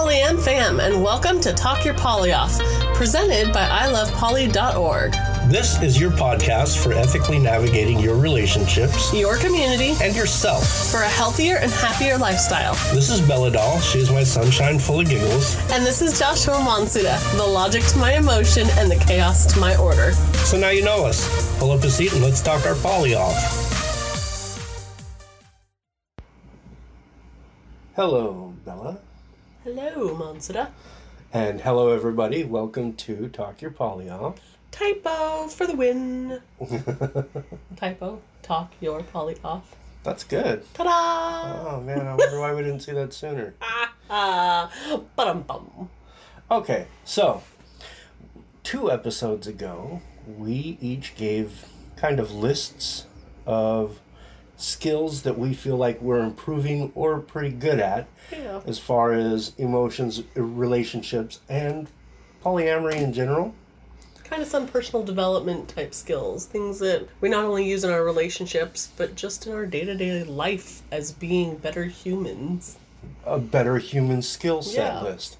Polyam 0.00 0.42
fam, 0.42 0.80
and 0.80 1.04
welcome 1.04 1.42
to 1.42 1.52
Talk 1.52 1.84
Your 1.84 1.92
Poly 1.92 2.32
Off, 2.32 2.58
presented 2.94 3.52
by 3.52 3.66
ilovepoly.org, 3.66 5.12
This 5.50 5.78
is 5.82 6.00
your 6.00 6.10
podcast 6.10 6.82
for 6.82 6.94
ethically 6.94 7.38
navigating 7.38 7.98
your 7.98 8.16
relationships 8.16 9.12
your 9.12 9.36
community 9.36 9.92
and 10.02 10.16
yourself. 10.16 10.64
for 10.90 11.02
a 11.02 11.08
healthier 11.08 11.56
and 11.56 11.70
happier 11.70 12.16
lifestyle. 12.16 12.72
This 12.94 13.10
is 13.10 13.20
Bella 13.20 13.50
Doll. 13.50 13.78
She 13.80 13.98
is 13.98 14.10
my 14.10 14.24
sunshine 14.24 14.78
full 14.78 15.00
of 15.00 15.08
giggles. 15.10 15.54
And 15.70 15.84
this 15.84 16.00
is 16.00 16.18
Joshua 16.18 16.54
Monsuda, 16.54 17.20
the 17.36 17.44
logic 17.44 17.84
to 17.88 17.98
my 17.98 18.14
emotion 18.14 18.68
and 18.78 18.90
the 18.90 18.96
chaos 19.04 19.44
to 19.52 19.60
my 19.60 19.76
order. 19.76 20.12
So 20.48 20.58
now 20.58 20.70
you 20.70 20.82
know 20.82 21.04
us. 21.04 21.58
Pull 21.58 21.72
up 21.72 21.84
a 21.84 21.90
seat 21.90 22.14
and 22.14 22.22
let's 22.22 22.40
talk 22.40 22.64
our 22.64 22.76
poly 22.76 23.14
off. 23.14 23.36
Hello, 27.94 28.54
Bella. 28.64 28.98
Hello, 29.64 30.14
Monsuda. 30.16 30.70
And 31.34 31.60
hello, 31.60 31.92
everybody. 31.92 32.44
Welcome 32.44 32.94
to 32.94 33.28
Talk 33.28 33.60
Your 33.60 33.70
Poly 33.70 34.08
Off. 34.08 34.38
Typo 34.70 35.48
for 35.48 35.66
the 35.66 35.76
win. 35.76 36.40
Typo. 37.76 38.22
Talk 38.42 38.72
your 38.80 39.02
poly 39.02 39.36
off. 39.44 39.76
That's 40.02 40.24
good. 40.24 40.64
Ta-da! 40.72 41.74
Oh, 41.74 41.80
man. 41.82 42.06
I 42.06 42.14
wonder 42.14 42.40
why 42.40 42.54
we 42.54 42.62
didn't 42.62 42.80
see 42.80 42.92
that 42.92 43.12
sooner. 43.12 43.54
Ah, 44.08 44.72
bum 45.14 45.42
bum. 45.42 45.90
Okay, 46.50 46.86
so 47.04 47.42
two 48.62 48.90
episodes 48.90 49.46
ago, 49.46 50.00
we 50.26 50.78
each 50.80 51.14
gave 51.16 51.66
kind 51.96 52.18
of 52.18 52.32
lists 52.32 53.06
of 53.44 54.00
skills 54.60 55.22
that 55.22 55.38
we 55.38 55.54
feel 55.54 55.76
like 55.76 56.00
we're 56.02 56.20
improving 56.22 56.92
or 56.94 57.18
pretty 57.18 57.50
good 57.50 57.78
at 57.80 58.06
Yeah. 58.30 58.60
as 58.66 58.78
far 58.78 59.12
as 59.12 59.52
emotions, 59.58 60.22
relationships, 60.34 61.40
and 61.48 61.88
polyamory 62.44 62.96
in 62.96 63.12
general. 63.12 63.54
Kind 64.24 64.42
of 64.42 64.48
some 64.48 64.68
personal 64.68 65.04
development 65.04 65.68
type 65.68 65.92
skills, 65.92 66.46
things 66.46 66.78
that 66.78 67.08
we 67.20 67.28
not 67.28 67.44
only 67.44 67.68
use 67.68 67.82
in 67.82 67.90
our 67.90 68.04
relationships, 68.04 68.90
but 68.96 69.16
just 69.16 69.46
in 69.46 69.52
our 69.52 69.66
day 69.66 69.84
to 69.84 69.94
day 69.96 70.22
life 70.22 70.82
as 70.92 71.10
being 71.12 71.56
better 71.56 71.84
humans. 71.84 72.76
a 73.24 73.38
better 73.38 73.78
human 73.78 74.20
skill 74.20 74.60
set 74.60 74.92
Yeah. 74.94 75.02
list. 75.02 75.38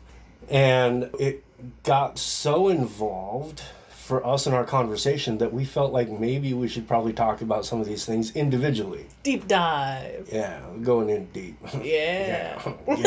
And 0.48 1.10
it 1.18 1.44
got 1.82 2.18
so 2.18 2.68
involved 2.68 3.62
for 4.10 4.26
us 4.26 4.44
in 4.44 4.52
our 4.52 4.64
conversation 4.64 5.38
that 5.38 5.52
we 5.52 5.64
felt 5.64 5.92
like 5.92 6.10
maybe 6.10 6.52
we 6.52 6.66
should 6.66 6.88
probably 6.88 7.12
talk 7.12 7.40
about 7.40 7.64
some 7.64 7.80
of 7.80 7.86
these 7.86 8.04
things 8.04 8.34
individually. 8.34 9.06
Deep 9.22 9.46
dive. 9.46 10.28
Yeah, 10.32 10.58
going 10.82 11.08
in 11.10 11.26
deep. 11.26 11.56
Yeah. 11.80 12.60
Yeah. 12.88 13.04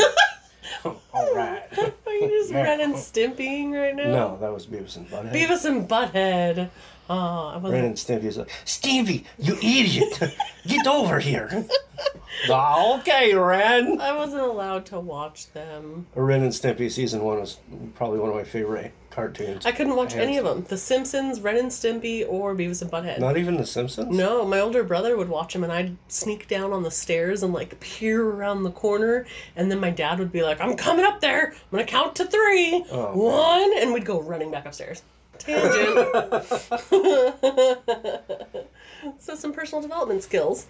All 1.12 1.34
right. 1.34 1.62
Are 2.06 2.12
you 2.12 2.28
just 2.28 2.50
Yeah. 2.50 2.62
Ren 2.62 2.80
and 2.80 2.94
Stimpying 3.08 3.72
right 3.72 3.94
now? 3.94 4.04
No, 4.04 4.38
that 4.40 4.50
was 4.50 4.66
Beavis 4.66 4.96
and 4.96 5.06
Butthead. 5.10 5.32
Beavis 5.34 5.64
and 5.66 5.86
Butthead. 5.86 6.70
Oh, 7.10 7.48
I 7.48 7.54
Ren 7.54 7.62
wasn't. 7.62 7.84
and 7.84 7.94
Stimpy's 7.96 8.38
like, 8.38 8.50
Stevie, 8.64 9.24
you 9.38 9.54
idiot! 9.56 10.18
Get 10.66 10.86
over 10.86 11.20
here! 11.20 11.66
Ah, 12.50 12.98
okay, 12.98 13.32
Ren. 13.32 14.00
I 14.00 14.14
wasn't 14.14 14.42
allowed 14.42 14.84
to 14.86 14.98
watch 14.98 15.52
them. 15.52 16.08
Ren 16.16 16.42
and 16.42 16.52
Stimpy 16.52 16.90
season 16.90 17.22
one 17.22 17.38
was 17.38 17.58
probably 17.94 18.18
one 18.18 18.28
of 18.28 18.34
my 18.34 18.42
favorite 18.42 18.92
cartoons. 19.10 19.64
I 19.64 19.70
couldn't 19.72 19.94
watch 19.94 20.14
any 20.16 20.36
of 20.36 20.44
them. 20.44 20.64
The 20.68 20.76
Simpsons, 20.76 21.40
Ren 21.40 21.56
and 21.56 21.68
Stimpy, 21.70 22.26
or 22.28 22.54
Beavis 22.54 22.82
and 22.82 22.90
Butthead. 22.90 23.20
Not 23.20 23.38
even 23.38 23.56
The 23.56 23.64
Simpsons. 23.64 24.14
No, 24.14 24.44
my 24.44 24.58
older 24.58 24.82
brother 24.82 25.16
would 25.16 25.28
watch 25.28 25.52
them, 25.52 25.62
and 25.62 25.72
I'd 25.72 25.96
sneak 26.08 26.48
down 26.48 26.72
on 26.72 26.82
the 26.82 26.90
stairs 26.90 27.42
and 27.44 27.54
like 27.54 27.78
peer 27.80 28.22
around 28.28 28.64
the 28.64 28.72
corner, 28.72 29.26
and 29.54 29.70
then 29.70 29.78
my 29.78 29.90
dad 29.90 30.18
would 30.18 30.32
be 30.32 30.42
like, 30.42 30.60
"I'm 30.60 30.76
coming 30.76 31.06
up 31.06 31.20
there. 31.20 31.52
I'm 31.52 31.56
gonna 31.70 31.84
count 31.84 32.16
to 32.16 32.26
three. 32.26 32.84
Oh, 32.90 33.16
One," 33.16 33.72
and 33.78 33.94
we'd 33.94 34.04
go 34.04 34.20
running 34.20 34.50
back 34.50 34.66
upstairs. 34.66 35.02
Tangent. 35.38 35.98
so 39.18 39.34
some 39.34 39.52
personal 39.52 39.82
development 39.82 40.22
skills, 40.22 40.66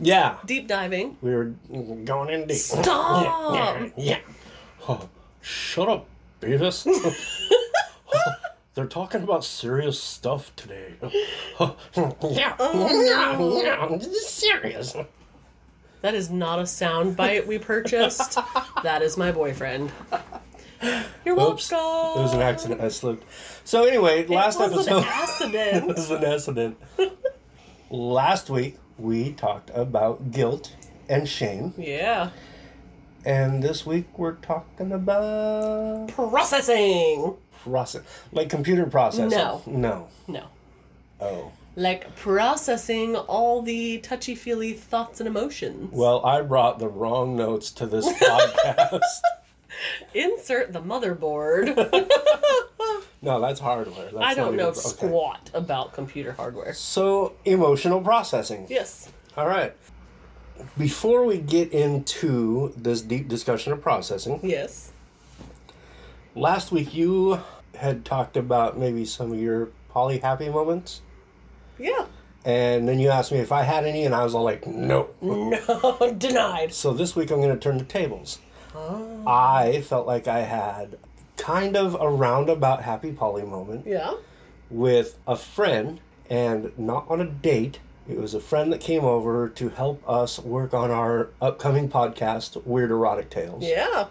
Yeah. 0.00 0.36
deep 0.44 0.68
diving. 0.68 1.16
We 1.20 1.34
were 1.34 1.52
going 2.04 2.30
in 2.30 2.46
deep. 2.46 2.56
Stop. 2.58 3.54
Yeah. 3.54 3.88
yeah. 3.96 4.18
Oh, 4.88 5.08
shut 5.40 5.88
up, 5.88 6.06
Beavis. 6.40 6.86
They're 8.74 8.86
talking 8.86 9.22
about 9.22 9.42
serious 9.42 9.98
stuff 10.02 10.54
today. 10.54 10.94
Oh. 11.58 11.76
yeah, 12.30 12.54
yeah, 12.60 13.38
yeah, 13.40 13.86
this 13.96 14.06
is 14.06 14.28
serious. 14.28 14.94
That 16.02 16.14
is 16.14 16.28
not 16.30 16.58
a 16.58 16.66
sound 16.66 17.16
bite 17.16 17.46
we 17.46 17.58
purchased. 17.58 18.38
that 18.82 19.00
is 19.00 19.16
my 19.16 19.32
boyfriend. 19.32 19.90
You're 21.24 21.34
welcome. 21.34 21.54
Oops, 21.54 21.72
it 21.72 21.76
was 21.76 22.34
an 22.34 22.42
accident. 22.42 22.80
I 22.80 22.88
slipped. 22.88 23.24
So 23.64 23.84
anyway, 23.84 24.26
last 24.26 24.60
it 24.60 24.70
was 24.70 24.86
episode. 24.88 25.44
an 25.44 25.54
it 25.54 25.84
was 25.86 26.10
an 26.10 26.24
accident. 26.24 26.78
last 27.90 28.50
week 28.50 28.78
we 28.98 29.32
talked 29.32 29.70
about 29.74 30.30
guilt 30.30 30.74
and 31.08 31.28
shame, 31.28 31.72
yeah. 31.76 32.30
and 33.24 33.62
this 33.62 33.86
week 33.86 34.18
we're 34.18 34.34
talking 34.34 34.92
about 34.92 36.08
Processing. 36.08 37.36
process, 37.62 38.02
like 38.32 38.48
computer 38.50 38.86
processing. 38.86 39.30
No. 39.30 39.62
no. 39.66 40.08
No. 40.26 40.46
Oh. 41.20 41.52
Like 41.76 42.16
processing 42.16 43.16
all 43.16 43.60
the 43.62 43.98
touchy 43.98 44.34
feely 44.34 44.72
thoughts 44.72 45.20
and 45.20 45.28
emotions. 45.28 45.90
Well, 45.92 46.24
I 46.24 46.40
brought 46.40 46.78
the 46.78 46.88
wrong 46.88 47.36
notes 47.36 47.70
to 47.72 47.86
this 47.86 48.08
podcast. 48.20 49.00
Insert 50.14 50.72
the 50.72 50.80
motherboard. 50.80 51.66
no, 53.22 53.40
that's 53.40 53.60
hardware. 53.60 54.10
That's 54.12 54.16
I 54.24 54.34
don't 54.34 54.56
know 54.56 54.68
even- 54.70 54.78
okay. 54.80 54.88
squat 54.88 55.50
about 55.54 55.92
computer 55.92 56.32
hardware. 56.32 56.72
So, 56.74 57.34
emotional 57.44 58.00
processing. 58.00 58.66
Yes. 58.70 59.10
All 59.36 59.46
right. 59.46 59.74
Before 60.78 61.26
we 61.26 61.38
get 61.38 61.72
into 61.72 62.72
this 62.76 63.02
deep 63.02 63.28
discussion 63.28 63.72
of 63.74 63.82
processing, 63.82 64.40
Yes. 64.42 64.92
last 66.34 66.72
week 66.72 66.94
you 66.94 67.40
had 67.74 68.04
talked 68.04 68.36
about 68.36 68.78
maybe 68.78 69.04
some 69.04 69.32
of 69.32 69.38
your 69.40 69.68
poly 69.90 70.18
happy 70.18 70.48
moments. 70.48 71.02
Yeah. 71.78 72.06
And 72.46 72.88
then 72.88 72.98
you 73.00 73.08
asked 73.10 73.32
me 73.32 73.38
if 73.38 73.50
I 73.52 73.64
had 73.64 73.84
any, 73.84 74.04
and 74.04 74.14
I 74.14 74.22
was 74.22 74.34
all 74.34 74.44
like, 74.44 74.66
no. 74.66 75.10
No, 75.20 76.14
denied. 76.18 76.72
So 76.72 76.92
this 76.92 77.16
week 77.16 77.30
I'm 77.30 77.40
going 77.40 77.52
to 77.52 77.58
turn 77.58 77.76
the 77.76 77.84
tables. 77.84 78.38
Oh. 78.76 79.22
I 79.26 79.80
felt 79.82 80.06
like 80.06 80.28
I 80.28 80.40
had 80.40 80.98
kind 81.36 81.76
of 81.76 81.96
a 82.00 82.08
roundabout 82.08 82.82
happy 82.82 83.12
poly 83.12 83.42
moment 83.42 83.86
Yeah. 83.86 84.14
with 84.70 85.16
a 85.26 85.36
friend, 85.36 86.00
and 86.28 86.76
not 86.78 87.06
on 87.08 87.20
a 87.20 87.24
date. 87.26 87.78
It 88.08 88.18
was 88.20 88.34
a 88.34 88.40
friend 88.40 88.72
that 88.72 88.80
came 88.80 89.04
over 89.04 89.48
to 89.48 89.68
help 89.70 90.02
us 90.08 90.38
work 90.38 90.74
on 90.74 90.90
our 90.90 91.30
upcoming 91.40 91.88
podcast, 91.88 92.64
Weird 92.66 92.90
Erotic 92.90 93.30
Tales. 93.30 93.62
Yeah. 93.64 94.06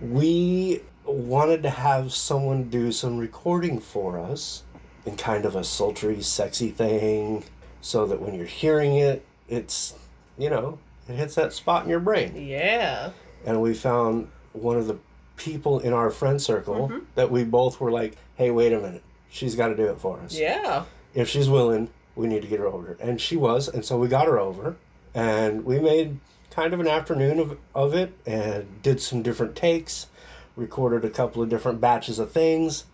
We 0.00 0.82
wanted 1.04 1.62
to 1.64 1.70
have 1.70 2.12
someone 2.12 2.70
do 2.70 2.90
some 2.92 3.18
recording 3.18 3.80
for 3.80 4.18
us 4.18 4.64
in 5.06 5.16
kind 5.16 5.44
of 5.44 5.54
a 5.56 5.64
sultry, 5.64 6.22
sexy 6.22 6.70
thing 6.70 7.44
so 7.80 8.06
that 8.06 8.20
when 8.20 8.34
you're 8.34 8.46
hearing 8.46 8.96
it, 8.96 9.24
it's, 9.48 9.94
you 10.38 10.50
know, 10.50 10.78
it 11.08 11.14
hits 11.14 11.34
that 11.36 11.52
spot 11.52 11.84
in 11.84 11.90
your 11.90 12.00
brain. 12.00 12.32
Yeah. 12.36 13.10
And 13.44 13.60
we 13.62 13.74
found 13.74 14.28
one 14.52 14.76
of 14.76 14.86
the 14.86 14.98
people 15.36 15.80
in 15.80 15.92
our 15.92 16.10
friend 16.10 16.40
circle 16.40 16.88
mm-hmm. 16.88 17.04
that 17.14 17.30
we 17.30 17.44
both 17.44 17.80
were 17.80 17.90
like, 17.90 18.16
hey, 18.36 18.50
wait 18.50 18.72
a 18.72 18.80
minute. 18.80 19.02
She's 19.30 19.54
got 19.54 19.68
to 19.68 19.76
do 19.76 19.86
it 19.86 20.00
for 20.00 20.18
us. 20.20 20.38
Yeah. 20.38 20.84
If 21.14 21.28
she's 21.28 21.48
willing, 21.48 21.88
we 22.14 22.26
need 22.26 22.42
to 22.42 22.48
get 22.48 22.58
her 22.58 22.66
over. 22.66 22.96
And 23.00 23.20
she 23.20 23.36
was. 23.36 23.68
And 23.68 23.84
so 23.84 23.96
we 23.96 24.08
got 24.08 24.26
her 24.26 24.38
over. 24.38 24.76
And 25.14 25.64
we 25.64 25.78
made 25.78 26.18
kind 26.50 26.74
of 26.74 26.80
an 26.80 26.88
afternoon 26.88 27.38
of, 27.38 27.58
of 27.74 27.94
it 27.94 28.12
and 28.26 28.82
did 28.82 29.00
some 29.00 29.22
different 29.22 29.56
takes, 29.56 30.08
recorded 30.56 31.04
a 31.04 31.10
couple 31.10 31.42
of 31.42 31.48
different 31.48 31.80
batches 31.80 32.18
of 32.18 32.32
things, 32.32 32.84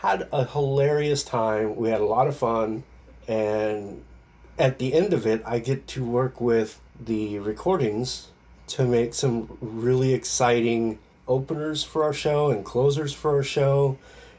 had 0.00 0.26
a 0.32 0.44
hilarious 0.44 1.22
time. 1.22 1.76
We 1.76 1.90
had 1.90 2.00
a 2.00 2.06
lot 2.06 2.26
of 2.26 2.36
fun. 2.36 2.82
And 3.28 4.02
at 4.58 4.78
the 4.78 4.94
end 4.94 5.12
of 5.12 5.26
it, 5.26 5.42
I 5.46 5.58
get 5.58 5.86
to 5.88 6.04
work 6.04 6.40
with 6.40 6.80
the 6.98 7.38
recordings 7.38 8.28
to 8.68 8.84
make 8.84 9.14
some 9.14 9.56
really 9.60 10.14
exciting 10.14 10.98
openers 11.26 11.82
for 11.82 12.02
our 12.04 12.12
show 12.12 12.50
and 12.50 12.64
closers 12.64 13.12
for 13.12 13.36
our 13.36 13.42
show. 13.42 13.98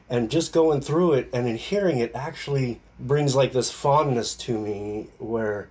And 0.09 0.29
just 0.29 0.53
going 0.53 0.81
through 0.81 1.13
it 1.13 1.29
and 1.33 1.47
in 1.47 1.57
hearing 1.57 1.99
it 1.99 2.11
actually 2.13 2.79
brings 2.99 3.35
like 3.35 3.53
this 3.53 3.71
fondness 3.71 4.35
to 4.35 4.57
me 4.57 5.07
where 5.17 5.69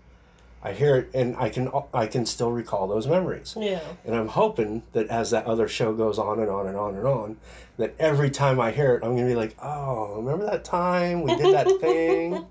I 0.63 0.73
hear 0.73 0.97
it 0.97 1.11
and 1.15 1.37
I 1.37 1.51
can 1.51 1.71
I 1.93 2.07
can 2.07 2.25
still 2.25 2.51
recall 2.51 2.89
those 2.89 3.07
memories. 3.07 3.55
Yeah. 3.59 3.81
And 4.05 4.15
I'm 4.15 4.29
hoping 4.29 4.83
that 4.93 5.09
as 5.09 5.31
that 5.31 5.45
other 5.45 5.69
show 5.69 5.93
goes 5.93 6.19
on 6.19 6.41
and 6.41 6.51
on 6.51 6.67
and 6.67 6.77
on 6.77 6.95
and 6.95 7.07
on, 7.07 7.37
that 7.77 7.95
every 7.99 8.31
time 8.31 8.59
I 8.59 8.71
hear 8.71 8.95
it, 8.95 9.05
I'm 9.05 9.15
gonna 9.15 9.29
be 9.29 9.35
like, 9.35 9.55
oh, 9.63 10.17
remember 10.17 10.47
that 10.47 10.65
time 10.65 11.23
we 11.23 11.37
did 11.37 11.55
that 11.55 11.67
thing? 11.81 12.47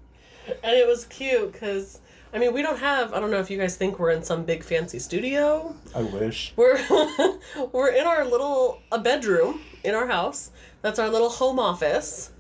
And 0.64 0.78
it 0.78 0.88
was 0.88 1.06
cute 1.06 1.54
because 1.54 2.00
I 2.34 2.40
mean, 2.40 2.54
we 2.54 2.64
don't 2.64 2.80
have. 2.80 3.14
I 3.14 3.20
don't 3.20 3.30
know 3.30 3.40
if 3.40 3.52
you 3.52 3.58
guys 3.60 3.78
think 3.78 4.00
we're 4.00 4.10
in 4.10 4.24
some 4.24 4.44
big 4.44 4.64
fancy 4.64 4.98
studio. 5.00 5.76
I 5.94 6.02
wish. 6.02 6.54
We're 6.56 6.80
we're 7.72 7.90
in 7.92 8.08
our 8.08 8.26
little 8.26 8.82
a 8.92 9.00
bedroom 9.00 9.62
in 9.84 9.94
our 9.94 10.08
house. 10.08 10.52
That's 10.82 10.98
our 10.98 11.10
little 11.10 11.30
home 11.30 11.60
office. 11.60 12.32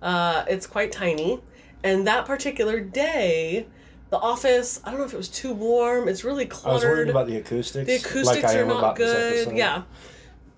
Uh, 0.00 0.44
it's 0.48 0.66
quite 0.66 0.92
tiny, 0.92 1.40
and 1.82 2.06
that 2.06 2.26
particular 2.26 2.80
day, 2.80 3.66
the 4.10 4.18
office. 4.18 4.80
I 4.84 4.90
don't 4.90 5.00
know 5.00 5.06
if 5.06 5.14
it 5.14 5.18
was 5.18 5.28
too 5.28 5.52
warm. 5.52 6.08
It's 6.08 6.22
really 6.22 6.46
cluttered. 6.46 6.70
I 6.70 6.74
was 6.74 6.96
worried 6.96 7.10
about 7.10 7.26
the 7.26 7.36
acoustics. 7.36 7.86
the 7.86 7.96
acoustics 7.96 8.26
like 8.26 8.44
I 8.44 8.58
are 8.60 8.64
not 8.66 8.78
about 8.78 8.96
good. 8.96 9.56
Yeah. 9.56 9.82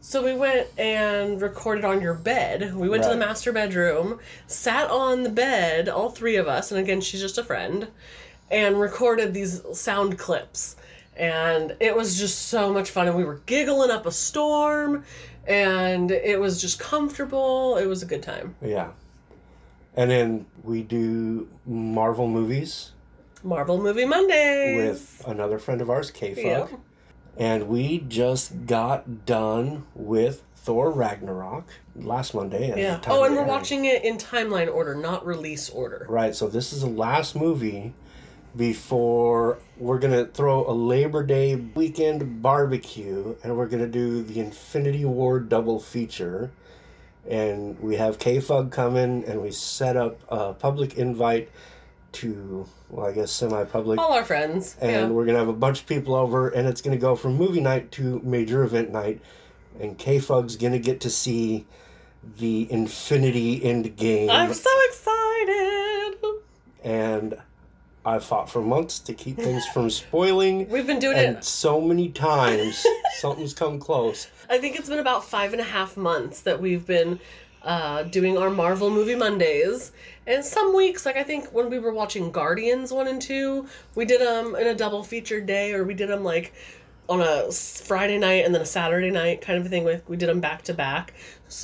So 0.04 0.24
we 0.24 0.34
went 0.34 0.66
and 0.76 1.40
recorded 1.40 1.84
on 1.84 2.02
your 2.02 2.14
bed. 2.14 2.74
We 2.74 2.88
went 2.88 3.04
to 3.04 3.08
the 3.08 3.16
master 3.16 3.52
bedroom, 3.52 4.18
sat 4.48 4.90
on 4.90 5.22
the 5.22 5.30
bed, 5.30 5.88
all 5.88 6.10
three 6.10 6.34
of 6.34 6.48
us, 6.48 6.72
and 6.72 6.80
again, 6.80 7.00
she's 7.00 7.20
just 7.20 7.38
a 7.38 7.44
friend, 7.44 7.86
and 8.52 8.78
recorded 8.80 9.34
these 9.34 9.62
sound 9.72 10.18
clips. 10.18 10.76
And 11.16 11.76
it 11.80 11.96
was 11.96 12.18
just 12.18 12.46
so 12.48 12.72
much 12.72 12.90
fun. 12.90 13.08
And 13.08 13.16
we 13.16 13.24
were 13.24 13.40
giggling 13.46 13.90
up 13.90 14.06
a 14.06 14.12
storm, 14.12 15.04
and 15.46 16.10
it 16.10 16.38
was 16.38 16.60
just 16.60 16.78
comfortable. 16.78 17.76
It 17.76 17.86
was 17.86 18.02
a 18.02 18.06
good 18.06 18.22
time. 18.22 18.54
Yeah. 18.62 18.90
And 19.96 20.10
then 20.10 20.46
we 20.62 20.82
do 20.82 21.48
Marvel 21.66 22.26
movies 22.26 22.92
Marvel 23.44 23.78
Movie 23.78 24.04
Mondays. 24.04 24.76
with 24.76 25.24
another 25.26 25.58
friend 25.58 25.80
of 25.80 25.90
ours, 25.90 26.10
K 26.10 26.34
Fug. 26.34 26.44
Yeah. 26.44 26.76
And 27.36 27.68
we 27.68 27.98
just 27.98 28.66
got 28.66 29.26
done 29.26 29.86
with 29.94 30.42
Thor 30.54 30.90
Ragnarok 30.90 31.64
last 31.96 32.34
Monday. 32.34 32.72
Yeah. 32.76 33.00
Oh, 33.06 33.24
and 33.24 33.34
we're 33.34 33.40
airing. 33.40 33.48
watching 33.48 33.84
it 33.86 34.04
in 34.04 34.16
timeline 34.18 34.72
order, 34.72 34.94
not 34.94 35.26
release 35.26 35.68
order. 35.70 36.06
Right, 36.08 36.34
so 36.34 36.46
this 36.48 36.72
is 36.72 36.82
the 36.82 36.88
last 36.88 37.34
movie 37.34 37.94
before 38.56 39.58
we're 39.78 39.98
gonna 39.98 40.26
throw 40.26 40.68
a 40.68 40.72
Labor 40.72 41.22
Day 41.22 41.54
weekend 41.56 42.42
barbecue, 42.42 43.34
and 43.42 43.56
we're 43.56 43.66
gonna 43.66 43.86
do 43.86 44.22
the 44.22 44.40
Infinity 44.40 45.04
War 45.04 45.40
double 45.40 45.80
feature. 45.80 46.50
And 47.28 47.78
we 47.80 47.96
have 47.96 48.18
K 48.18 48.40
Fug 48.40 48.72
coming, 48.72 49.24
and 49.24 49.40
we 49.42 49.52
set 49.52 49.96
up 49.96 50.20
a 50.28 50.52
public 50.54 50.98
invite 50.98 51.50
to, 52.12 52.66
well, 52.90 53.06
I 53.06 53.12
guess 53.12 53.30
semi-public, 53.30 53.98
All 53.98 54.12
our 54.12 54.24
friends. 54.24 54.76
and 54.80 54.90
yeah. 54.90 55.08
we're 55.08 55.24
gonna 55.24 55.38
have 55.38 55.48
a 55.48 55.52
bunch 55.54 55.80
of 55.80 55.86
people 55.86 56.14
over, 56.14 56.48
and 56.48 56.68
it's 56.68 56.82
gonna 56.82 56.96
go 56.98 57.14
from 57.16 57.36
movie 57.36 57.60
night 57.60 57.90
to 57.92 58.20
major 58.24 58.64
event 58.64 58.90
night, 58.90 59.20
and 59.80 59.96
K 59.96 60.18
Fug's 60.18 60.56
gonna 60.56 60.78
get 60.80 61.00
to 61.02 61.10
see 61.10 61.64
the 62.38 62.70
Infinity 62.70 63.64
End 63.64 63.96
game 63.96 64.28
I'm 64.30 64.52
so 64.52 64.70
excited. 64.88 66.16
and 66.84 67.34
I 68.04 68.18
fought 68.18 68.50
for 68.50 68.60
months 68.60 68.98
to 69.00 69.14
keep 69.14 69.36
things 69.36 69.66
from 69.66 69.88
spoiling. 70.02 70.68
We've 70.68 70.86
been 70.86 70.98
doing 70.98 71.16
it. 71.16 71.44
so 71.44 71.80
many 71.80 72.08
times 72.08 72.84
something's 73.18 73.54
come 73.54 73.78
close. 73.78 74.28
I 74.50 74.58
think 74.58 74.76
it's 74.76 74.88
been 74.88 74.98
about 74.98 75.24
five 75.24 75.52
and 75.52 75.60
a 75.60 75.64
half 75.64 75.96
months 75.96 76.40
that 76.42 76.60
we've 76.60 76.84
been 76.84 77.20
uh, 77.62 78.02
doing 78.02 78.36
our 78.36 78.50
Marvel 78.50 78.90
movie 78.90 79.14
Mondays. 79.14 79.92
And 80.26 80.44
some 80.44 80.74
weeks, 80.74 81.06
like 81.06 81.16
I 81.16 81.22
think 81.22 81.50
when 81.52 81.70
we 81.70 81.78
were 81.78 81.92
watching 81.92 82.32
Guardians 82.32 82.92
1 82.92 83.06
and 83.06 83.22
2, 83.22 83.66
we 83.94 84.04
did 84.04 84.20
them 84.20 84.56
in 84.56 84.66
a 84.66 84.74
double 84.74 85.04
feature 85.04 85.40
day, 85.40 85.72
or 85.72 85.84
we 85.84 85.94
did 85.94 86.08
them 86.08 86.24
like 86.24 86.52
on 87.08 87.20
a 87.20 87.50
Friday 87.52 88.18
night 88.18 88.44
and 88.44 88.54
then 88.54 88.62
a 88.62 88.66
Saturday 88.66 89.10
night 89.10 89.40
kind 89.40 89.58
of 89.58 89.68
thing. 89.68 89.84
With 89.84 90.08
we 90.08 90.16
did 90.16 90.28
them 90.28 90.40
back 90.40 90.62
to 90.62 90.74
back. 90.74 91.14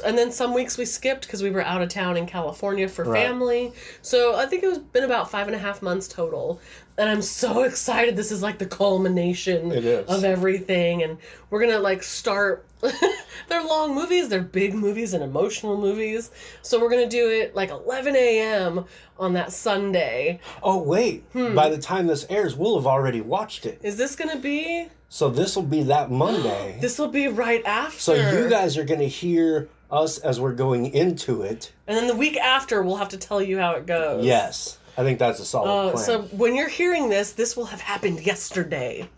And 0.04 0.16
then 0.18 0.30
some 0.32 0.52
weeks 0.54 0.76
we 0.78 0.84
skipped 0.84 1.22
because 1.22 1.42
we 1.42 1.50
were 1.50 1.62
out 1.62 1.82
of 1.82 1.88
town 1.88 2.16
in 2.16 2.26
California 2.26 2.88
for 2.88 3.04
Right. 3.04 3.26
family. 3.26 3.72
So 4.02 4.36
I 4.36 4.46
think 4.46 4.62
it 4.62 4.68
was 4.68 4.78
been 4.78 5.04
about 5.04 5.30
five 5.30 5.46
and 5.46 5.56
a 5.56 5.58
half 5.58 5.80
months 5.82 6.06
total. 6.08 6.60
And 6.98 7.08
I'm 7.08 7.22
so 7.22 7.62
excited. 7.70 8.16
This 8.16 8.30
is 8.32 8.42
like 8.42 8.58
the 8.58 8.66
culmination 8.66 9.70
of 10.08 10.24
everything 10.24 11.02
and 11.02 11.18
we're 11.50 11.60
gonna 11.60 11.78
like 11.78 12.02
start 12.02 12.66
they're 13.48 13.64
long 13.64 13.92
movies 13.94 14.28
they're 14.28 14.40
big 14.40 14.72
movies 14.74 15.12
and 15.14 15.24
emotional 15.24 15.76
movies 15.76 16.30
so 16.62 16.80
we're 16.80 16.90
gonna 16.90 17.08
do 17.08 17.28
it 17.28 17.54
like 17.56 17.70
11 17.70 18.14
a.m 18.14 18.84
on 19.18 19.32
that 19.32 19.52
sunday 19.52 20.38
Oh, 20.62 20.80
wait. 20.82 21.24
Hmm. 21.32 21.54
By 21.56 21.68
the 21.70 21.78
time 21.78 22.06
this 22.06 22.24
airs, 22.30 22.54
we'll 22.56 22.76
have 22.76 22.86
already 22.86 23.20
watched 23.20 23.66
it. 23.66 23.80
is 23.82 23.96
this 23.96 24.14
gonna 24.14 24.38
be 24.38 24.88
So 25.08 25.28
this 25.30 25.56
will 25.56 25.62
be 25.64 25.82
that 25.84 26.10
Monday. 26.10 26.78
this 26.80 26.98
will 26.98 27.08
be 27.08 27.26
right 27.28 27.64
after 27.64 27.98
so 27.98 28.14
you 28.14 28.48
guys 28.48 28.76
are 28.78 28.84
going 28.84 29.00
to 29.00 29.08
hear 29.08 29.68
us 29.90 30.18
as 30.18 30.38
we're 30.40 30.52
going 30.52 30.86
into 30.94 31.42
it. 31.42 31.72
and 31.86 31.96
then 31.96 32.06
the 32.06 32.16
week 32.16 32.36
after 32.36 32.82
we'll 32.82 32.96
have 32.96 33.08
to 33.08 33.16
tell 33.16 33.40
you 33.42 33.58
how 33.58 33.72
it 33.72 33.86
goes 33.86 34.24
Yes. 34.24 34.78
I 34.98 35.02
think 35.04 35.20
that's 35.20 35.38
a 35.38 35.44
solid 35.44 35.70
uh, 35.70 35.90
plan. 35.92 36.04
so 36.04 36.22
when 36.22 36.56
you're 36.56 36.68
hearing 36.68 37.08
this 37.08 37.32
this 37.32 37.56
will 37.56 37.66
have 37.66 37.80
happened 37.80 38.20
yesterday 38.26 39.08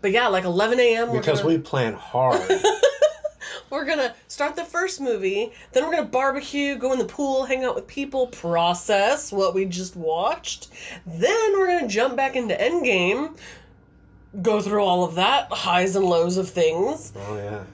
but 0.00 0.12
yeah 0.12 0.28
like 0.28 0.44
11 0.44 0.78
a.m 0.78 1.12
because 1.12 1.42
gonna, 1.42 1.54
we 1.54 1.58
plan 1.58 1.94
hard. 1.94 2.40
we're 3.70 3.84
gonna 3.84 4.14
start 4.28 4.54
the 4.54 4.64
first 4.64 5.00
movie 5.00 5.52
then 5.72 5.84
we're 5.84 5.90
gonna 5.90 6.06
barbecue 6.06 6.76
go 6.76 6.92
in 6.92 7.00
the 7.00 7.04
pool 7.04 7.44
hang 7.44 7.64
out 7.64 7.74
with 7.74 7.88
people 7.88 8.28
process 8.28 9.32
what 9.32 9.52
we 9.52 9.64
just 9.64 9.96
watched 9.96 10.68
then 11.04 11.58
we're 11.58 11.66
gonna 11.66 11.88
jump 11.88 12.16
back 12.16 12.36
into 12.36 12.54
endgame 12.54 13.36
go 14.42 14.60
through 14.60 14.82
all 14.82 15.04
of 15.04 15.16
that 15.16 15.48
highs 15.50 15.96
and 15.96 16.04
lows 16.04 16.36
of 16.36 16.48
things 16.48 17.12
oh, 17.16 17.36
yeah. 17.36 17.64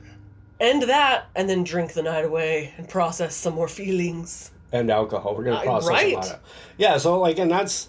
end 0.59 0.85
that 0.85 1.27
and 1.37 1.51
then 1.51 1.63
drink 1.63 1.93
the 1.93 2.03
night 2.03 2.25
away 2.25 2.73
and 2.79 2.89
process 2.89 3.35
some 3.35 3.55
more 3.55 3.69
feelings 3.69 4.53
and 4.73 4.91
alcohol. 4.91 5.35
We're 5.37 5.45
going 5.45 5.57
Uh, 5.59 5.61
to 5.61 5.67
process 5.67 5.89
right. 5.91 6.13
a 6.13 6.17
lot 6.17 6.31
of. 6.31 6.41
Yeah, 6.79 6.97
so 6.99 7.19
like, 7.21 7.39
and 7.39 7.51
that's 7.51 7.89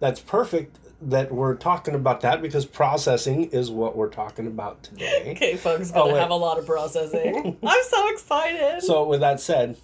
that's 0.00 0.20
perfect 0.20 0.78
that 1.02 1.30
we're 1.32 1.54
talking 1.54 1.94
about 1.94 2.20
that 2.22 2.40
because 2.42 2.64
processing 2.66 3.44
is 3.50 3.70
what 3.70 3.96
we're 3.96 4.08
talking 4.08 4.46
about 4.46 4.82
today. 4.82 5.32
okay 5.36 5.56
folks 5.56 5.90
gonna 5.90 6.12
Oh, 6.12 6.14
have 6.16 6.30
a 6.30 6.34
lot 6.34 6.58
of 6.58 6.64
processing 6.66 7.58
i'm 7.62 7.82
so 7.90 8.08
excited 8.08 8.82
so 8.82 9.04
with 9.06 9.20
that 9.20 9.38
said, 9.40 9.76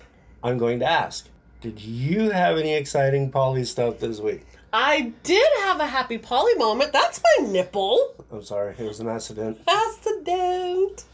I'm 0.43 0.56
going 0.56 0.79
to 0.79 0.87
ask: 0.87 1.29
Did 1.61 1.79
you 1.81 2.31
have 2.31 2.56
any 2.56 2.75
exciting 2.75 3.31
poly 3.31 3.64
stuff 3.64 3.99
this 3.99 4.19
week? 4.20 4.46
i 4.73 5.12
did 5.25 5.46
have 5.64 5.81
a 5.81 5.87
happy 5.87 6.17
poly 6.17 6.55
moment 6.55 6.93
that's 6.93 7.20
my 7.38 7.46
nipple 7.49 8.14
I'm 8.32 8.43
sorry, 8.44 8.75
it 8.79 8.85
was 8.85 9.00
an 9.00 9.08
accident. 9.08 9.58
accident. 9.69 11.05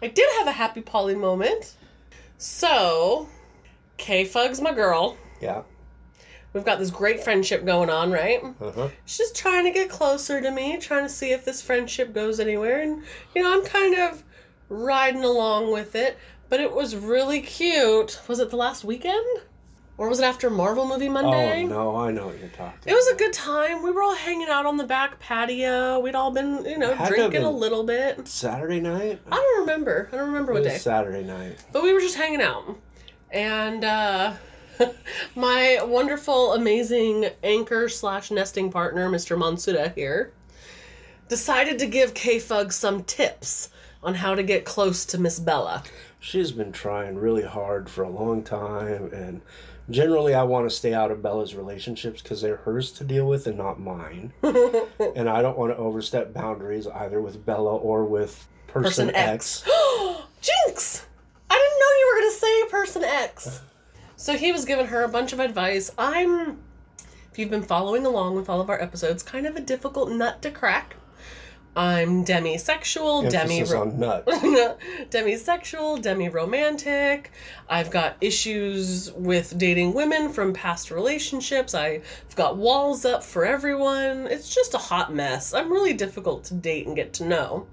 I 0.00 0.06
did 0.06 0.28
have 0.38 0.46
a 0.46 0.52
happy 0.52 0.80
poly 0.80 1.16
moment. 1.16 1.74
So, 2.38 3.28
K 4.00 4.24
Fug's 4.24 4.60
my 4.60 4.72
girl. 4.72 5.16
Yeah. 5.40 5.62
We've 6.52 6.64
got 6.64 6.80
this 6.80 6.90
great 6.90 7.22
friendship 7.22 7.64
going 7.64 7.90
on, 7.90 8.10
right? 8.10 8.42
Uh 8.60 8.72
huh. 8.72 8.88
She's 9.04 9.30
trying 9.30 9.64
to 9.66 9.70
get 9.70 9.88
closer 9.88 10.40
to 10.40 10.50
me, 10.50 10.78
trying 10.78 11.04
to 11.04 11.08
see 11.08 11.30
if 11.30 11.44
this 11.44 11.62
friendship 11.62 12.12
goes 12.12 12.40
anywhere. 12.40 12.80
And, 12.80 13.04
you 13.36 13.42
know, 13.42 13.52
I'm 13.52 13.64
kind 13.64 13.94
of 13.94 14.24
riding 14.68 15.22
along 15.22 15.70
with 15.72 15.94
it. 15.94 16.18
But 16.48 16.58
it 16.60 16.72
was 16.74 16.96
really 16.96 17.40
cute. 17.42 18.20
Was 18.26 18.40
it 18.40 18.50
the 18.50 18.56
last 18.56 18.82
weekend? 18.82 19.24
Or 19.96 20.08
was 20.08 20.18
it 20.18 20.24
after 20.24 20.48
Marvel 20.50 20.86
Movie 20.88 21.10
Monday? 21.10 21.62
Oh 21.64 21.68
no, 21.68 21.96
I 21.96 22.10
know 22.10 22.26
what 22.28 22.40
you're 22.40 22.48
talking. 22.48 22.80
It 22.90 22.94
was 22.94 23.06
a 23.08 23.14
good 23.16 23.34
time. 23.34 23.84
We 23.84 23.90
were 23.92 24.02
all 24.02 24.16
hanging 24.16 24.48
out 24.48 24.64
on 24.66 24.76
the 24.78 24.84
back 24.84 25.20
patio. 25.20 26.00
We'd 26.00 26.14
all 26.16 26.30
been, 26.32 26.64
you 26.64 26.78
know, 26.78 26.88
Had 26.88 26.96
to 26.96 27.02
have 27.04 27.08
drinking 27.10 27.42
a 27.42 27.50
been- 27.50 27.60
little 27.60 27.84
bit. 27.84 28.26
Saturday 28.26 28.80
night. 28.80 29.20
I 29.30 29.36
don't 29.36 29.60
remember. 29.60 30.08
I 30.10 30.16
don't 30.16 30.28
remember 30.28 30.52
It 30.52 30.54
what 30.54 30.64
was 30.64 30.72
day. 30.72 30.78
Saturday 30.78 31.22
night. 31.22 31.58
But 31.70 31.82
we 31.82 31.92
were 31.92 32.00
just 32.00 32.16
hanging 32.16 32.40
out. 32.40 32.76
And 33.32 33.84
uh 33.84 34.34
my 35.36 35.78
wonderful, 35.82 36.54
amazing 36.54 37.26
anchor 37.42 37.88
slash 37.88 38.30
nesting 38.30 38.70
partner, 38.70 39.08
Mr. 39.10 39.36
Mansuda 39.36 39.94
here, 39.94 40.32
decided 41.28 41.78
to 41.78 41.86
give 41.86 42.14
K 42.14 42.38
Fug 42.38 42.72
some 42.72 43.04
tips 43.04 43.70
on 44.02 44.14
how 44.14 44.34
to 44.34 44.42
get 44.42 44.64
close 44.64 45.04
to 45.06 45.18
Miss 45.18 45.38
Bella. 45.38 45.82
She's 46.18 46.52
been 46.52 46.72
trying 46.72 47.16
really 47.16 47.42
hard 47.42 47.88
for 47.88 48.02
a 48.02 48.08
long 48.08 48.42
time, 48.42 49.10
and 49.12 49.40
generally, 49.88 50.34
I 50.34 50.42
want 50.42 50.68
to 50.68 50.74
stay 50.74 50.94
out 50.94 51.10
of 51.10 51.22
Bella's 51.22 51.54
relationships 51.54 52.22
because 52.22 52.42
they're 52.42 52.56
hers 52.56 52.92
to 52.92 53.04
deal 53.04 53.26
with 53.26 53.46
and 53.46 53.56
not 53.56 53.80
mine. 53.80 54.32
and 54.42 55.28
I 55.28 55.42
don't 55.42 55.58
want 55.58 55.72
to 55.72 55.76
overstep 55.76 56.32
boundaries 56.32 56.86
either 56.86 57.20
with 57.20 57.44
Bella 57.44 57.76
or 57.76 58.04
with 58.04 58.46
person, 58.66 59.08
Person 59.08 59.14
X. 59.14 59.64
X. 59.66 60.22
Jinx! 60.66 61.06
I 61.50 61.54
didn't 61.54 61.80
know 61.80 61.92
you 61.98 62.10
were 62.12 62.20
going 62.20 62.32
to 62.32 62.38
say 62.38 62.70
Person 62.70 63.04
X. 63.04 63.62
So 64.16 64.36
he 64.36 64.52
was 64.52 64.64
giving 64.64 64.86
her 64.86 65.02
a 65.02 65.08
bunch 65.08 65.32
of 65.32 65.40
advice. 65.40 65.90
I'm, 65.98 66.58
if 67.32 67.38
you've 67.38 67.50
been 67.50 67.62
following 67.62 68.06
along 68.06 68.36
with 68.36 68.48
all 68.48 68.60
of 68.60 68.70
our 68.70 68.80
episodes, 68.80 69.22
kind 69.22 69.46
of 69.46 69.56
a 69.56 69.60
difficult 69.60 70.10
nut 70.10 70.42
to 70.42 70.50
crack. 70.50 70.96
I'm 71.76 72.24
demisexual, 72.24 73.30
demi 73.30 73.60
Emphasis 73.60 73.74
on 73.76 73.98
nut. 73.98 74.26
demisexual, 75.10 76.02
demi-romantic. 76.02 77.30
I've 77.68 77.90
got 77.90 78.16
issues 78.20 79.12
with 79.12 79.56
dating 79.56 79.94
women 79.94 80.32
from 80.32 80.52
past 80.52 80.90
relationships. 80.90 81.72
I've 81.72 82.04
got 82.34 82.56
walls 82.56 83.04
up 83.04 83.22
for 83.22 83.44
everyone. 83.44 84.26
It's 84.26 84.52
just 84.52 84.74
a 84.74 84.78
hot 84.78 85.14
mess. 85.14 85.54
I'm 85.54 85.70
really 85.72 85.94
difficult 85.94 86.44
to 86.44 86.54
date 86.54 86.88
and 86.88 86.96
get 86.96 87.12
to 87.14 87.24
know. 87.24 87.68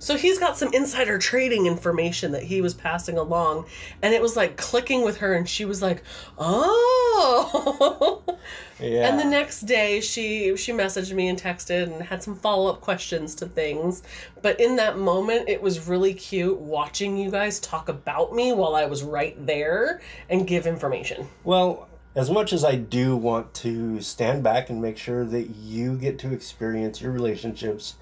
So 0.00 0.16
he's 0.16 0.38
got 0.38 0.56
some 0.56 0.72
insider 0.72 1.18
trading 1.18 1.66
information 1.66 2.32
that 2.32 2.44
he 2.44 2.62
was 2.62 2.72
passing 2.72 3.18
along, 3.18 3.66
and 4.02 4.14
it 4.14 4.22
was 4.22 4.34
like 4.34 4.56
clicking 4.56 5.04
with 5.04 5.18
her, 5.18 5.34
and 5.34 5.48
she 5.48 5.64
was 5.64 5.80
like, 5.80 6.02
"Oh." 6.38 8.22
Yeah. 8.80 9.10
And 9.10 9.20
the 9.20 9.24
next 9.24 9.66
day, 9.66 10.00
she 10.00 10.56
she 10.56 10.72
messaged 10.72 11.12
me 11.12 11.28
and 11.28 11.38
texted 11.38 11.82
and 11.82 12.02
had 12.02 12.22
some 12.22 12.34
follow 12.34 12.72
up 12.72 12.80
questions 12.80 13.34
to 13.34 13.46
things. 13.46 14.02
But 14.40 14.58
in 14.58 14.76
that 14.76 14.96
moment, 14.96 15.50
it 15.50 15.60
was 15.60 15.86
really 15.86 16.14
cute 16.14 16.58
watching 16.58 17.18
you 17.18 17.30
guys 17.30 17.60
talk 17.60 17.90
about 17.90 18.34
me 18.34 18.52
while 18.52 18.74
I 18.74 18.86
was 18.86 19.02
right 19.02 19.36
there 19.46 20.00
and 20.30 20.46
give 20.46 20.66
information. 20.66 21.28
Well, 21.44 21.88
as 22.14 22.30
much 22.30 22.54
as 22.54 22.64
I 22.64 22.76
do 22.76 23.16
want 23.16 23.52
to 23.56 24.00
stand 24.00 24.42
back 24.42 24.70
and 24.70 24.80
make 24.80 24.96
sure 24.96 25.24
that 25.26 25.50
you 25.50 25.96
get 25.96 26.18
to 26.20 26.32
experience 26.32 27.02
your 27.02 27.12
relationships 27.12 27.96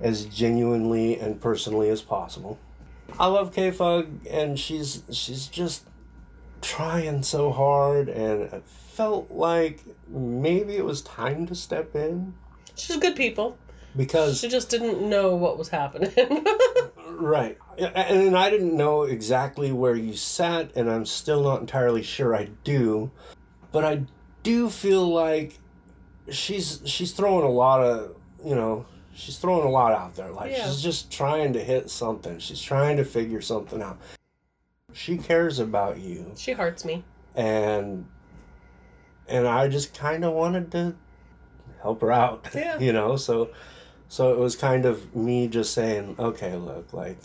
as 0.00 0.24
genuinely 0.26 1.18
and 1.18 1.40
personally 1.40 1.88
as 1.88 2.02
possible, 2.02 2.58
I 3.18 3.26
love 3.26 3.52
K 3.54 3.70
Fug, 3.70 4.26
and 4.28 4.58
she's 4.58 5.02
she's 5.10 5.46
just 5.46 5.86
trying 6.62 7.22
so 7.22 7.52
hard, 7.52 8.08
and 8.08 8.42
it 8.42 8.64
felt 8.66 9.30
like 9.30 9.80
maybe 10.08 10.76
it 10.76 10.84
was 10.84 11.02
time 11.02 11.46
to 11.46 11.54
step 11.54 11.94
in 11.94 12.34
She's 12.74 12.96
good 12.96 13.16
people. 13.16 13.56
because 13.96 14.40
She 14.40 14.48
just 14.48 14.70
didn't 14.70 15.08
know 15.08 15.34
what 15.36 15.58
was 15.58 15.68
happening. 15.68 16.12
Right. 17.16 17.56
And 17.78 18.36
I 18.36 18.50
didn't 18.50 18.76
know 18.76 19.04
exactly 19.04 19.70
where 19.70 19.94
you 19.94 20.14
sat, 20.14 20.72
and 20.74 20.90
I'm 20.90 21.06
still 21.06 21.44
not 21.44 21.60
entirely 21.60 22.02
sure 22.02 22.34
I 22.34 22.48
do. 22.64 23.12
But 23.70 23.84
I 23.84 24.02
do 24.42 24.68
feel 24.68 25.06
like 25.06 25.60
she's 26.28 26.82
she's 26.84 27.12
throwing 27.12 27.44
a 27.44 27.50
lot 27.50 27.82
of 27.82 28.16
you 28.44 28.56
know 28.56 28.86
she's 29.14 29.38
throwing 29.38 29.66
a 29.66 29.70
lot 29.70 29.92
out 29.92 30.14
there. 30.16 30.30
Like 30.30 30.52
Yeah. 30.52 30.64
she's 30.66 30.80
just 30.82 31.10
trying 31.10 31.52
to 31.54 31.60
hit 31.62 31.90
something. 31.90 32.38
She's 32.38 32.60
trying 32.60 32.96
to 32.98 33.04
figure 33.04 33.40
something 33.40 33.80
out. 33.82 33.98
She 34.92 35.16
cares 35.16 35.58
about 35.58 35.98
you, 35.98 36.32
she 36.36 36.52
hurts 36.52 36.84
me. 36.84 37.04
and 37.34 38.06
and 39.26 39.48
I 39.48 39.68
just 39.68 39.94
kind 39.98 40.24
of 40.24 40.32
wanted 40.34 40.70
to 40.72 40.94
help 41.82 42.00
her 42.02 42.12
out. 42.12 42.48
Yeah. 42.54 42.78
you 42.78 42.92
know, 42.92 43.16
so 43.16 43.50
so 44.08 44.32
it 44.32 44.38
was 44.38 44.54
kind 44.54 44.84
of 44.84 45.14
me 45.16 45.48
just 45.48 45.72
saying, 45.72 46.16
okay, 46.18 46.54
look, 46.56 46.92
like 46.92 47.16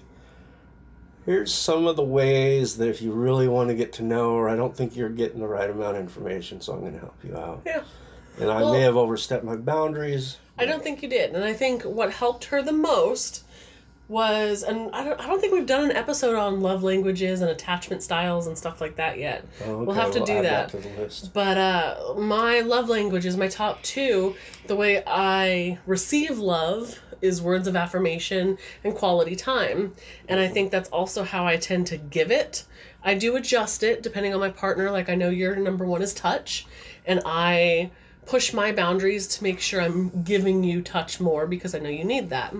here's 1.26 1.54
some 1.54 1.86
of 1.86 1.96
the 1.96 2.04
ways 2.04 2.78
that 2.78 2.88
if 2.88 3.02
you 3.02 3.12
really 3.12 3.48
want 3.48 3.70
to 3.70 3.76
get 3.76 3.94
to 3.94 4.04
know 4.04 4.38
her, 4.38 4.50
I 4.50 4.56
don't 4.56 4.76
think 4.76 4.96
you're 4.96 5.10
getting 5.10 5.40
the 5.42 5.48
right 5.48 5.70
amount 5.70 5.98
of 5.98 6.02
information, 6.02 6.62
so 6.62 6.74
I'm 6.74 6.80
going 6.80 6.94
to 6.94 7.00
help 7.00 7.24
you 7.24 7.36
out. 7.38 7.62
Yeah. 7.66 7.84
And 8.40 8.50
I 8.50 8.62
Well- 8.62 8.74
may 8.74 8.82
have 8.82 8.96
overstepped 8.96 9.44
my 9.44 9.56
boundaries. 9.58 10.38
I 10.60 10.66
don't 10.66 10.84
think 10.84 11.02
you 11.02 11.10
did. 11.10 11.34
And 11.34 11.44
I 11.44 11.54
think 11.54 11.84
what 11.84 12.12
helped 12.12 12.46
her 12.46 12.62
the 12.62 12.74
most 12.74 13.44
was 14.08 14.64
and 14.64 14.90
I 14.92 15.04
don't 15.04 15.20
I 15.22 15.28
don't 15.28 15.40
think 15.40 15.54
we've 15.54 15.68
done 15.68 15.92
an 15.92 15.96
episode 15.96 16.36
on 16.36 16.62
love 16.62 16.82
languages 16.82 17.42
and 17.42 17.52
attachment 17.52 18.02
styles 18.02 18.48
and 18.48 18.58
stuff 18.58 18.82
like 18.82 18.96
that 18.96 19.20
yet. 19.20 19.46
Oh, 19.66 19.84
We'll 19.84 19.96
have 19.96 20.12
to 20.14 20.26
do 20.26 20.38
add 20.38 20.46
that. 20.46 20.70
to. 20.70 21.30
But 21.32 21.58
uh, 21.58 22.14
my 22.18 22.62
love 22.62 22.90
languages, 22.90 23.38
my 23.38 23.48
top 23.48 23.82
two, 23.84 24.36
the 24.66 24.76
way 24.76 25.04
I 25.06 25.78
receive 25.86 26.40
love 26.40 27.00
is 27.22 27.42
words 27.42 27.68
of 27.68 27.76
affirmation 27.76 28.58
and 28.84 28.96
quality 28.96 29.36
time. 29.36 29.94
And 30.28 30.40
I 30.40 30.48
think 30.48 30.72
that's 30.72 30.90
also 30.90 31.24
how 31.24 31.46
I 31.46 31.58
tend 31.58 31.86
to 31.88 31.98
give 31.98 32.32
it. 32.32 32.66
I 33.04 33.14
do 33.14 33.36
adjust 33.36 33.84
it 33.84 34.02
depending 34.02 34.34
on 34.34 34.40
my 34.40 34.50
partner. 34.50 34.90
Like 34.90 35.10
I 35.10 35.16
know 35.16 35.30
your 35.30 35.56
number 35.56 35.86
one 35.86 36.02
is 36.02 36.14
touch, 36.14 36.66
and 37.06 37.22
I 37.26 37.92
push 38.30 38.54
my 38.54 38.72
boundaries 38.72 39.28
to 39.28 39.44
make 39.44 39.60
sure 39.60 39.82
I'm 39.82 40.22
giving 40.22 40.64
you 40.64 40.84
touch 40.84 41.20
more 41.20 41.48
because 41.48 41.74
I 41.74 41.80
know 41.80 41.90
you 41.90 42.04
need 42.04 42.30
that. 42.30 42.54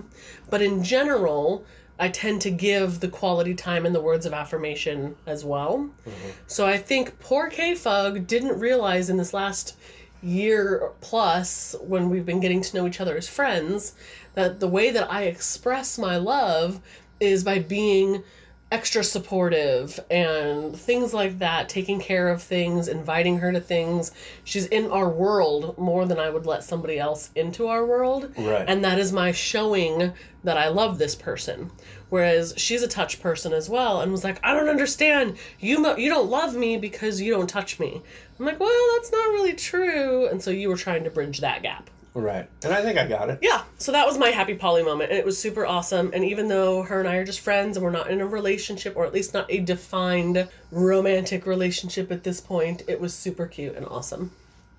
But 0.50 0.62
in 0.62 0.82
general, 0.82 1.64
I 1.96 2.08
tend 2.08 2.42
to 2.42 2.50
give 2.50 2.98
the 2.98 3.08
quality 3.08 3.54
time 3.54 3.86
and 3.86 3.94
the 3.94 4.00
words 4.00 4.26
of 4.26 4.32
affirmation 4.32 5.14
as 5.26 5.44
well. 5.44 5.90
Mm-hmm. 6.08 6.30
So 6.48 6.66
I 6.66 6.76
think 6.76 7.20
poor 7.20 7.48
K 7.48 7.76
Fug 7.76 8.26
didn't 8.26 8.58
realize 8.58 9.08
in 9.08 9.16
this 9.16 9.32
last 9.32 9.76
year 10.20 10.90
plus 11.00 11.76
when 11.80 12.10
we've 12.10 12.26
been 12.26 12.40
getting 12.40 12.62
to 12.62 12.76
know 12.76 12.86
each 12.86 13.00
other 13.00 13.16
as 13.16 13.28
friends 13.28 13.94
that 14.34 14.58
the 14.58 14.68
way 14.68 14.90
that 14.90 15.10
I 15.10 15.22
express 15.24 15.96
my 15.98 16.16
love 16.16 16.80
is 17.20 17.44
by 17.44 17.60
being 17.60 18.24
extra 18.70 19.02
supportive 19.02 19.98
and 20.10 20.76
things 20.76 21.12
like 21.12 21.38
that, 21.40 21.68
taking 21.68 21.98
care 21.98 22.28
of 22.28 22.42
things, 22.42 22.86
inviting 22.86 23.38
her 23.38 23.50
to 23.52 23.60
things. 23.60 24.12
She's 24.44 24.66
in 24.66 24.90
our 24.90 25.08
world 25.08 25.76
more 25.76 26.06
than 26.06 26.18
I 26.18 26.30
would 26.30 26.46
let 26.46 26.62
somebody 26.62 26.98
else 26.98 27.30
into 27.34 27.66
our 27.66 27.84
world. 27.84 28.32
Right. 28.38 28.64
And 28.68 28.84
that 28.84 28.98
is 28.98 29.12
my 29.12 29.32
showing 29.32 30.12
that 30.44 30.56
I 30.56 30.68
love 30.68 30.98
this 30.98 31.14
person. 31.16 31.72
Whereas 32.10 32.54
she's 32.56 32.82
a 32.82 32.88
touch 32.88 33.20
person 33.20 33.52
as 33.52 33.68
well 33.68 34.00
and 34.00 34.12
was 34.12 34.24
like, 34.24 34.38
I 34.42 34.54
don't 34.54 34.68
understand. 34.68 35.36
You 35.58 35.80
mo- 35.80 35.96
you 35.96 36.08
don't 36.08 36.30
love 36.30 36.54
me 36.54 36.76
because 36.76 37.20
you 37.20 37.32
don't 37.32 37.48
touch 37.48 37.78
me. 37.78 38.02
I'm 38.38 38.46
like, 38.46 38.60
well, 38.60 38.70
that's 38.96 39.12
not 39.12 39.28
really 39.30 39.54
true. 39.54 40.26
And 40.28 40.42
so 40.42 40.50
you 40.50 40.68
were 40.68 40.76
trying 40.76 41.04
to 41.04 41.10
bridge 41.10 41.40
that 41.40 41.62
gap. 41.62 41.90
Right. 42.12 42.48
And 42.64 42.72
I 42.72 42.82
think 42.82 42.98
I 42.98 43.06
got 43.06 43.30
it. 43.30 43.38
Yeah, 43.40 43.62
so 43.78 43.92
that 43.92 44.04
was 44.06 44.18
my 44.18 44.30
happy 44.30 44.54
poly 44.56 44.82
moment, 44.82 45.10
and 45.10 45.18
it 45.18 45.24
was 45.24 45.38
super 45.38 45.64
awesome. 45.64 46.10
And 46.12 46.24
even 46.24 46.48
though 46.48 46.82
her 46.82 46.98
and 46.98 47.08
I 47.08 47.16
are 47.16 47.24
just 47.24 47.38
friends 47.40 47.76
and 47.76 47.84
we're 47.84 47.90
not 47.92 48.10
in 48.10 48.20
a 48.20 48.26
relationship, 48.26 48.94
or 48.96 49.06
at 49.06 49.14
least 49.14 49.32
not 49.32 49.46
a 49.48 49.60
defined 49.60 50.48
romantic 50.72 51.46
relationship 51.46 52.10
at 52.10 52.24
this 52.24 52.40
point, 52.40 52.82
it 52.88 53.00
was 53.00 53.14
super 53.14 53.46
cute 53.46 53.76
and 53.76 53.86
awesome. 53.86 54.32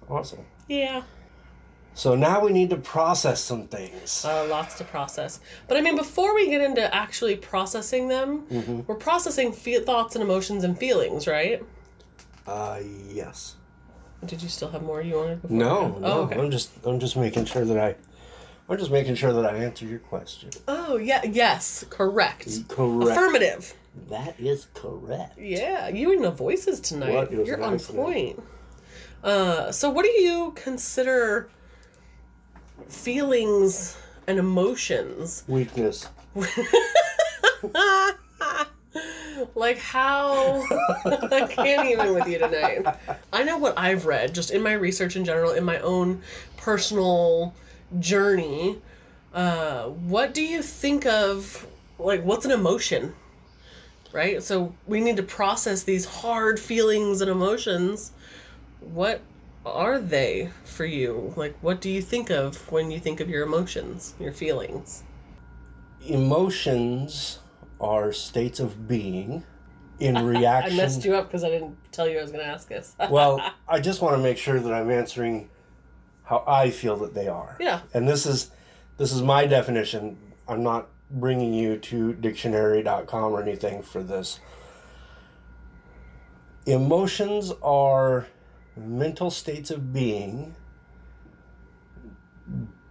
Awesome. 0.09 0.39
Yeah, 0.67 1.03
So 1.93 2.15
now 2.15 2.43
we 2.43 2.51
need 2.51 2.69
to 2.71 2.77
process 2.77 3.41
some 3.41 3.67
things. 3.67 4.25
uh, 4.25 4.45
lots 4.49 4.77
to 4.79 4.83
process. 4.83 5.39
But 5.69 5.77
I 5.77 5.81
mean, 5.81 5.95
before 5.95 6.35
we 6.35 6.49
get 6.49 6.59
into 6.61 6.93
actually 6.93 7.35
processing 7.37 8.09
them, 8.09 8.83
we're 8.87 8.95
processing 8.95 9.53
fe- 9.53 9.79
thoughts 9.79 10.15
and 10.15 10.23
emotions 10.23 10.65
and 10.65 10.77
feelings, 10.77 11.27
right? 11.27 11.63
Uh, 12.45 12.79
yes. 13.09 13.55
Did 14.25 14.41
you 14.43 14.49
still 14.49 14.69
have 14.69 14.83
more 14.83 15.01
you 15.01 15.15
wanted? 15.15 15.41
Before 15.41 15.57
No, 15.57 15.83
we- 15.95 16.01
no. 16.01 16.07
Oh, 16.07 16.21
okay. 16.23 16.39
I'm 16.39 16.51
just 16.51 16.71
I'm 16.85 16.99
just 16.99 17.17
making 17.17 17.45
sure 17.45 17.65
that 17.65 17.77
I 17.77 17.95
I'm 18.69 18.77
just 18.77 18.91
making 18.91 19.15
sure 19.15 19.33
that 19.33 19.45
I 19.45 19.57
answer 19.57 19.85
your 19.85 19.99
question. 19.99 20.49
Oh, 20.65 20.95
yeah, 20.95 21.21
yes, 21.25 21.83
correct. 21.89 22.47
Correct. 22.69 23.11
Affirmative. 23.11 23.73
That 24.09 24.39
is 24.39 24.67
correct. 24.73 25.37
Yeah, 25.37 25.89
you 25.89 26.13
and 26.13 26.23
the 26.23 26.31
voices 26.31 26.79
tonight. 26.79 27.31
You're 27.31 27.61
on 27.61 27.77
point. 27.79 28.41
Uh, 29.23 29.73
so, 29.73 29.89
what 29.89 30.03
do 30.05 30.11
you 30.11 30.53
consider 30.55 31.49
feelings 32.87 33.97
and 34.25 34.39
emotions? 34.39 35.43
Weakness. 35.49 36.07
Like 39.55 39.77
how 39.77 40.63
I 41.05 41.47
can't 41.49 41.89
even 41.89 42.13
with 42.13 42.27
you 42.27 42.39
tonight. 42.39 42.85
I 43.31 43.43
know 43.43 43.57
what 43.57 43.77
I've 43.77 44.05
read 44.05 44.33
just 44.33 44.51
in 44.51 44.61
my 44.61 44.73
research 44.73 45.15
in 45.15 45.25
general, 45.25 45.51
in 45.51 45.63
my 45.63 45.79
own 45.79 46.21
personal 46.57 47.53
journey. 47.99 48.81
Uh, 49.33 49.85
what 49.85 50.33
do 50.33 50.43
you 50.43 50.61
think 50.61 51.05
of 51.05 51.67
like 51.97 52.23
what's 52.23 52.45
an 52.45 52.51
emotion? 52.51 53.15
Right? 54.11 54.43
So 54.43 54.75
we 54.85 54.99
need 54.99 55.17
to 55.17 55.23
process 55.23 55.83
these 55.83 56.05
hard 56.05 56.59
feelings 56.59 57.21
and 57.21 57.31
emotions. 57.31 58.11
What 58.81 59.21
are 59.65 59.99
they 59.99 60.49
for 60.65 60.85
you? 60.85 61.33
Like 61.37 61.55
what 61.61 61.79
do 61.79 61.89
you 61.89 62.01
think 62.01 62.29
of 62.29 62.69
when 62.71 62.91
you 62.91 62.99
think 62.99 63.21
of 63.21 63.29
your 63.29 63.43
emotions, 63.43 64.15
your 64.19 64.33
feelings? 64.33 65.03
Emotions 66.05 67.40
are 67.81 68.13
states 68.13 68.59
of 68.59 68.87
being 68.87 69.43
in 69.99 70.15
reaction. 70.25 70.73
I 70.73 70.75
messed 70.75 71.03
you 71.03 71.15
up 71.15 71.27
because 71.27 71.43
I 71.43 71.49
didn't 71.49 71.77
tell 71.91 72.07
you 72.07 72.19
I 72.19 72.21
was 72.21 72.31
going 72.31 72.43
to 72.43 72.49
ask 72.49 72.67
this. 72.67 72.95
well, 73.09 73.41
I 73.67 73.79
just 73.79 74.01
want 74.01 74.15
to 74.15 74.21
make 74.21 74.37
sure 74.37 74.59
that 74.59 74.73
I'm 74.73 74.89
answering 74.89 75.49
how 76.23 76.43
I 76.47 76.69
feel 76.69 76.95
that 76.97 77.13
they 77.13 77.27
are. 77.27 77.57
Yeah. 77.59 77.81
And 77.93 78.07
this 78.07 78.25
is 78.25 78.51
this 78.97 79.11
is 79.11 79.21
my 79.21 79.45
definition. 79.45 80.17
I'm 80.47 80.63
not 80.63 80.87
bringing 81.09 81.53
you 81.53 81.77
to 81.77 82.13
dictionary.com 82.13 83.33
or 83.33 83.41
anything 83.41 83.81
for 83.81 84.01
this. 84.01 84.39
Emotions 86.65 87.51
are 87.61 88.27
mental 88.77 89.31
states 89.31 89.71
of 89.71 89.91
being 89.91 90.55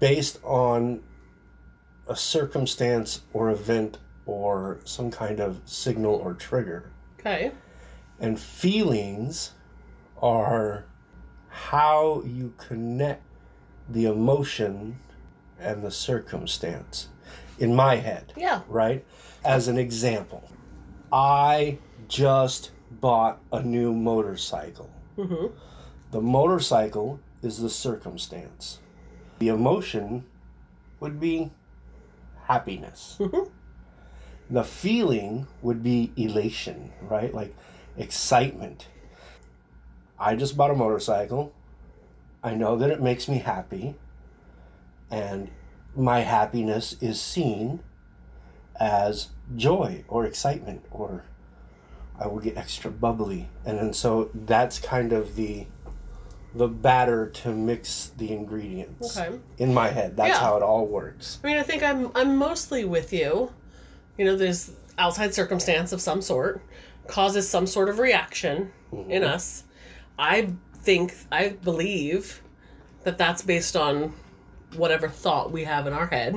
based 0.01 0.39
on 0.43 1.03
a 2.09 2.17
circumstance 2.17 3.23
or 3.33 3.51
event 3.51 3.99
or 4.31 4.81
some 4.85 5.11
kind 5.11 5.41
of 5.41 5.61
signal 5.65 6.15
or 6.15 6.35
trigger. 6.35 6.91
Okay. 7.19 7.53
And 8.19 8.39
feelings 8.39 9.53
are 10.23 10.85
how 11.49 12.23
you 12.25 12.55
connect 12.59 13.23
the 13.89 14.05
emotion 14.05 14.99
and 15.59 15.83
the 15.83 15.91
circumstance 15.91 17.09
in 17.59 17.75
my 17.75 17.97
head, 17.97 18.33
Yeah. 18.37 18.61
right? 18.69 19.05
As 19.45 19.69
an 19.69 19.79
example, 19.79 20.49
I 21.13 21.79
just 22.09 22.71
bought 22.91 23.41
a 23.53 23.63
new 23.63 23.93
motorcycle. 23.93 24.91
Mm-hmm. 25.19 25.47
The 26.13 26.21
motorcycle 26.21 27.21
is 27.43 27.59
the 27.59 27.71
circumstance. 27.71 28.79
The 29.39 29.49
emotion 29.49 30.25
would 31.01 31.19
be 31.19 31.51
happiness. 32.47 33.19
The 34.51 34.65
feeling 34.65 35.47
would 35.63 35.83
be 35.83 36.13
elation, 36.17 36.93
right? 37.03 37.33
Like 37.33 37.55
excitement. 37.97 38.89
I 40.19 40.35
just 40.37 40.57
bought 40.57 40.71
a 40.71 40.75
motorcycle. 40.75 41.53
I 42.43 42.55
know 42.55 42.77
that 42.77 42.91
it 42.91 43.01
makes 43.01 43.29
me 43.29 43.39
happy. 43.39 43.95
And 45.11 45.51
my 45.95 46.21
happiness 46.21 46.97
is 47.01 47.21
seen 47.21 47.81
as 48.79 49.29
joy 49.57 50.05
or 50.09 50.25
excitement 50.25 50.83
or 50.91 51.25
I 52.19 52.27
will 52.27 52.39
get 52.41 52.57
extra 52.57 52.91
bubbly. 52.91 53.49
And 53.65 53.79
then 53.79 53.93
so 53.93 54.31
that's 54.35 54.79
kind 54.79 55.13
of 55.13 55.37
the 55.37 55.67
the 56.55 56.67
batter 56.67 57.29
to 57.31 57.53
mix 57.53 58.11
the 58.17 58.33
ingredients. 58.33 59.17
Okay. 59.17 59.39
In 59.59 59.73
my 59.73 59.89
head. 59.91 60.17
That's 60.17 60.31
Yeah. 60.31 60.41
how 60.41 60.57
it 60.57 60.63
all 60.65 60.85
works. 60.87 61.39
I 61.45 61.47
mean, 61.47 61.59
I 61.59 61.63
think 61.63 61.83
I'm 61.83 62.11
I'm 62.15 62.37
mostly 62.37 62.85
with 62.85 63.13
you. 63.13 63.53
You 64.17 64.25
know, 64.25 64.37
this 64.37 64.73
outside 64.99 65.35
circumstance 65.35 65.93
of 65.93 66.01
some 66.01 66.21
sort 66.21 66.63
causes 67.07 67.49
some 67.49 67.67
sort 67.67 67.89
of 67.89 67.99
reaction 67.99 68.73
in 68.93 69.23
mm-hmm. 69.23 69.25
us. 69.25 69.65
I 70.19 70.53
think 70.83 71.15
I 71.33 71.51
believe 71.51 72.43
that 73.05 73.19
that's 73.19 73.43
based 73.43 73.77
on 73.77 74.13
whatever 74.77 75.09
thought 75.09 75.53
we 75.53 75.65
have 75.65 75.87
in 75.87 75.93
our 75.93 76.07
head. 76.07 76.37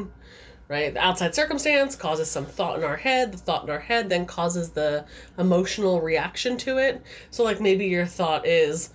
Right? 0.69 0.93
The 0.93 1.01
outside 1.01 1.35
circumstance 1.35 1.95
causes 1.95 2.31
some 2.31 2.45
thought 2.45 2.79
in 2.79 2.85
our 2.85 2.95
head. 2.95 3.33
The 3.33 3.37
thought 3.37 3.65
in 3.65 3.69
our 3.69 3.81
head 3.81 4.09
then 4.09 4.25
causes 4.25 4.71
the 4.71 5.05
emotional 5.37 6.01
reaction 6.01 6.57
to 6.59 6.77
it. 6.77 7.03
So 7.29 7.43
like 7.43 7.59
maybe 7.59 7.85
your 7.85 8.05
thought 8.05 8.47
is 8.47 8.89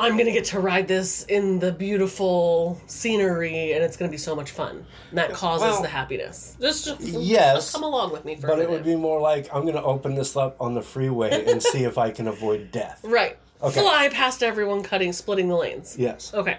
I'm 0.00 0.16
gonna 0.16 0.32
get 0.32 0.46
to 0.46 0.60
ride 0.60 0.88
this 0.88 1.24
in 1.24 1.58
the 1.58 1.72
beautiful 1.72 2.80
scenery, 2.86 3.72
and 3.72 3.84
it's 3.84 3.98
gonna 3.98 4.10
be 4.10 4.16
so 4.16 4.34
much 4.34 4.50
fun. 4.50 4.86
And 5.10 5.18
that 5.18 5.32
causes 5.34 5.62
Well, 5.62 5.82
the 5.82 5.88
happiness. 5.88 6.56
Just, 6.58 6.86
just 6.86 7.00
yes, 7.02 7.70
come 7.70 7.82
along 7.82 8.12
with 8.12 8.24
me 8.24 8.36
for 8.36 8.46
a 8.46 8.50
But 8.50 8.60
it 8.60 8.70
would 8.70 8.82
be 8.82 8.96
more 8.96 9.20
like 9.20 9.54
I'm 9.54 9.66
gonna 9.66 9.82
open 9.82 10.14
this 10.14 10.36
up 10.38 10.56
on 10.58 10.74
the 10.74 10.80
freeway 10.80 11.44
and 11.46 11.62
see 11.72 11.84
if 11.84 11.98
I 11.98 12.10
can 12.10 12.28
avoid 12.28 12.72
death. 12.72 13.00
right. 13.04 13.36
Okay. 13.62 13.82
Fly 13.82 14.08
past 14.08 14.42
everyone 14.42 14.82
cutting, 14.82 15.12
splitting 15.12 15.48
the 15.48 15.56
lanes. 15.56 15.96
Yes. 15.98 16.32
Okay. 16.32 16.56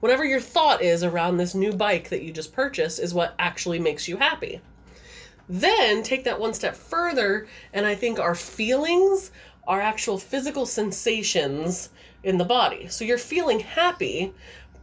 Whatever 0.00 0.24
your 0.24 0.40
thought 0.40 0.80
is 0.80 1.04
around 1.04 1.36
this 1.36 1.54
new 1.54 1.74
bike 1.74 2.08
that 2.08 2.22
you 2.22 2.32
just 2.32 2.54
purchased 2.54 2.98
is 2.98 3.12
what 3.12 3.34
actually 3.38 3.78
makes 3.78 4.08
you 4.08 4.16
happy. 4.16 4.62
Then 5.46 6.02
take 6.02 6.24
that 6.24 6.40
one 6.40 6.54
step 6.54 6.76
further, 6.76 7.46
and 7.74 7.84
I 7.84 7.94
think 7.94 8.18
our 8.18 8.34
feelings 8.34 9.32
our 9.70 9.80
actual 9.80 10.18
physical 10.18 10.66
sensations 10.66 11.90
in 12.22 12.38
the 12.38 12.44
body. 12.44 12.88
So 12.88 13.04
you're 13.04 13.18
feeling 13.18 13.60
happy, 13.60 14.32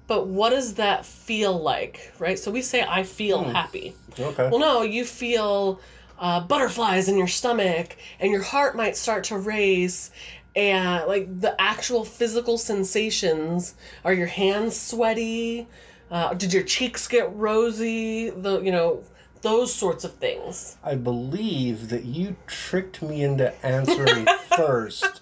but 0.07 0.27
what 0.27 0.51
does 0.51 0.75
that 0.75 1.05
feel 1.05 1.57
like, 1.57 2.13
right? 2.19 2.39
So 2.39 2.51
we 2.51 2.61
say, 2.61 2.83
I 2.87 3.03
feel 3.03 3.43
happy. 3.43 3.95
Okay. 4.19 4.49
Well, 4.49 4.59
no, 4.59 4.81
you 4.81 5.03
feel 5.05 5.79
uh, 6.19 6.39
butterflies 6.39 7.07
in 7.07 7.17
your 7.17 7.27
stomach, 7.27 7.95
and 8.19 8.31
your 8.31 8.41
heart 8.41 8.75
might 8.75 8.95
start 8.95 9.25
to 9.25 9.37
race, 9.37 10.11
and 10.55 11.07
like 11.07 11.39
the 11.39 11.59
actual 11.61 12.03
physical 12.03 12.57
sensations 12.57 13.75
are 14.03 14.13
your 14.13 14.27
hands 14.27 14.79
sweaty? 14.79 15.67
Uh, 16.09 16.33
did 16.33 16.53
your 16.53 16.63
cheeks 16.63 17.07
get 17.07 17.31
rosy? 17.35 18.29
The 18.31 18.61
you 18.61 18.71
know 18.71 19.03
those 19.41 19.73
sorts 19.73 20.03
of 20.03 20.13
things. 20.15 20.77
I 20.83 20.95
believe 20.95 21.89
that 21.89 22.05
you 22.05 22.35
tricked 22.47 23.03
me 23.03 23.23
into 23.23 23.53
answering 23.63 24.25
first 24.55 25.21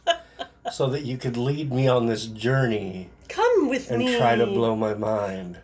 so 0.71 0.87
that 0.87 1.03
you 1.03 1.17
could 1.17 1.37
lead 1.37 1.71
me 1.71 1.87
on 1.87 2.07
this 2.07 2.25
journey 2.25 3.09
Come 3.29 3.69
with 3.69 3.89
and 3.91 3.99
me. 3.99 4.07
And 4.13 4.17
try 4.17 4.35
to 4.35 4.45
blow 4.45 4.75
my 4.75 4.93
mind. 4.93 5.57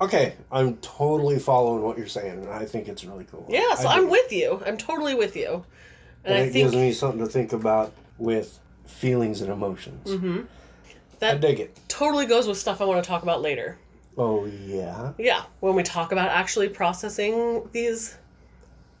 Okay, 0.00 0.34
I'm 0.50 0.76
totally 0.78 1.38
following 1.38 1.82
what 1.82 1.96
you're 1.96 2.08
saying. 2.08 2.40
and 2.44 2.50
I 2.50 2.64
think 2.64 2.88
it's 2.88 3.04
really 3.04 3.24
cool. 3.24 3.46
Yeah, 3.48 3.74
so 3.76 3.88
I 3.88 3.98
I'm 3.98 4.10
with 4.10 4.32
you. 4.32 4.60
I'm 4.66 4.76
totally 4.76 5.14
with 5.14 5.36
you. 5.36 5.64
And, 6.24 6.34
And 6.34 6.34
I 6.34 6.38
it 6.38 6.52
think 6.52 6.54
gives 6.54 6.74
me 6.74 6.92
something 6.92 7.20
to 7.20 7.26
think 7.26 7.52
about 7.52 7.92
with 8.18 8.58
feelings 8.86 9.40
and 9.42 9.52
emotions. 9.52 10.08
Mm-hmm. 10.08 10.40
I 10.40 10.94
that 11.20 11.40
dig 11.40 11.60
it. 11.60 11.78
totally 11.86 12.26
goes 12.26 12.48
with 12.48 12.58
stuff 12.58 12.80
I 12.80 12.84
want 12.84 13.02
to 13.02 13.08
talk 13.08 13.22
about 13.22 13.42
later. 13.42 13.78
Oh 14.18 14.44
yeah. 14.46 15.12
Yeah, 15.18 15.44
when 15.60 15.76
we 15.76 15.84
talk 15.84 16.10
about 16.10 16.30
actually 16.30 16.68
processing 16.68 17.68
these 17.70 18.18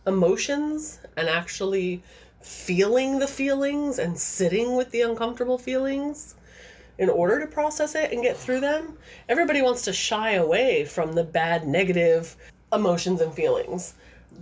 emotions 0.06 1.00
and 1.16 1.28
actually 1.28 2.02
feeling 2.42 3.18
the 3.18 3.26
feelings 3.26 3.98
and 3.98 4.18
sitting 4.18 4.76
with 4.76 4.90
the 4.90 5.00
uncomfortable 5.00 5.58
feelings 5.58 6.34
in 6.98 7.08
order 7.08 7.40
to 7.40 7.46
process 7.46 7.94
it 7.94 8.12
and 8.12 8.22
get 8.22 8.36
through 8.36 8.60
them, 8.60 8.96
everybody 9.28 9.62
wants 9.62 9.82
to 9.82 9.92
shy 9.92 10.32
away 10.32 10.84
from 10.84 11.14
the 11.14 11.24
bad, 11.24 11.66
negative 11.66 12.36
emotions 12.72 13.20
and 13.20 13.32
feelings. 13.32 13.94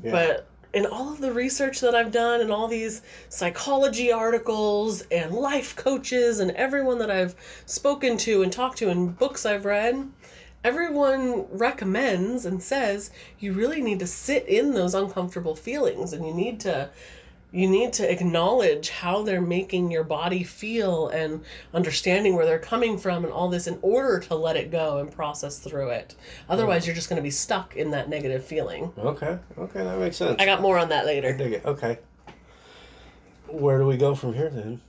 Yeah. 0.02 0.10
But 0.10 0.46
in 0.72 0.86
all 0.86 1.12
of 1.12 1.20
the 1.20 1.32
research 1.32 1.80
that 1.80 1.94
I've 1.94 2.12
done 2.12 2.40
and 2.40 2.50
all 2.50 2.68
these 2.68 3.02
psychology 3.28 4.12
articles 4.12 5.02
and 5.10 5.32
life 5.32 5.74
coaches 5.74 6.38
and 6.38 6.52
everyone 6.52 6.98
that 6.98 7.10
I've 7.10 7.34
spoken 7.66 8.16
to 8.18 8.42
and 8.42 8.52
talked 8.52 8.78
to 8.78 8.88
and 8.88 9.18
books 9.18 9.44
I've 9.44 9.64
read, 9.64 10.08
everyone 10.62 11.46
recommends 11.50 12.44
and 12.46 12.62
says 12.62 13.10
you 13.38 13.52
really 13.52 13.82
need 13.82 13.98
to 13.98 14.06
sit 14.06 14.46
in 14.46 14.74
those 14.74 14.94
uncomfortable 14.94 15.56
feelings 15.56 16.12
and 16.12 16.26
you 16.26 16.34
need 16.34 16.60
to 16.60 16.90
you 17.52 17.68
need 17.68 17.92
to 17.94 18.10
acknowledge 18.10 18.90
how 18.90 19.22
they're 19.22 19.40
making 19.40 19.90
your 19.90 20.04
body 20.04 20.44
feel 20.44 21.08
and 21.08 21.42
understanding 21.74 22.36
where 22.36 22.46
they're 22.46 22.58
coming 22.60 22.96
from 22.96 23.24
and 23.24 23.32
all 23.32 23.48
this 23.48 23.66
in 23.66 23.78
order 23.82 24.20
to 24.20 24.34
let 24.36 24.56
it 24.56 24.70
go 24.70 24.98
and 24.98 25.10
process 25.10 25.58
through 25.58 25.88
it. 25.90 26.14
Otherwise, 26.48 26.86
you're 26.86 26.94
just 26.94 27.08
going 27.08 27.16
to 27.16 27.22
be 27.22 27.30
stuck 27.30 27.74
in 27.76 27.90
that 27.90 28.08
negative 28.08 28.44
feeling. 28.44 28.92
Okay. 28.98 29.38
Okay, 29.58 29.82
that 29.82 29.98
makes 29.98 30.16
sense. 30.16 30.36
I 30.38 30.44
got 30.46 30.62
more 30.62 30.78
on 30.78 30.90
that 30.90 31.06
later. 31.06 31.36
dig 31.36 31.54
it. 31.54 31.64
Okay. 31.64 31.98
Where 33.48 33.78
do 33.78 33.86
we 33.86 33.96
go 33.96 34.14
from 34.14 34.32
here 34.34 34.48
then? 34.48 34.80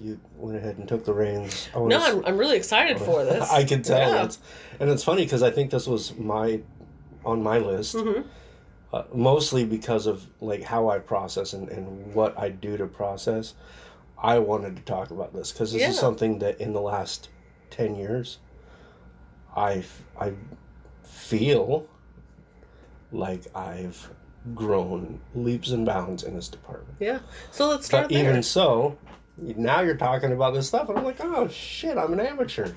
You 0.00 0.18
went 0.36 0.56
ahead 0.56 0.78
and 0.78 0.88
took 0.88 1.04
the 1.04 1.12
reins. 1.12 1.68
I 1.74 1.80
No, 1.80 1.98
I'm, 2.02 2.24
I'm 2.24 2.38
really 2.38 2.56
excited 2.56 2.98
for 2.98 3.24
this. 3.26 3.50
I 3.50 3.64
can 3.64 3.82
tell. 3.82 4.14
Yeah. 4.14 4.24
It's, 4.24 4.38
and 4.80 4.88
it's 4.88 5.04
funny 5.04 5.24
because 5.24 5.42
I 5.42 5.50
think 5.50 5.70
this 5.70 5.86
was 5.86 6.16
my 6.16 6.60
on 7.24 7.42
my 7.42 7.58
list, 7.58 7.96
Mm-hmm. 7.96 8.22
Uh, 8.92 9.02
mostly 9.12 9.64
because 9.64 10.06
of 10.06 10.26
like 10.40 10.62
how 10.62 10.88
I 10.88 10.98
process 10.98 11.52
and, 11.52 11.68
and 11.68 12.14
what 12.14 12.38
I 12.38 12.48
do 12.50 12.76
to 12.76 12.86
process. 12.86 13.54
I 14.20 14.38
wanted 14.40 14.76
to 14.76 14.82
talk 14.82 15.10
about 15.10 15.32
this 15.32 15.52
because 15.52 15.72
this 15.72 15.82
Yeah. 15.82 15.90
is 15.90 15.98
something 15.98 16.38
that 16.40 16.60
in 16.60 16.72
the 16.72 16.80
last 16.80 17.28
ten 17.70 17.94
years, 17.94 18.38
I 19.56 19.84
I 20.20 20.32
feel 21.04 21.86
like 23.12 23.42
I've 23.56 24.10
grown 24.54 25.20
leaps 25.34 25.70
and 25.70 25.84
bounds 25.86 26.22
in 26.22 26.34
this 26.34 26.48
department. 26.48 26.96
Yeah. 27.00 27.20
So 27.50 27.68
let's 27.68 27.86
start 27.86 28.04
But 28.04 28.14
there. 28.14 28.28
even 28.28 28.42
so, 28.42 28.96
now 29.36 29.80
you're 29.82 29.96
talking 29.96 30.32
about 30.32 30.54
this 30.54 30.66
stuff, 30.68 30.88
and 30.88 30.98
I'm 30.98 31.04
like, 31.04 31.20
oh 31.20 31.48
shit, 31.48 31.96
I'm 31.96 32.12
an 32.12 32.20
amateur. 32.20 32.72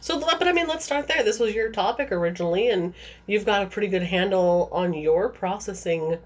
So, 0.00 0.20
but 0.20 0.46
I 0.46 0.52
mean, 0.52 0.66
let's 0.66 0.84
start 0.84 1.08
there. 1.08 1.22
This 1.22 1.38
was 1.38 1.54
your 1.54 1.70
topic 1.70 2.10
originally, 2.12 2.68
and 2.68 2.94
you've 3.26 3.46
got 3.46 3.62
a 3.62 3.66
pretty 3.66 3.88
good 3.88 4.04
handle 4.04 4.68
on 4.72 4.92
your 4.94 5.28
processing 5.28 6.18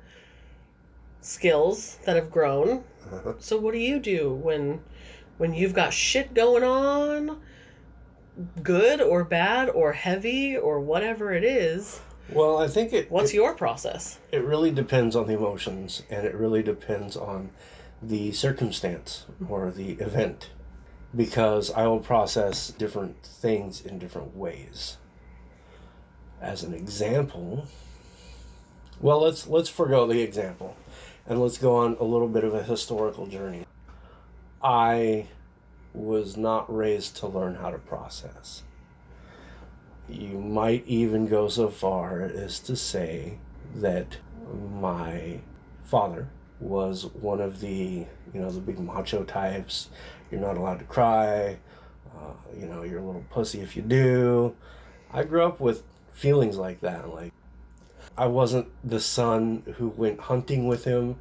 skills 1.20 1.98
that 2.04 2.16
have 2.16 2.30
grown. 2.30 2.84
Uh-huh. 3.12 3.34
So, 3.38 3.56
what 3.58 3.72
do 3.72 3.78
you 3.78 3.98
do 3.98 4.32
when 4.32 4.80
when 5.38 5.54
you've 5.54 5.74
got 5.74 5.92
shit 5.92 6.34
going 6.34 6.64
on, 6.64 7.40
good 8.62 9.00
or 9.00 9.24
bad 9.24 9.68
or 9.68 9.92
heavy 9.92 10.56
or 10.56 10.80
whatever 10.80 11.32
it 11.32 11.44
is? 11.44 12.00
Well, 12.28 12.58
I 12.58 12.66
think 12.66 12.92
it 12.92 13.10
What's 13.10 13.30
it, 13.32 13.36
your 13.36 13.54
process? 13.54 14.18
it 14.32 14.42
really 14.42 14.70
depends 14.72 15.14
on 15.14 15.26
the 15.28 15.34
emotions, 15.34 16.02
and 16.10 16.26
it 16.26 16.34
really 16.34 16.62
depends 16.62 17.16
on 17.16 17.50
the 18.02 18.32
circumstance 18.32 19.26
or 19.48 19.70
the 19.70 19.92
event, 19.92 20.50
because 21.14 21.70
I 21.72 21.86
will 21.86 22.00
process 22.00 22.68
different 22.68 23.22
things 23.22 23.80
in 23.80 23.98
different 23.98 24.36
ways. 24.36 24.96
As 26.40 26.62
an 26.62 26.74
example, 26.74 27.66
well, 29.00 29.22
let's 29.22 29.46
let's 29.46 29.68
forego 29.68 30.06
the 30.06 30.22
example, 30.22 30.76
and 31.26 31.40
let's 31.40 31.58
go 31.58 31.76
on 31.76 31.96
a 31.98 32.04
little 32.04 32.28
bit 32.28 32.44
of 32.44 32.54
a 32.54 32.62
historical 32.62 33.26
journey. 33.26 33.66
I 34.62 35.26
was 35.94 36.36
not 36.36 36.72
raised 36.74 37.16
to 37.16 37.26
learn 37.26 37.56
how 37.56 37.70
to 37.70 37.78
process. 37.78 38.62
You 40.08 40.38
might 40.38 40.86
even 40.86 41.26
go 41.26 41.48
so 41.48 41.68
far 41.68 42.22
as 42.22 42.60
to 42.60 42.76
say 42.76 43.38
that 43.74 44.18
my 44.80 45.40
father 45.84 46.28
was 46.60 47.06
one 47.06 47.40
of 47.40 47.60
the, 47.60 48.06
you 48.32 48.40
know, 48.40 48.50
the 48.50 48.60
big 48.60 48.78
macho 48.78 49.24
types. 49.24 49.88
You're 50.30 50.40
not 50.40 50.56
allowed 50.56 50.78
to 50.80 50.84
cry. 50.84 51.58
Uh, 52.14 52.32
you 52.58 52.66
know, 52.66 52.82
you're 52.82 53.00
a 53.00 53.04
little 53.04 53.24
pussy 53.30 53.60
if 53.60 53.76
you 53.76 53.82
do. 53.82 54.54
I 55.12 55.24
grew 55.24 55.44
up 55.44 55.60
with 55.60 55.82
feelings 56.12 56.56
like 56.56 56.80
that. 56.80 57.10
Like, 57.10 57.32
I 58.16 58.26
wasn't 58.26 58.68
the 58.82 59.00
son 59.00 59.62
who 59.76 59.88
went 59.88 60.20
hunting 60.20 60.66
with 60.66 60.84
him 60.84 61.16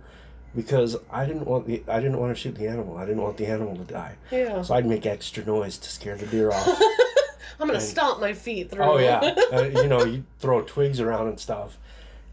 because 0.55 0.95
I 1.11 1.25
didn't 1.25 1.45
want 1.45 1.67
the 1.67 1.83
I 1.87 1.99
didn't 1.99 2.19
want 2.19 2.35
to 2.35 2.41
shoot 2.41 2.55
the 2.55 2.67
animal. 2.67 2.97
I 2.97 3.05
didn't 3.05 3.21
want 3.21 3.37
the 3.37 3.47
animal 3.47 3.75
to 3.75 3.83
die. 3.83 4.15
Yeah. 4.31 4.61
So 4.61 4.73
I'd 4.73 4.85
make 4.85 5.05
extra 5.05 5.43
noise 5.45 5.77
to 5.79 5.89
scare 5.89 6.15
the 6.15 6.25
deer 6.25 6.51
off. 6.51 6.67
I'm 7.59 7.67
gonna 7.67 7.81
stomp 7.81 8.19
my 8.19 8.33
feet 8.33 8.71
through. 8.71 8.83
Oh 8.83 8.97
yeah, 8.97 9.35
uh, 9.53 9.63
you 9.63 9.87
know 9.87 10.03
you 10.03 10.25
throw 10.39 10.61
twigs 10.61 10.99
around 10.99 11.27
and 11.27 11.39
stuff. 11.39 11.77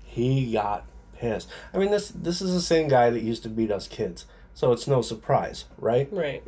He 0.04 0.52
got 0.52 0.84
pissed. 1.16 1.48
I 1.72 1.78
mean, 1.78 1.90
this 1.90 2.10
this 2.10 2.40
is 2.40 2.52
the 2.54 2.60
same 2.60 2.88
guy 2.88 3.10
that 3.10 3.22
used 3.22 3.42
to 3.44 3.48
beat 3.48 3.70
us 3.70 3.88
kids, 3.88 4.26
so 4.54 4.72
it's 4.72 4.86
no 4.86 5.02
surprise, 5.02 5.64
right? 5.78 6.08
Right. 6.12 6.42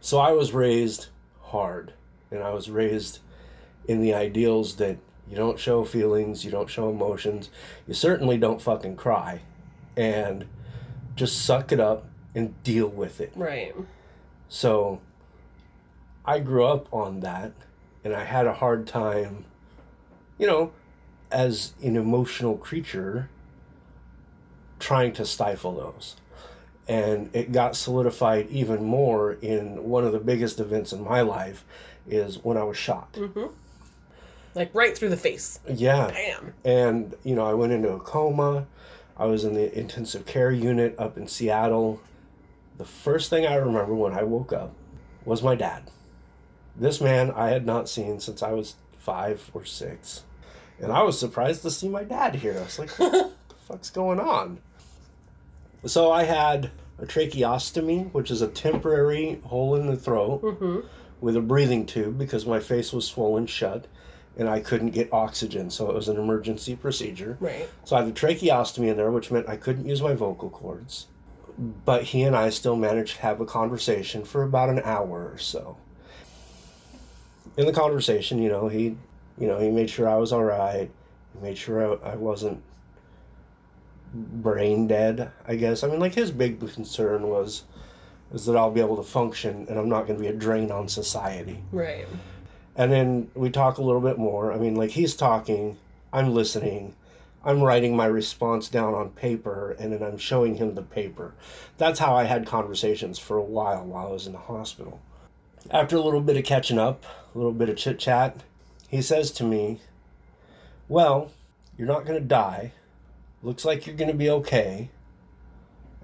So 0.00 0.18
I 0.18 0.32
was 0.32 0.52
raised 0.52 1.08
hard, 1.42 1.92
and 2.30 2.42
I 2.42 2.50
was 2.50 2.70
raised 2.70 3.18
in 3.86 4.00
the 4.00 4.14
ideals 4.14 4.76
that 4.76 4.98
you 5.28 5.36
don't 5.36 5.58
show 5.58 5.84
feelings, 5.84 6.44
you 6.44 6.50
don't 6.50 6.70
show 6.70 6.90
emotions, 6.90 7.50
you 7.86 7.94
certainly 7.94 8.36
don't 8.36 8.60
fucking 8.60 8.96
cry, 8.96 9.42
and 9.96 10.46
just 11.14 11.44
suck 11.44 11.72
it 11.72 11.80
up 11.80 12.06
and 12.34 12.60
deal 12.62 12.88
with 12.88 13.20
it. 13.20 13.32
Right. 13.34 13.74
So 14.48 15.00
I 16.24 16.40
grew 16.40 16.64
up 16.64 16.92
on 16.92 17.20
that, 17.20 17.52
and 18.04 18.14
I 18.14 18.24
had 18.24 18.46
a 18.46 18.54
hard 18.54 18.86
time, 18.86 19.44
you 20.38 20.46
know, 20.46 20.72
as 21.30 21.74
an 21.82 21.96
emotional 21.96 22.56
creature, 22.56 23.28
trying 24.78 25.12
to 25.12 25.24
stifle 25.24 25.74
those. 25.74 26.16
And 26.90 27.30
it 27.32 27.52
got 27.52 27.76
solidified 27.76 28.48
even 28.50 28.84
more 28.84 29.34
in 29.34 29.84
one 29.84 30.04
of 30.04 30.12
the 30.12 30.18
biggest 30.18 30.58
events 30.58 30.92
in 30.92 31.04
my 31.04 31.20
life 31.20 31.64
is 32.08 32.42
when 32.42 32.56
I 32.56 32.64
was 32.64 32.76
shot. 32.76 33.12
Mm-hmm. 33.12 33.46
Like 34.54 34.74
right 34.74 34.96
through 34.98 35.10
the 35.10 35.16
face. 35.16 35.60
Yeah. 35.68 36.08
Bam. 36.08 36.54
And, 36.64 37.14
you 37.22 37.36
know, 37.36 37.46
I 37.46 37.54
went 37.54 37.72
into 37.72 37.90
a 37.92 38.00
coma. 38.00 38.66
I 39.16 39.26
was 39.26 39.44
in 39.44 39.54
the 39.54 39.78
intensive 39.78 40.26
care 40.26 40.50
unit 40.50 40.96
up 40.98 41.16
in 41.16 41.28
Seattle. 41.28 42.00
The 42.76 42.84
first 42.84 43.30
thing 43.30 43.46
I 43.46 43.54
remember 43.54 43.94
when 43.94 44.12
I 44.12 44.24
woke 44.24 44.52
up 44.52 44.74
was 45.24 45.42
my 45.42 45.54
dad. 45.54 45.90
This 46.74 47.00
man 47.00 47.30
I 47.30 47.50
had 47.50 47.66
not 47.66 47.88
seen 47.88 48.18
since 48.18 48.42
I 48.42 48.50
was 48.50 48.74
five 48.98 49.50
or 49.54 49.64
six. 49.64 50.24
And 50.80 50.90
I 50.90 51.02
was 51.02 51.20
surprised 51.20 51.62
to 51.62 51.70
see 51.70 51.88
my 51.88 52.02
dad 52.02 52.36
here. 52.36 52.56
I 52.58 52.62
was 52.62 52.78
like, 52.78 52.90
what 52.98 53.12
the 53.48 53.54
fuck's 53.68 53.90
going 53.90 54.18
on? 54.18 54.58
So 55.84 56.12
I 56.12 56.24
had 56.24 56.70
a 56.98 57.06
tracheostomy, 57.06 58.12
which 58.12 58.30
is 58.30 58.42
a 58.42 58.48
temporary 58.48 59.40
hole 59.46 59.74
in 59.74 59.86
the 59.86 59.96
throat 59.96 60.42
mm-hmm. 60.42 60.80
with 61.20 61.36
a 61.36 61.40
breathing 61.40 61.86
tube 61.86 62.18
because 62.18 62.44
my 62.44 62.60
face 62.60 62.92
was 62.92 63.06
swollen 63.06 63.46
shut 63.46 63.86
and 64.36 64.48
I 64.48 64.60
couldn't 64.60 64.90
get 64.90 65.12
oxygen. 65.12 65.70
So 65.70 65.88
it 65.88 65.94
was 65.94 66.08
an 66.08 66.16
emergency 66.16 66.76
procedure. 66.76 67.36
Right. 67.40 67.68
So 67.84 67.96
I 67.96 68.02
had 68.02 68.08
a 68.08 68.12
tracheostomy 68.12 68.88
in 68.88 68.96
there, 68.96 69.10
which 69.10 69.30
meant 69.30 69.48
I 69.48 69.56
couldn't 69.56 69.86
use 69.86 70.02
my 70.02 70.14
vocal 70.14 70.50
cords. 70.50 71.06
But 71.58 72.04
he 72.04 72.22
and 72.22 72.36
I 72.36 72.50
still 72.50 72.76
managed 72.76 73.16
to 73.16 73.22
have 73.22 73.40
a 73.40 73.46
conversation 73.46 74.24
for 74.24 74.42
about 74.42 74.70
an 74.70 74.80
hour 74.84 75.30
or 75.30 75.38
so. 75.38 75.76
In 77.56 77.66
the 77.66 77.72
conversation, 77.72 78.40
you 78.40 78.48
know, 78.48 78.68
he, 78.68 78.96
you 79.38 79.46
know, 79.46 79.58
he 79.58 79.70
made 79.70 79.90
sure 79.90 80.08
I 80.08 80.16
was 80.16 80.32
all 80.32 80.44
right. 80.44 80.90
He 81.34 81.40
made 81.42 81.58
sure 81.58 82.00
I, 82.02 82.12
I 82.12 82.16
wasn't 82.16 82.62
brain 84.12 84.86
dead. 84.86 85.30
I 85.46 85.56
guess. 85.56 85.82
I 85.82 85.88
mean, 85.88 86.00
like 86.00 86.14
his 86.14 86.30
big 86.30 86.60
concern 86.60 87.28
was, 87.28 87.64
is 88.32 88.46
that 88.46 88.56
I'll 88.56 88.70
be 88.70 88.80
able 88.80 88.96
to 88.96 89.02
function 89.02 89.66
and 89.68 89.78
I'm 89.78 89.88
not 89.88 90.06
going 90.06 90.18
to 90.18 90.22
be 90.22 90.28
a 90.28 90.32
drain 90.32 90.70
on 90.70 90.88
society. 90.88 91.62
Right. 91.72 92.06
And 92.76 92.92
then 92.92 93.30
we 93.34 93.50
talk 93.50 93.78
a 93.78 93.82
little 93.82 94.00
bit 94.00 94.18
more. 94.18 94.52
I 94.52 94.58
mean, 94.58 94.74
like 94.74 94.90
he's 94.90 95.14
talking, 95.14 95.76
I'm 96.12 96.32
listening, 96.32 96.94
I'm 97.44 97.62
writing 97.62 97.96
my 97.96 98.06
response 98.06 98.68
down 98.68 98.94
on 98.94 99.10
paper, 99.10 99.72
and 99.78 99.92
then 99.92 100.02
I'm 100.02 100.18
showing 100.18 100.56
him 100.56 100.74
the 100.74 100.82
paper. 100.82 101.34
That's 101.78 101.98
how 101.98 102.14
I 102.14 102.24
had 102.24 102.46
conversations 102.46 103.18
for 103.18 103.36
a 103.36 103.42
while 103.42 103.84
while 103.84 104.08
I 104.08 104.10
was 104.10 104.26
in 104.26 104.32
the 104.32 104.38
hospital. 104.38 105.00
After 105.70 105.96
a 105.96 106.00
little 106.00 106.20
bit 106.20 106.36
of 106.36 106.44
catching 106.44 106.78
up, 106.78 107.04
a 107.34 107.38
little 107.38 107.52
bit 107.52 107.68
of 107.68 107.76
chit 107.76 107.98
chat, 107.98 108.42
he 108.88 109.00
says 109.00 109.30
to 109.32 109.44
me, 109.44 109.80
Well, 110.88 111.32
you're 111.78 111.88
not 111.88 112.04
going 112.04 112.20
to 112.20 112.26
die. 112.26 112.72
Looks 113.42 113.64
like 113.64 113.86
you're 113.86 113.96
going 113.96 114.10
to 114.10 114.16
be 114.16 114.30
okay. 114.30 114.90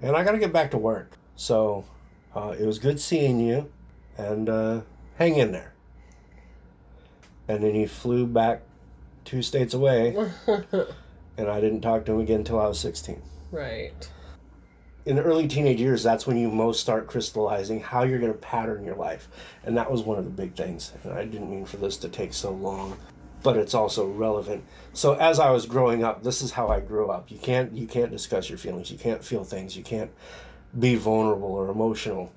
And 0.01 0.15
I 0.15 0.23
got 0.23 0.31
to 0.31 0.37
get 0.39 0.53
back 0.53 0.71
to 0.71 0.77
work. 0.77 1.13
So 1.35 1.85
uh, 2.35 2.55
it 2.59 2.65
was 2.65 2.79
good 2.79 2.99
seeing 2.99 3.39
you, 3.39 3.71
and 4.17 4.49
uh, 4.49 4.81
hang 5.17 5.35
in 5.37 5.51
there. 5.51 5.73
And 7.47 7.63
then 7.63 7.73
he 7.73 7.85
flew 7.85 8.27
back 8.27 8.63
two 9.25 9.41
states 9.41 9.73
away. 9.73 10.15
And 11.39 11.49
i 11.49 11.61
didn't 11.61 11.81
talk 11.81 12.03
to 12.05 12.13
him 12.13 12.19
again 12.19 12.39
until 12.39 12.59
i 12.59 12.65
was 12.67 12.79
16 12.79 13.21
Right. 13.51 14.09
in 15.05 15.17
the 15.17 15.21
early 15.21 15.47
teenage 15.47 15.79
years 15.79 16.01
that's 16.01 16.25
when 16.25 16.35
you 16.35 16.49
most 16.49 16.79
start 16.81 17.05
crystallizing 17.05 17.79
how 17.79 18.01
you're 18.01 18.17
going 18.17 18.33
to 18.33 18.37
pattern 18.39 18.83
your 18.83 18.95
life. 18.95 19.29
And 19.63 19.77
that 19.77 19.91
was 19.91 20.01
one 20.01 20.17
of 20.17 20.25
the 20.25 20.31
big 20.31 20.55
things. 20.55 20.93
And 21.03 21.13
i 21.13 21.25
didn't 21.25 21.51
mean 21.51 21.65
for 21.65 21.77
this 21.77 21.95
to 21.97 22.09
take 22.09 22.33
so 22.33 22.49
long 22.49 22.97
but 23.43 23.55
it's 23.57 23.73
also 23.73 24.07
relevant 24.07 24.63
so 24.93 25.13
as 25.15 25.39
i 25.39 25.49
was 25.49 25.65
growing 25.65 26.03
up 26.03 26.23
this 26.23 26.41
is 26.41 26.51
how 26.51 26.67
i 26.67 26.79
grew 26.79 27.09
up 27.09 27.29
you 27.31 27.37
can't 27.37 27.73
you 27.73 27.87
can't 27.87 28.11
discuss 28.11 28.49
your 28.49 28.57
feelings 28.57 28.91
you 28.91 28.97
can't 28.97 29.23
feel 29.23 29.43
things 29.43 29.75
you 29.77 29.83
can't 29.83 30.11
be 30.77 30.95
vulnerable 30.95 31.49
or 31.53 31.69
emotional 31.69 32.31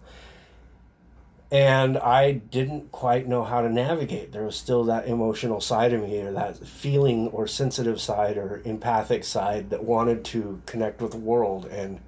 and 1.52 1.98
I 1.98 2.32
didn't 2.32 2.92
quite 2.92 3.26
know 3.26 3.42
how 3.42 3.60
to 3.60 3.68
navigate. 3.68 4.30
There 4.30 4.44
was 4.44 4.54
still 4.56 4.84
that 4.84 5.08
emotional 5.08 5.60
side 5.60 5.92
of 5.92 6.00
me, 6.02 6.20
or 6.20 6.30
that 6.30 6.64
feeling 6.64 7.26
or 7.28 7.48
sensitive 7.48 8.00
side 8.00 8.36
or 8.36 8.62
empathic 8.64 9.24
side 9.24 9.70
that 9.70 9.82
wanted 9.82 10.24
to 10.26 10.62
connect 10.66 11.00
with 11.02 11.10
the 11.10 11.16
world 11.18 11.66
and 11.66 11.98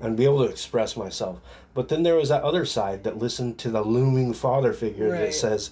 and 0.00 0.16
be 0.16 0.24
able 0.24 0.44
to 0.44 0.50
express 0.50 0.96
myself. 0.96 1.40
But 1.72 1.88
then 1.88 2.04
there 2.04 2.14
was 2.14 2.28
that 2.28 2.42
other 2.44 2.64
side 2.64 3.02
that 3.02 3.18
listened 3.18 3.58
to 3.58 3.70
the 3.70 3.82
looming 3.82 4.32
father 4.32 4.72
figure 4.72 5.10
Right. 5.10 5.20
that 5.22 5.34
says, 5.34 5.70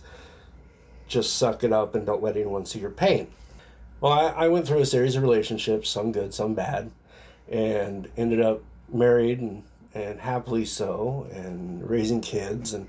"Just 1.12 1.36
suck 1.36 1.62
it 1.62 1.72
up 1.72 1.94
and 1.94 2.06
don't 2.06 2.22
let 2.22 2.36
anyone 2.36 2.66
see 2.66 2.80
your 2.80 2.90
pain." 2.90 3.28
Well, 4.00 4.12
I, 4.12 4.44
I 4.44 4.48
went 4.48 4.66
through 4.66 4.80
a 4.80 4.86
series 4.86 5.14
of 5.14 5.22
relationships, 5.22 5.88
some 5.88 6.10
good, 6.10 6.34
some 6.34 6.54
bad, 6.54 6.90
and 7.48 8.08
ended 8.16 8.40
up 8.40 8.62
married 8.92 9.40
and 9.40 9.62
and 9.94 10.20
happily 10.20 10.64
so, 10.64 11.26
and 11.32 11.88
raising 11.88 12.20
kids 12.20 12.72
and 12.72 12.88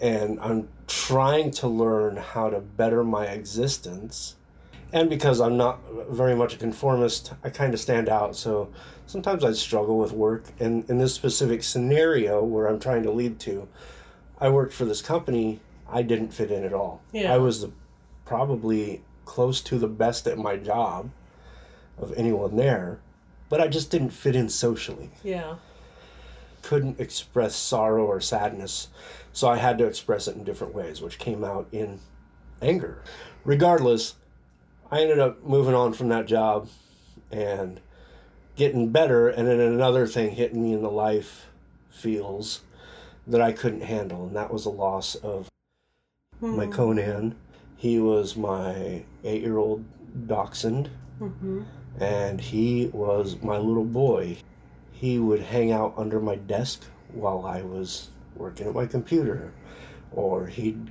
and 0.00 0.38
I'm 0.40 0.68
trying 0.86 1.50
to 1.52 1.68
learn 1.68 2.16
how 2.16 2.50
to 2.50 2.60
better 2.60 3.02
my 3.02 3.26
existence. 3.26 4.36
And 4.92 5.10
because 5.10 5.40
I'm 5.40 5.56
not 5.56 5.80
very 6.08 6.34
much 6.34 6.54
a 6.54 6.56
conformist, 6.56 7.32
I 7.44 7.50
kind 7.50 7.74
of 7.74 7.80
stand 7.80 8.08
out. 8.08 8.36
So 8.36 8.70
sometimes 9.06 9.44
I 9.44 9.52
struggle 9.52 9.98
with 9.98 10.12
work. 10.12 10.44
And 10.60 10.88
in 10.88 10.98
this 10.98 11.14
specific 11.14 11.62
scenario 11.62 12.42
where 12.42 12.66
I'm 12.66 12.80
trying 12.80 13.02
to 13.02 13.10
lead 13.10 13.38
to, 13.40 13.68
I 14.38 14.48
worked 14.48 14.72
for 14.72 14.84
this 14.84 15.02
company. 15.02 15.60
I 15.90 16.02
didn't 16.02 16.32
fit 16.32 16.50
in 16.50 16.64
at 16.64 16.72
all. 16.72 17.00
Yeah. 17.12 17.32
I 17.34 17.38
was 17.38 17.62
the, 17.62 17.70
probably 18.24 19.02
close 19.24 19.60
to 19.62 19.78
the 19.78 19.88
best 19.88 20.26
at 20.26 20.38
my 20.38 20.56
job 20.56 21.10
of 21.98 22.12
anyone 22.16 22.56
there, 22.56 23.00
but 23.48 23.60
I 23.60 23.68
just 23.68 23.90
didn't 23.90 24.10
fit 24.10 24.36
in 24.36 24.48
socially 24.48 25.10
Yeah. 25.24 25.56
couldn't 26.62 27.00
express 27.00 27.54
sorrow 27.56 28.04
or 28.06 28.20
sadness, 28.20 28.88
so 29.32 29.48
I 29.48 29.56
had 29.56 29.78
to 29.78 29.86
express 29.86 30.28
it 30.28 30.36
in 30.36 30.44
different 30.44 30.74
ways, 30.74 31.00
which 31.00 31.18
came 31.18 31.42
out 31.44 31.66
in 31.72 32.00
anger. 32.60 33.02
Regardless, 33.44 34.14
I 34.90 35.00
ended 35.02 35.18
up 35.18 35.42
moving 35.44 35.74
on 35.74 35.92
from 35.92 36.08
that 36.08 36.26
job 36.26 36.68
and 37.30 37.80
getting 38.56 38.90
better, 38.90 39.28
and 39.28 39.46
then 39.46 39.60
another 39.60 40.06
thing 40.06 40.32
hit 40.32 40.54
me 40.54 40.72
in 40.72 40.82
the 40.82 40.90
life 40.90 41.46
feels 41.90 42.60
that 43.26 43.40
I 43.40 43.52
couldn't 43.52 43.82
handle, 43.82 44.26
and 44.26 44.36
that 44.36 44.52
was 44.52 44.64
the 44.64 44.70
loss 44.70 45.14
of 45.16 45.48
my 46.40 46.66
hmm. 46.66 46.72
Conan. 46.72 47.34
He 47.76 48.00
was 48.00 48.36
my 48.36 49.04
eight 49.22 49.42
year 49.42 49.58
old 49.58 49.84
dachshund, 50.26 50.90
mm-hmm. 51.20 51.62
and 52.00 52.40
he 52.40 52.90
was 52.92 53.40
my 53.40 53.56
little 53.56 53.84
boy 53.84 54.38
he 54.98 55.18
would 55.18 55.40
hang 55.40 55.70
out 55.70 55.94
under 55.96 56.18
my 56.18 56.34
desk 56.34 56.82
while 57.12 57.46
I 57.46 57.62
was 57.62 58.08
working 58.34 58.66
at 58.66 58.74
my 58.74 58.86
computer, 58.86 59.52
or 60.10 60.48
he'd 60.48 60.90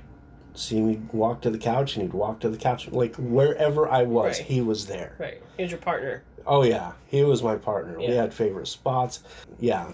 see 0.54 0.80
me 0.80 1.00
walk 1.12 1.42
to 1.42 1.50
the 1.50 1.58
couch 1.58 1.94
and 1.94 2.02
he'd 2.02 2.14
walk 2.14 2.40
to 2.40 2.48
the 2.48 2.56
couch. 2.56 2.88
Like 2.90 3.16
wherever 3.16 3.86
I 3.86 4.04
was, 4.04 4.38
Right. 4.38 4.46
he 4.46 4.62
was 4.62 4.86
there. 4.86 5.14
Right. 5.18 5.42
He 5.58 5.62
was 5.64 5.72
your 5.72 5.80
partner. 5.80 6.22
Oh 6.46 6.62
yeah, 6.62 6.92
he 7.06 7.22
was 7.22 7.42
my 7.42 7.56
partner. 7.56 7.98
We 7.98 8.06
had 8.06 8.32
favorite 8.32 8.66
spots. 8.66 9.22
Yeah, 9.60 9.92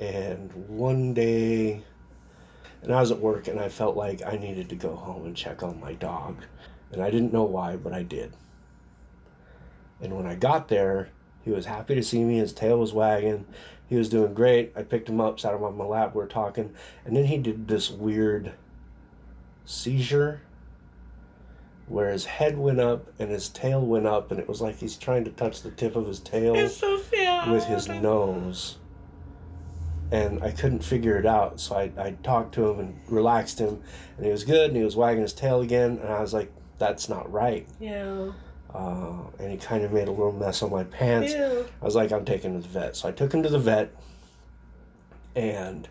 and 0.00 0.52
one 0.68 1.14
day, 1.14 1.84
and 2.82 2.92
I 2.92 3.00
was 3.00 3.10
at 3.10 3.20
work 3.20 3.48
and 3.48 3.60
I 3.60 3.68
felt 3.68 3.96
like 3.96 4.22
I 4.24 4.36
needed 4.36 4.68
to 4.70 4.76
go 4.76 4.94
home 4.96 5.26
and 5.26 5.36
check 5.36 5.62
on 5.62 5.80
my 5.80 5.92
dog, 5.94 6.44
and 6.92 7.02
I 7.02 7.10
didn't 7.10 7.32
know 7.32 7.44
why, 7.44 7.76
but 7.76 7.92
I 7.92 8.02
did. 8.02 8.32
And 10.00 10.16
when 10.16 10.26
I 10.26 10.34
got 10.34 10.68
there, 10.68 11.10
he 11.42 11.50
was 11.50 11.66
happy 11.66 11.94
to 11.94 12.02
see 12.02 12.24
me. 12.24 12.38
His 12.38 12.52
tail 12.52 12.78
was 12.78 12.92
wagging. 12.92 13.46
He 13.86 13.96
was 13.96 14.08
doing 14.08 14.34
great. 14.34 14.72
I 14.76 14.82
picked 14.82 15.08
him 15.08 15.20
up, 15.20 15.40
sat 15.40 15.54
him 15.54 15.64
on 15.64 15.76
my 15.76 15.84
lap. 15.84 16.14
We 16.14 16.22
are 16.22 16.28
talking, 16.28 16.74
and 17.04 17.16
then 17.16 17.26
he 17.26 17.38
did 17.38 17.68
this 17.68 17.90
weird 17.90 18.52
seizure 19.64 20.42
where 21.86 22.10
his 22.10 22.24
head 22.24 22.56
went 22.56 22.78
up 22.78 23.08
and 23.18 23.30
his 23.30 23.48
tail 23.48 23.84
went 23.84 24.06
up, 24.06 24.30
and 24.30 24.38
it 24.38 24.48
was 24.48 24.60
like 24.60 24.78
he's 24.78 24.96
trying 24.96 25.24
to 25.24 25.30
touch 25.30 25.62
the 25.62 25.70
tip 25.72 25.96
of 25.96 26.06
his 26.06 26.20
tail 26.20 26.68
so 26.68 26.98
with 27.50 27.64
his 27.64 27.88
nose. 27.88 28.76
And 30.12 30.42
I 30.42 30.50
couldn't 30.50 30.82
figure 30.82 31.16
it 31.18 31.26
out, 31.26 31.60
so 31.60 31.76
I, 31.76 31.92
I 31.96 32.10
talked 32.24 32.54
to 32.56 32.68
him 32.68 32.80
and 32.80 33.00
relaxed 33.08 33.60
him, 33.60 33.80
and 34.16 34.26
he 34.26 34.32
was 34.32 34.42
good, 34.42 34.68
and 34.70 34.76
he 34.76 34.82
was 34.82 34.96
wagging 34.96 35.22
his 35.22 35.32
tail 35.32 35.60
again, 35.60 35.98
and 36.02 36.08
I 36.12 36.20
was 36.20 36.34
like, 36.34 36.52
that's 36.78 37.08
not 37.08 37.30
right. 37.30 37.68
Yeah. 37.78 38.32
uh, 38.74 39.22
and 39.38 39.52
he 39.52 39.56
kind 39.56 39.84
of 39.84 39.92
made 39.92 40.08
a 40.08 40.10
little 40.10 40.32
mess 40.32 40.62
on 40.62 40.70
my 40.72 40.82
pants. 40.84 41.32
Yeah. 41.32 41.62
I 41.80 41.84
was 41.84 41.94
like, 41.94 42.10
I'm 42.10 42.24
taking 42.24 42.54
him 42.54 42.62
to 42.62 42.68
the 42.68 42.80
vet. 42.80 42.96
So 42.96 43.08
I 43.08 43.12
took 43.12 43.32
him 43.32 43.42
to 43.44 43.48
the 43.48 43.58
vet, 43.60 43.92
and 45.36 45.88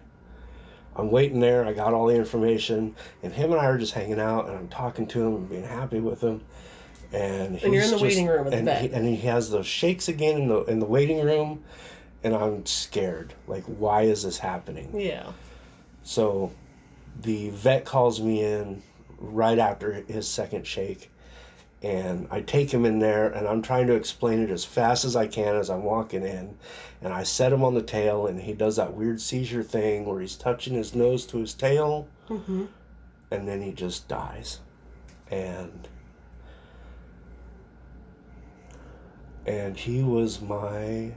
I'm 0.95 1.09
waiting 1.11 1.39
there. 1.39 1.65
I 1.65 1.73
got 1.73 1.93
all 1.93 2.07
the 2.07 2.15
information, 2.15 2.95
and 3.23 3.31
him 3.33 3.51
and 3.51 3.61
I 3.61 3.65
are 3.65 3.77
just 3.77 3.93
hanging 3.93 4.19
out, 4.19 4.47
and 4.47 4.57
I'm 4.57 4.67
talking 4.67 5.07
to 5.07 5.21
him 5.21 5.35
and 5.35 5.49
being 5.49 5.63
happy 5.63 5.99
with 5.99 6.21
him. 6.21 6.41
And, 7.13 7.55
And 7.63 7.73
you're 7.73 7.83
in 7.83 7.89
he's 7.89 7.91
the 7.91 8.03
waiting 8.03 8.27
room 8.27 8.45
at 8.47 8.51
the 8.51 8.57
and 8.57 8.65
vet. 8.65 8.81
He, 8.81 8.91
and 8.91 9.07
he 9.07 9.15
has 9.27 9.49
those 9.49 9.65
shakes 9.65 10.07
again 10.09 10.41
in 10.41 10.47
the 10.47 10.63
in 10.65 10.79
the 10.79 10.85
waiting 10.85 11.21
room, 11.23 11.63
and 12.23 12.35
I'm 12.35 12.65
scared. 12.65 13.33
Like, 13.47 13.63
why 13.65 14.03
is 14.03 14.23
this 14.23 14.37
happening? 14.39 14.99
Yeah. 14.99 15.31
So 16.03 16.51
the 17.21 17.49
vet 17.49 17.85
calls 17.85 18.21
me 18.21 18.43
in 18.43 18.81
right 19.17 19.59
after 19.59 19.93
his 20.07 20.27
second 20.27 20.65
shake. 20.65 21.11
And 21.81 22.27
I 22.29 22.41
take 22.41 22.71
him 22.71 22.83
in 22.83 22.99
there 22.99 23.27
and 23.27 23.47
I'm 23.47 23.61
trying 23.61 23.87
to 23.87 23.93
explain 23.93 24.39
it 24.39 24.49
as 24.49 24.65
fast 24.65 25.05
as 25.05 25.15
I 25.15 25.27
can 25.27 25.55
as 25.55 25.69
I'm 25.69 25.83
walking 25.83 26.23
in. 26.23 26.57
And 27.01 27.13
I 27.13 27.23
set 27.23 27.53
him 27.53 27.63
on 27.63 27.73
the 27.73 27.81
tail 27.81 28.27
and 28.27 28.41
he 28.41 28.53
does 28.53 28.75
that 28.75 28.93
weird 28.93 29.21
seizure 29.21 29.63
thing 29.63 30.05
where 30.05 30.19
he's 30.19 30.35
touching 30.35 30.73
his 30.73 30.93
nose 30.93 31.25
to 31.27 31.37
his 31.37 31.53
tail. 31.53 32.09
Mm-hmm. 32.27 32.65
And 33.31 33.47
then 33.47 33.61
he 33.61 33.71
just 33.71 34.09
dies. 34.09 34.59
And. 35.31 35.87
And 39.45 39.77
he 39.77 40.03
was 40.03 40.41
my 40.41 41.13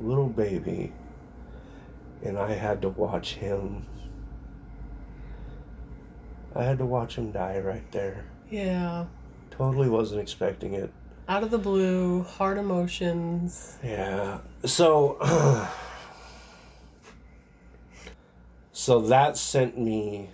little 0.00 0.28
baby. 0.28 0.92
And 2.24 2.38
I 2.38 2.52
had 2.52 2.82
to 2.82 2.88
watch 2.88 3.34
him 3.34 3.86
I 6.54 6.64
had 6.64 6.78
to 6.78 6.86
watch 6.86 7.16
him 7.16 7.32
die 7.32 7.58
right 7.60 7.90
there. 7.92 8.24
Yeah. 8.50 9.06
Totally 9.50 9.88
wasn't 9.88 10.20
expecting 10.20 10.74
it. 10.74 10.92
Out 11.28 11.42
of 11.42 11.50
the 11.50 11.58
blue, 11.58 12.24
hard 12.24 12.58
emotions. 12.58 13.78
Yeah. 13.82 14.38
So 14.64 15.18
So 18.74 19.00
that 19.02 19.36
sent 19.36 19.78
me 19.78 20.30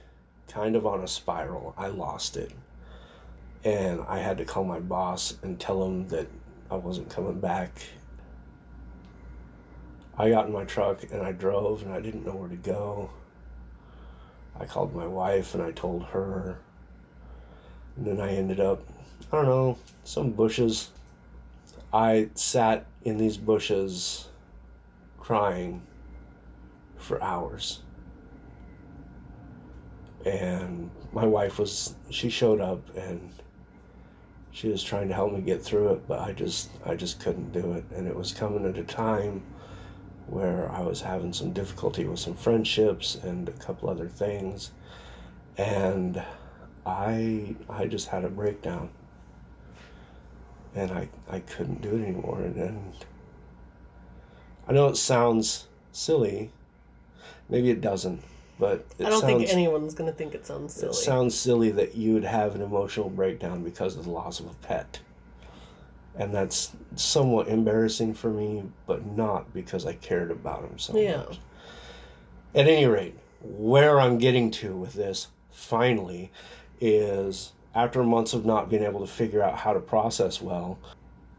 kind 0.49 0.75
of 0.75 0.87
on 0.87 1.01
a 1.01 1.07
spiral. 1.09 1.75
I 1.77 1.89
lost 1.89 2.37
it. 2.37 2.53
And 3.65 4.01
I 4.09 4.21
had 4.21 4.39
to 4.39 4.45
call 4.45 4.65
my 4.65 4.81
boss 4.81 5.37
and 5.43 5.61
tell 5.61 5.85
him 5.85 6.09
that 6.09 6.29
I 6.71 6.77
wasn't 6.77 7.11
coming 7.11 7.41
back. 7.41 7.83
I 10.19 10.31
got 10.31 10.47
in 10.47 10.53
my 10.53 10.65
truck 10.65 11.05
and 11.13 11.23
I 11.23 11.31
drove 11.31 11.83
and 11.83 11.93
I 11.93 12.01
didn't 12.01 12.27
know 12.27 12.35
where 12.35 12.49
to 12.49 12.57
go. 12.57 13.11
I 14.59 14.65
called 14.65 14.95
my 14.95 15.07
wife 15.07 15.55
and 15.55 15.63
I 15.63 15.71
told 15.71 16.05
her. 16.07 16.59
And 17.97 18.05
then 18.05 18.21
I 18.21 18.35
ended 18.35 18.59
up, 18.59 18.83
I 19.33 19.37
don't 19.37 19.47
know, 19.47 19.79
some 20.03 20.33
bushes. 20.33 20.91
I 21.93 22.31
sat 22.35 22.87
in 23.05 23.17
these 23.17 23.37
bushes 23.37 24.27
crying 25.21 25.83
for 26.97 27.23
hours. 27.23 27.83
And 30.27 30.91
my 31.13 31.27
wife 31.27 31.61
was, 31.61 31.95
she 32.11 32.29
showed 32.29 32.61
up 32.61 32.97
and 32.97 33.31
she 34.51 34.69
was 34.69 34.83
trying 34.83 35.07
to 35.07 35.15
help 35.15 35.33
me 35.33 35.41
get 35.41 35.63
through 35.63 35.93
it, 35.93 36.09
but 36.09 36.19
I 36.19 36.33
just, 36.33 36.71
I 36.85 36.97
just 36.97 37.21
couldn't 37.21 37.53
do 37.53 37.75
it. 37.75 37.85
And 37.95 38.09
it 38.09 38.17
was 38.17 38.33
coming 38.33 38.67
at 38.67 38.77
a 38.77 38.83
time 38.83 39.43
where 40.29 40.71
I 40.71 40.81
was 40.81 41.01
having 41.03 41.33
some 41.33 41.53
difficulty 41.53 42.05
with 42.05 42.19
some 42.19 42.35
friendships 42.35 43.15
and 43.17 43.49
a 43.49 43.53
couple 43.53 43.89
other 43.89 44.09
things. 44.09 44.71
And 45.57 46.23
I 46.87 47.57
I 47.69 47.87
just 47.87 48.09
had 48.09 48.25
a 48.25 48.29
breakdown. 48.29 48.91
And 50.75 50.91
I 50.93 51.09
I 51.31 51.41
couldn't 51.41 51.83
do 51.83 51.91
it 51.97 52.03
anymore 52.03 52.41
and, 52.41 52.57
and 52.57 52.93
I 54.69 54.73
know 54.73 54.89
it 54.89 54.97
sounds 54.97 55.67
silly. 55.93 56.53
Maybe 57.49 57.71
it 57.71 57.81
doesn't, 57.81 58.23
but 58.59 58.85
it 58.99 59.07
I 59.07 59.11
don't 59.11 59.23
sounds, 59.23 59.33
think 59.41 59.51
anyone's 59.51 59.95
gonna 59.95 60.13
think 60.13 60.35
it 60.35 60.47
sounds 60.47 60.75
silly. 60.75 60.91
it 60.91 60.95
sounds 60.95 61.35
silly 61.35 61.71
that 61.71 61.95
you 61.95 62.13
would 62.15 62.25
have 62.25 62.55
an 62.55 62.61
emotional 62.61 63.09
breakdown 63.09 63.65
because 63.65 63.97
of 63.97 64.05
the 64.05 64.11
loss 64.11 64.41
of 64.41 64.47
a 64.47 64.55
pet. 64.67 65.01
And 66.19 66.35
that's 66.35 66.73
somewhat 66.97 67.49
embarrassing 67.49 68.15
for 68.15 68.29
me, 68.29 68.65
but 68.87 69.07
not 69.07 69.55
because 69.55 69.87
I 69.87 69.95
cared 69.95 70.31
about 70.31 70.65
him 70.65 70.79
so 70.79 70.97
Yeah. 70.97 71.19
much. 71.19 71.39
At 72.55 72.67
any 72.67 72.87
rate, 72.87 73.17
where 73.41 74.01
I'm 74.01 74.19
getting 74.19 74.51
to 74.51 74.77
with 74.77 74.95
this 74.95 75.29
finally 75.51 76.33
is 76.81 77.53
after 77.75 78.03
months 78.03 78.35
of 78.35 78.45
not 78.45 78.69
being 78.69 78.83
able 78.83 79.01
to 79.01 79.07
figure 79.07 79.43
out 79.43 79.59
how 79.59 79.73
to 79.73 79.81
process 79.81 80.43
well, 80.43 80.79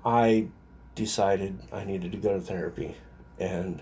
I 0.05 0.47
decided 0.95 1.59
I 1.73 1.83
needed 1.83 2.13
to 2.13 2.17
go 2.17 2.35
to 2.35 2.41
therapy. 2.41 2.95
And 3.37 3.81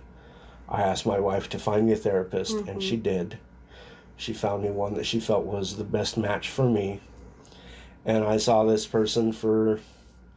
I 0.68 0.82
asked 0.82 1.06
my 1.06 1.20
wife 1.20 1.48
to 1.50 1.60
find 1.60 1.86
me 1.86 1.94
a 1.94 1.96
therapist, 1.98 2.56
and 2.56 2.82
she 2.82 2.96
mm-hmm. 2.96 3.04
did. 3.04 3.38
She 4.16 4.34
found 4.34 4.64
me 4.64 4.70
one 4.70 4.96
that 4.96 5.06
she 5.06 5.20
felt 5.20 5.46
was 5.46 5.78
the 5.78 5.84
best 5.84 6.18
match 6.18 6.50
for 6.50 6.68
me. 6.68 7.00
And 8.04 8.24
I 8.24 8.38
saw 8.38 8.64
this 8.64 8.88
person 8.88 9.32
for 9.32 9.80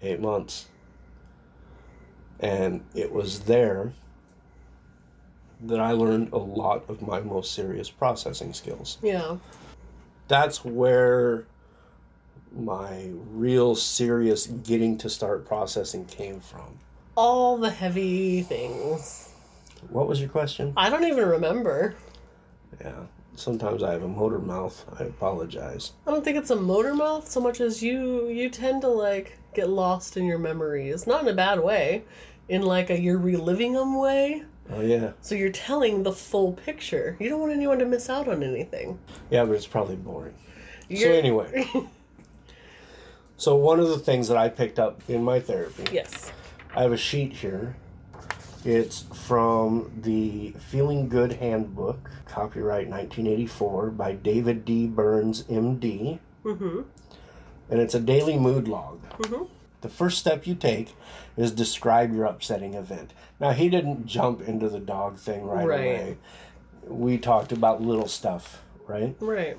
eight 0.03 0.21
months. 0.21 0.67
And 2.39 2.83
it 2.95 3.13
was 3.13 3.41
there 3.41 3.93
that 5.63 5.79
I 5.81 5.93
learned 5.93 6.33
a 6.33 6.39
lot 6.39 6.89
of 6.89 7.03
my 7.03 7.21
most 7.21 7.53
serious 7.53 7.91
processing 7.91 8.53
skills. 8.53 8.99
yeah. 9.03 9.37
That's 10.29 10.65
where 10.65 11.45
my 12.57 13.11
real 13.33 13.75
serious 13.75 14.47
getting 14.47 14.97
to 14.99 15.11
start 15.11 15.45
processing 15.45 16.05
came 16.05 16.39
from. 16.41 16.79
All 17.17 17.57
the 17.57 17.71
heavy 17.71 18.43
things. 18.43 19.33
What 19.89 20.07
was 20.07 20.21
your 20.21 20.29
question? 20.29 20.73
I 20.77 20.89
don't 20.89 21.05
even 21.05 21.27
remember. 21.29 21.97
Yeah. 22.81 23.07
Sometimes 23.35 23.83
I 23.83 23.93
have 23.93 24.05
a 24.05 24.09
motor 24.09 24.39
mouth. 24.39 24.85
I 25.01 25.05
apologize. 25.05 25.93
I 26.07 26.13
don't 26.13 26.25
think 26.25 26.37
it's 26.37 26.51
a 26.51 26.57
motor 26.57 26.95
mouth 26.95 27.29
so 27.29 27.41
much 27.41 27.61
as 27.61 27.83
you 27.83 28.29
you 28.29 28.51
tend 28.51 28.83
to 28.83 28.89
like 28.89 29.37
get 29.55 29.69
lost 29.69 30.17
in 30.17 30.25
your 30.27 30.39
memories. 30.39 31.07
Not 31.07 31.23
in 31.23 31.29
a 31.29 31.35
bad 31.35 31.61
way. 31.61 32.05
In 32.49 32.63
like 32.63 32.91
a 32.91 32.99
you're 33.01 33.19
reliving 33.19 33.75
them 33.75 33.99
way. 33.99 34.45
Oh, 34.73 34.81
yeah. 34.81 35.13
So 35.21 35.35
you're 35.35 35.51
telling 35.51 36.03
the 36.05 36.13
full 36.13 36.53
picture. 36.53 37.17
You 37.19 37.29
don't 37.29 37.41
want 37.41 37.53
anyone 37.53 37.79
to 37.81 37.87
miss 37.87 38.09
out 38.09 38.29
on 38.29 38.43
anything. 38.43 38.99
Yeah, 39.31 39.45
but 39.45 39.53
it's 39.53 39.67
probably 39.67 39.97
boring. 39.97 40.35
So, 40.89 40.97
You're- 40.97 41.19
anyway. 41.19 41.69
so, 43.37 43.57
one 43.57 43.81
of 43.81 43.89
the 43.89 43.99
things 43.99 44.29
that 44.29 44.37
I 44.37 44.49
picked 44.49 44.79
up 44.79 45.01
in 45.09 45.23
my 45.25 45.41
therapy 45.41 45.85
Yes. 45.93 46.33
I 46.75 46.83
have 46.83 46.93
a 46.93 46.97
sheet 46.97 47.33
here. 47.33 47.77
It's 48.65 49.03
from 49.27 49.91
the 50.03 50.51
Feeling 50.71 51.09
Good 51.09 51.33
Handbook, 51.35 52.11
copyright 52.27 52.89
1984 52.89 53.91
by 53.91 54.13
David 54.13 54.65
D. 54.65 54.87
Burns, 54.87 55.45
MD. 55.45 56.19
Mm-hmm. 56.45 56.81
And 57.71 57.81
it's 57.81 57.95
a 57.95 58.01
daily 58.01 58.37
mood 58.39 58.69
log. 58.69 59.01
Mhm. 59.19 59.49
The 59.81 59.89
first 59.89 60.19
step 60.19 60.47
you 60.47 60.55
take 60.55 60.95
is 61.37 61.53
describe 61.53 62.13
your 62.15 62.27
upsetting 62.27 62.75
event. 62.75 63.15
Now, 63.39 63.53
he 63.53 63.69
didn't 63.69 64.07
jump 64.07 64.43
into 64.47 64.69
the 64.69 64.81
dog 64.81 65.17
thing 65.17 65.45
right, 65.47 65.67
Right. 65.67 65.79
away. 65.81 66.17
We 66.87 67.17
talked 67.17 67.53
about 67.53 67.81
little 67.83 68.09
stuff, 68.09 68.63
right? 68.87 69.17
Right. 69.21 69.57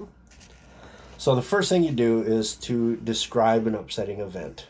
So 1.17 1.35
the 1.35 1.41
first 1.41 1.69
thing 1.69 1.83
you 1.83 1.91
do 1.91 2.21
is 2.21 2.55
to 2.57 2.97
describe 2.97 3.65
an 3.67 3.75
upsetting 3.75 4.19
event. 4.19 4.67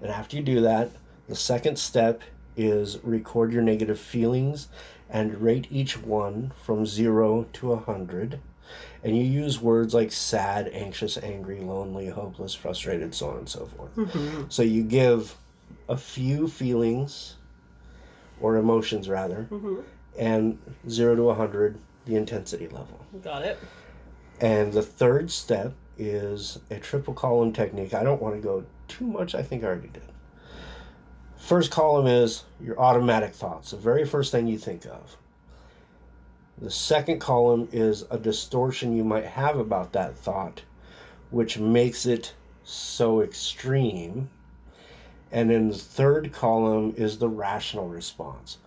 And 0.00 0.10
after 0.10 0.36
you 0.36 0.42
do 0.42 0.60
that, 0.60 0.90
the 1.28 1.34
second 1.34 1.78
step 1.78 2.22
is 2.56 2.98
record 3.02 3.52
your 3.52 3.62
negative 3.62 3.98
feelings 3.98 4.68
and 5.08 5.40
rate 5.40 5.66
each 5.70 6.02
one 6.02 6.52
from 6.62 6.86
0 6.86 7.46
to 7.54 7.72
a 7.72 7.76
100. 7.76 8.40
And 9.02 9.16
you 9.16 9.22
use 9.22 9.60
words 9.60 9.94
like 9.94 10.12
sad, 10.12 10.68
anxious, 10.72 11.16
angry, 11.16 11.60
lonely, 11.60 12.08
hopeless, 12.08 12.54
frustrated, 12.54 13.14
so 13.14 13.30
on 13.30 13.38
and 13.38 13.48
so 13.48 13.66
forth. 13.66 13.96
Mm-hmm. 13.96 14.44
So 14.50 14.62
you 14.62 14.82
give 14.82 15.36
a 15.88 15.96
few 15.96 16.48
feelings 16.48 17.36
or 18.40 18.56
emotions 18.56 19.08
rather, 19.08 19.48
mm-hmm. 19.50 19.80
and 20.18 20.58
0 20.88 21.16
to 21.16 21.22
a 21.22 21.26
100 21.26 21.78
the 22.06 22.16
intensity 22.16 22.68
level. 22.68 23.04
Got 23.22 23.42
it. 23.42 23.58
And 24.40 24.72
the 24.72 24.82
third 24.82 25.30
step 25.30 25.74
is 25.98 26.58
a 26.70 26.78
triple 26.78 27.14
column 27.14 27.52
technique. 27.52 27.92
I 27.92 28.02
don't 28.02 28.22
want 28.22 28.34
to 28.34 28.40
go 28.40 28.64
too 28.88 29.06
much, 29.06 29.34
I 29.34 29.42
think 29.42 29.62
I 29.62 29.66
already 29.68 29.88
did. 29.88 30.02
First 31.36 31.70
column 31.70 32.06
is 32.06 32.44
your 32.60 32.78
automatic 32.80 33.34
thoughts, 33.34 33.70
the 33.70 33.76
very 33.76 34.04
first 34.04 34.32
thing 34.32 34.46
you 34.46 34.58
think 34.58 34.86
of. 34.86 35.16
The 36.60 36.70
second 36.70 37.20
column 37.20 37.68
is 37.72 38.04
a 38.10 38.18
distortion 38.18 38.94
you 38.94 39.04
might 39.04 39.24
have 39.24 39.56
about 39.58 39.92
that 39.92 40.16
thought, 40.16 40.62
which 41.30 41.58
makes 41.58 42.04
it 42.04 42.34
so 42.64 43.22
extreme. 43.22 44.28
And 45.32 45.50
then 45.50 45.68
the 45.68 45.78
third 45.78 46.32
column 46.32 46.92
is 46.96 47.18
the 47.18 47.28
rational 47.28 47.88
response. 47.88 48.58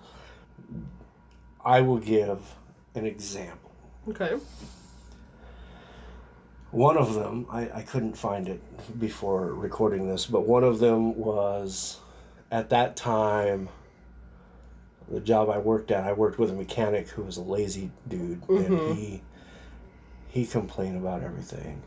I 1.64 1.82
will 1.82 2.00
give 2.00 2.56
an 2.96 3.06
example. 3.06 3.72
Okay. 4.10 4.38
one 6.72 6.98
of 6.98 7.14
them, 7.14 7.46
I, 7.50 7.70
I 7.74 7.82
couldn't 7.84 8.18
find 8.18 8.50
it 8.50 9.00
before 9.00 9.54
recording 9.54 10.10
this, 10.10 10.26
but 10.26 10.48
one 10.48 10.64
of 10.64 10.80
them 10.80 11.16
was 11.16 12.00
at 12.52 12.70
that 12.72 12.96
time 12.96 13.70
the 15.10 15.20
job 15.20 15.50
I 15.50 15.58
worked 15.58 15.92
at, 15.92 16.06
I 16.06 16.14
worked 16.14 16.40
with 16.40 16.50
a 16.50 16.54
mechanic 16.54 17.10
who 17.10 17.24
was 17.24 17.38
a 17.38 17.42
lazy 17.42 17.92
dude, 18.08 18.42
and 18.50 18.68
mm-hmm. 18.68 18.94
he 18.94 19.22
he 20.28 20.46
complained 20.46 20.98
about 20.98 21.22
everything. 21.22 21.84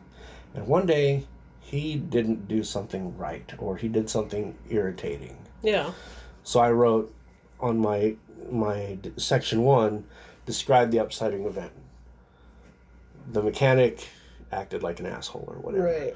And 0.55 0.66
one 0.66 0.87
day, 0.87 1.26
he 1.61 1.96
didn't 1.96 2.46
do 2.46 2.62
something 2.62 3.16
right, 3.18 3.52
or 3.59 3.76
he 3.76 3.88
did 3.88 4.09
something 4.09 4.57
irritating. 4.70 5.37
Yeah. 5.62 5.92
So 6.44 6.61
I 6.61 6.70
wrote 6.70 7.12
on 7.59 7.79
my 7.79 8.16
my 8.50 8.98
d- 9.00 9.12
section 9.16 9.62
one, 9.62 10.05
describe 10.44 10.90
the 10.90 10.98
upsetting 10.98 11.44
event. 11.44 11.72
The 13.33 13.42
mechanic 13.42 14.09
acted 14.52 14.83
like 14.83 15.00
an 15.00 15.07
asshole 15.07 15.44
or 15.48 15.59
whatever, 15.59 15.85
Right. 15.85 16.14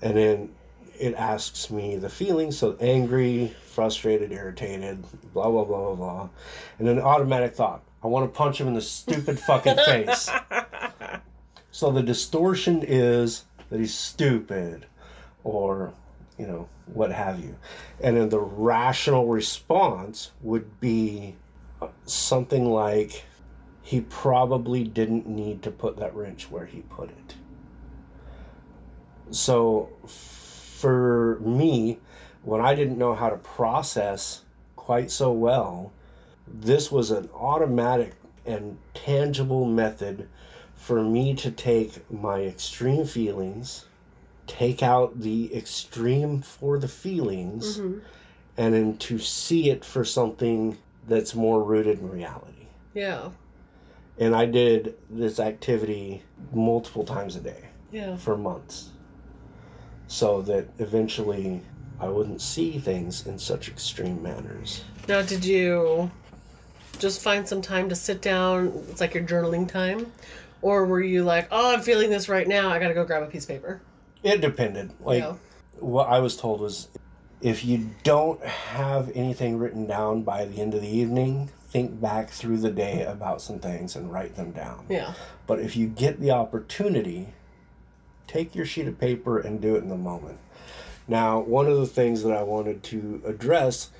and 0.00 0.16
then 0.16 0.54
it 0.98 1.14
asks 1.14 1.70
me 1.70 1.96
the 1.96 2.08
feelings 2.08 2.58
so 2.58 2.76
angry, 2.80 3.54
frustrated, 3.66 4.32
irritated, 4.32 5.04
blah 5.32 5.50
blah 5.50 5.64
blah 5.64 5.94
blah 5.94 5.94
blah, 5.94 6.28
and 6.78 6.86
then 6.88 6.98
automatic 6.98 7.54
thought 7.54 7.82
I 8.02 8.06
want 8.06 8.32
to 8.32 8.36
punch 8.36 8.60
him 8.60 8.68
in 8.68 8.74
the 8.74 8.82
stupid 8.82 9.38
fucking 9.40 9.76
face. 9.76 10.30
So 11.70 11.92
the 11.92 12.02
distortion 12.02 12.82
is 12.84 13.44
that 13.70 13.78
he's 13.78 13.94
stupid, 13.94 14.86
or 15.44 15.92
you 16.36 16.44
know 16.44 16.68
what 16.86 17.12
have 17.12 17.38
you, 17.38 17.56
and 18.02 18.16
then 18.16 18.30
the 18.30 18.40
rational 18.40 19.28
response 19.28 20.32
would 20.42 20.80
be 20.80 21.36
something 22.04 22.64
like 22.64 23.24
he 23.82 24.00
probably 24.00 24.82
didn't 24.82 25.28
need 25.28 25.62
to 25.62 25.70
put 25.70 25.98
that 25.98 26.16
wrench 26.16 26.50
where 26.50 26.66
he 26.66 26.80
put 26.80 27.10
it. 27.10 27.36
So 29.30 29.90
for 30.78 31.38
me, 31.40 31.98
when 32.42 32.60
I 32.60 32.74
didn't 32.74 32.98
know 32.98 33.14
how 33.14 33.30
to 33.30 33.36
process 33.36 34.42
quite 34.76 35.10
so 35.10 35.32
well, 35.32 35.92
this 36.46 36.90
was 36.92 37.10
an 37.10 37.28
automatic 37.34 38.14
and 38.46 38.78
tangible 38.94 39.64
method 39.66 40.28
for 40.76 41.02
me 41.02 41.34
to 41.34 41.50
take 41.50 42.08
my 42.10 42.42
extreme 42.42 43.04
feelings, 43.04 43.86
take 44.46 44.82
out 44.82 45.20
the 45.20 45.54
extreme 45.54 46.40
for 46.40 46.78
the 46.78 46.88
feelings, 46.88 47.78
Mm-hmm. 47.78 47.98
and 48.56 48.74
then 48.74 48.96
to 48.98 49.18
see 49.18 49.70
it 49.70 49.84
for 49.84 50.04
something 50.04 50.78
that's 51.08 51.34
more 51.34 51.62
rooted 51.62 51.98
in 51.98 52.08
reality. 52.10 52.66
Yeah. 52.94 53.30
And 54.18 54.34
I 54.34 54.46
did 54.46 54.94
this 55.10 55.38
activity 55.40 56.22
multiple 56.52 57.04
times 57.04 57.34
a 57.36 57.40
day 57.40 57.68
Yeah. 57.92 58.16
for 58.16 58.36
months 58.36 58.90
so 60.08 60.42
that 60.42 60.66
eventually 60.78 61.62
I 62.00 62.08
wouldn't 62.08 62.40
see 62.40 62.78
things 62.78 63.26
in 63.26 63.38
such 63.38 63.68
extreme 63.68 64.22
manners. 64.22 64.82
Now, 65.08 65.22
did 65.22 65.44
you 65.44 66.10
just 66.98 67.22
find 67.22 67.46
some 67.46 67.62
time 67.62 67.88
to 67.88 67.94
sit 67.94 68.20
down? 68.20 68.72
It's 68.90 69.00
like 69.00 69.14
your 69.14 69.22
journaling 69.24 69.68
time, 69.68 70.12
or 70.62 70.84
were 70.86 71.00
you 71.00 71.22
like, 71.24 71.46
"Oh, 71.50 71.72
I'm 71.72 71.80
feeling 71.82 72.10
this 72.10 72.28
right 72.28 72.48
now. 72.48 72.68
I 72.70 72.78
got 72.78 72.88
to 72.88 72.94
go 72.94 73.04
grab 73.04 73.22
a 73.22 73.26
piece 73.26 73.44
of 73.44 73.48
paper." 73.50 73.80
It 74.22 74.40
depended. 74.40 74.90
Like 75.00 75.22
Yeah. 75.22 75.34
what 75.78 76.08
I 76.08 76.18
was 76.18 76.36
told 76.36 76.60
was 76.60 76.88
if 77.40 77.64
you 77.64 77.90
don't 78.02 78.44
have 78.44 79.12
anything 79.14 79.58
written 79.58 79.86
down 79.86 80.22
by 80.22 80.44
the 80.44 80.60
end 80.60 80.74
of 80.74 80.80
the 80.80 80.88
evening, 80.88 81.50
think 81.68 82.00
back 82.00 82.30
through 82.30 82.58
the 82.58 82.70
day 82.70 83.02
about 83.04 83.40
some 83.40 83.60
things 83.60 83.94
and 83.94 84.12
write 84.12 84.34
them 84.34 84.50
down. 84.50 84.86
Yeah. 84.88 85.12
But 85.46 85.60
if 85.60 85.76
you 85.76 85.86
get 85.86 86.18
the 86.20 86.32
opportunity, 86.32 87.28
take 88.28 88.54
your 88.54 88.66
sheet 88.66 88.86
of 88.86 88.98
paper 88.98 89.38
and 89.38 89.60
do 89.60 89.74
it 89.74 89.82
in 89.82 89.88
the 89.88 89.96
moment. 89.96 90.38
Now, 91.08 91.40
one 91.40 91.66
of 91.66 91.78
the 91.78 91.86
things 91.86 92.22
that 92.22 92.32
I 92.32 92.42
wanted 92.42 92.82
to 92.84 93.22
address 93.26 93.90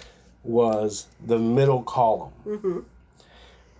was 0.44 1.08
the 1.24 1.38
middle 1.38 1.82
column, 1.82 2.32
mm-hmm. 2.46 2.78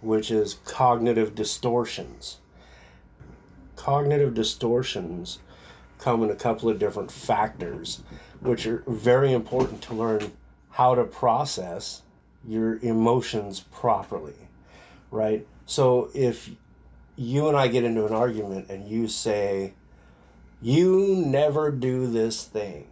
which 0.00 0.30
is 0.30 0.54
cognitive 0.64 1.34
distortions. 1.34 2.38
Cognitive 3.76 4.34
distortions 4.34 5.38
come 5.98 6.22
in 6.22 6.30
a 6.30 6.34
couple 6.34 6.68
of 6.68 6.78
different 6.78 7.12
factors, 7.12 8.02
which 8.40 8.66
are 8.66 8.82
very 8.87 9.32
important 9.32 9.82
to 9.82 9.94
learn 9.94 10.32
how 10.70 10.94
to 10.94 11.04
process 11.04 12.02
your 12.46 12.78
emotions 12.78 13.61
properly, 13.61 14.48
right? 15.11 15.46
So 15.66 16.11
if 16.14 16.50
you 17.16 17.48
and 17.48 17.56
I 17.56 17.68
get 17.68 17.84
into 17.84 18.06
an 18.06 18.14
argument 18.14 18.70
and 18.70 18.88
you 18.88 19.08
say, 19.08 19.74
You 20.61 21.14
never 21.16 21.71
do 21.71 22.07
this 22.07 22.44
thing, 22.44 22.88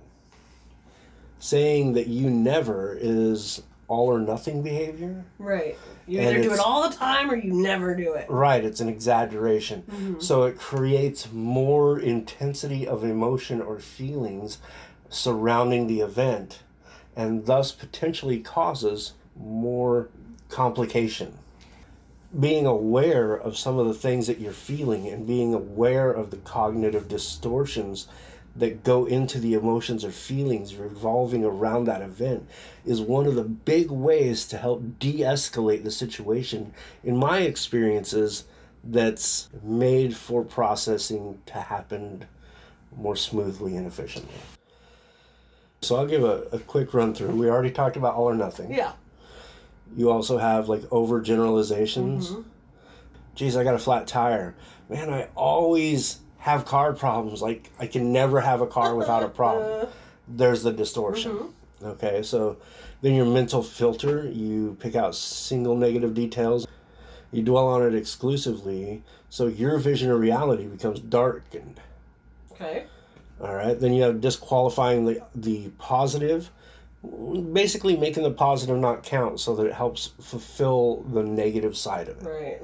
saying 1.39 1.95
that 1.95 2.07
you 2.07 2.31
never 2.31 2.97
is 2.99 3.63
all 3.89 4.09
or 4.09 4.19
nothing 4.19 4.63
behavior. 4.63 5.25
Right. 5.39 5.77
You 6.07 6.21
either 6.21 6.43
do 6.43 6.53
it 6.53 6.61
all 6.61 6.89
the 6.89 6.95
time 6.95 7.31
or 7.31 7.37
you 7.37 7.53
never 7.53 7.95
do 7.95 8.15
it. 8.15 8.27
Right, 8.29 8.65
it's 8.65 8.81
an 8.81 8.89
exaggeration. 8.89 9.83
Mm-hmm. 9.83 10.21
So 10.21 10.45
it 10.45 10.59
creates 10.59 11.33
more 11.33 11.99
intensity 11.99 12.87
of 12.87 13.03
emotion 13.03 13.61
or 13.61 13.79
feelings 13.79 14.59
surrounding 15.09 15.87
the 15.87 16.01
event 16.01 16.61
and 17.17 17.47
thus 17.47 17.73
potentially 17.73 18.39
causes 18.39 19.15
more 19.37 20.11
complication. 20.49 21.39
Being 22.39 22.67
aware 22.67 23.35
of 23.35 23.57
some 23.57 23.79
of 23.79 23.87
the 23.87 23.95
things 23.95 24.27
that 24.27 24.41
you're 24.41 24.53
feeling 24.53 25.09
and 25.09 25.27
being 25.27 25.55
aware 25.55 26.11
of 26.11 26.31
the 26.31 26.37
cognitive 26.39 27.09
distortions 27.09 28.09
that 28.55 28.85
go 28.85 29.05
into 29.05 29.39
the 29.39 29.55
emotions 29.55 30.05
or 30.05 30.11
feelings 30.11 30.75
revolving 30.75 31.45
around 31.45 31.85
that 31.85 32.03
event 32.03 32.49
is 32.85 33.01
one 33.01 33.27
of 33.27 33.35
the 33.35 33.45
big 33.45 33.91
ways 33.91 34.47
to 34.49 34.57
help 34.57 34.99
de 34.99 35.21
escalate 35.21 35.85
the 35.85 35.91
situation. 35.91 36.73
In 37.05 37.17
my 37.17 37.41
experiences, 37.41 38.45
that's 38.83 39.49
made 39.63 40.17
for 40.17 40.45
processing 40.45 41.41
to 41.47 41.55
happen 41.55 42.27
more 42.97 43.17
smoothly 43.17 43.77
and 43.77 43.87
efficiently. 43.87 44.35
So 45.83 45.97
I'll 45.97 46.07
give 46.07 46.25
a, 46.25 46.43
a 46.53 46.59
quick 46.61 46.95
run 46.95 47.15
through. 47.15 47.31
We 47.31 47.51
already 47.51 47.71
talked 47.71 47.97
about 47.97 48.15
all 48.15 48.25
or 48.25 48.35
nothing. 48.35 48.73
Yeah. 48.73 48.93
You 49.95 50.11
also 50.11 50.39
have 50.39 50.69
like 50.69 50.83
overgeneralizations. 50.83 52.29
Mm-hmm. 52.29 52.43
Geez, 53.35 53.57
I 53.57 53.65
got 53.65 53.75
a 53.75 53.79
flat 53.79 54.07
tire. 54.07 54.55
Man, 54.89 55.13
I 55.13 55.29
always 55.35 56.21
have 56.39 56.65
car 56.65 56.93
problems. 56.93 57.43
Like 57.43 57.71
I 57.79 57.87
can 57.87 58.13
never 58.13 58.41
have 58.41 58.61
a 58.61 58.67
car 58.67 58.95
without 58.95 59.23
a 59.23 59.29
problem. 59.29 59.89
There's 60.29 60.63
the 60.63 60.73
distortion. 60.73 61.33
Mm-hmm. 61.33 61.87
Okay, 61.87 62.23
so 62.23 62.57
then 63.03 63.15
your 63.15 63.27
mental 63.27 63.63
filter, 63.63 64.29
you 64.29 64.77
pick 64.81 64.97
out 64.97 65.15
single 65.15 65.77
negative 65.77 66.15
details. 66.15 66.67
You 67.31 67.43
dwell 67.43 67.69
on 67.69 67.83
it 67.83 67.95
exclusively, 67.95 69.03
so 69.29 69.47
your 69.47 69.79
vision 69.79 70.11
of 70.11 70.19
reality 70.19 70.65
becomes 70.65 71.01
darkened. 71.01 71.81
Okay. 72.53 72.87
All 73.41 73.55
right. 73.55 73.79
Then 73.79 73.93
you 73.93 74.03
have 74.03 74.21
disqualifying 74.21 75.05
the 75.05 75.23
the 75.35 75.69
positive, 75.79 76.51
basically 77.53 77.97
making 77.97 78.23
the 78.23 78.31
positive 78.31 78.77
not 78.79 79.03
count, 79.03 79.41
so 79.41 79.55
that 79.57 79.67
it 79.67 79.75
helps 79.75 80.13
fulfill 80.21 81.03
the 81.13 81.23
negative 81.23 81.77
side 81.77 82.09
of 82.09 82.19
it. 82.19 82.29
Right. 82.29 82.63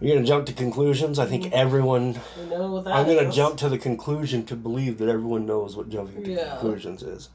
You're 0.00 0.16
gonna 0.16 0.26
jump 0.26 0.46
to 0.46 0.52
conclusions. 0.52 1.18
I 1.18 1.26
think 1.26 1.52
everyone. 1.52 2.18
Know 2.50 2.72
what 2.72 2.84
that 2.84 2.94
I'm 2.94 3.06
gonna 3.06 3.28
is. 3.28 3.34
jump 3.34 3.56
to 3.58 3.68
the 3.68 3.78
conclusion 3.78 4.44
to 4.46 4.56
believe 4.56 4.98
that 4.98 5.08
everyone 5.08 5.46
knows 5.46 5.76
what 5.76 5.88
jumping 5.88 6.24
to 6.24 6.30
Yeah. 6.32 6.50
conclusions 6.56 7.02
is. 7.02 7.28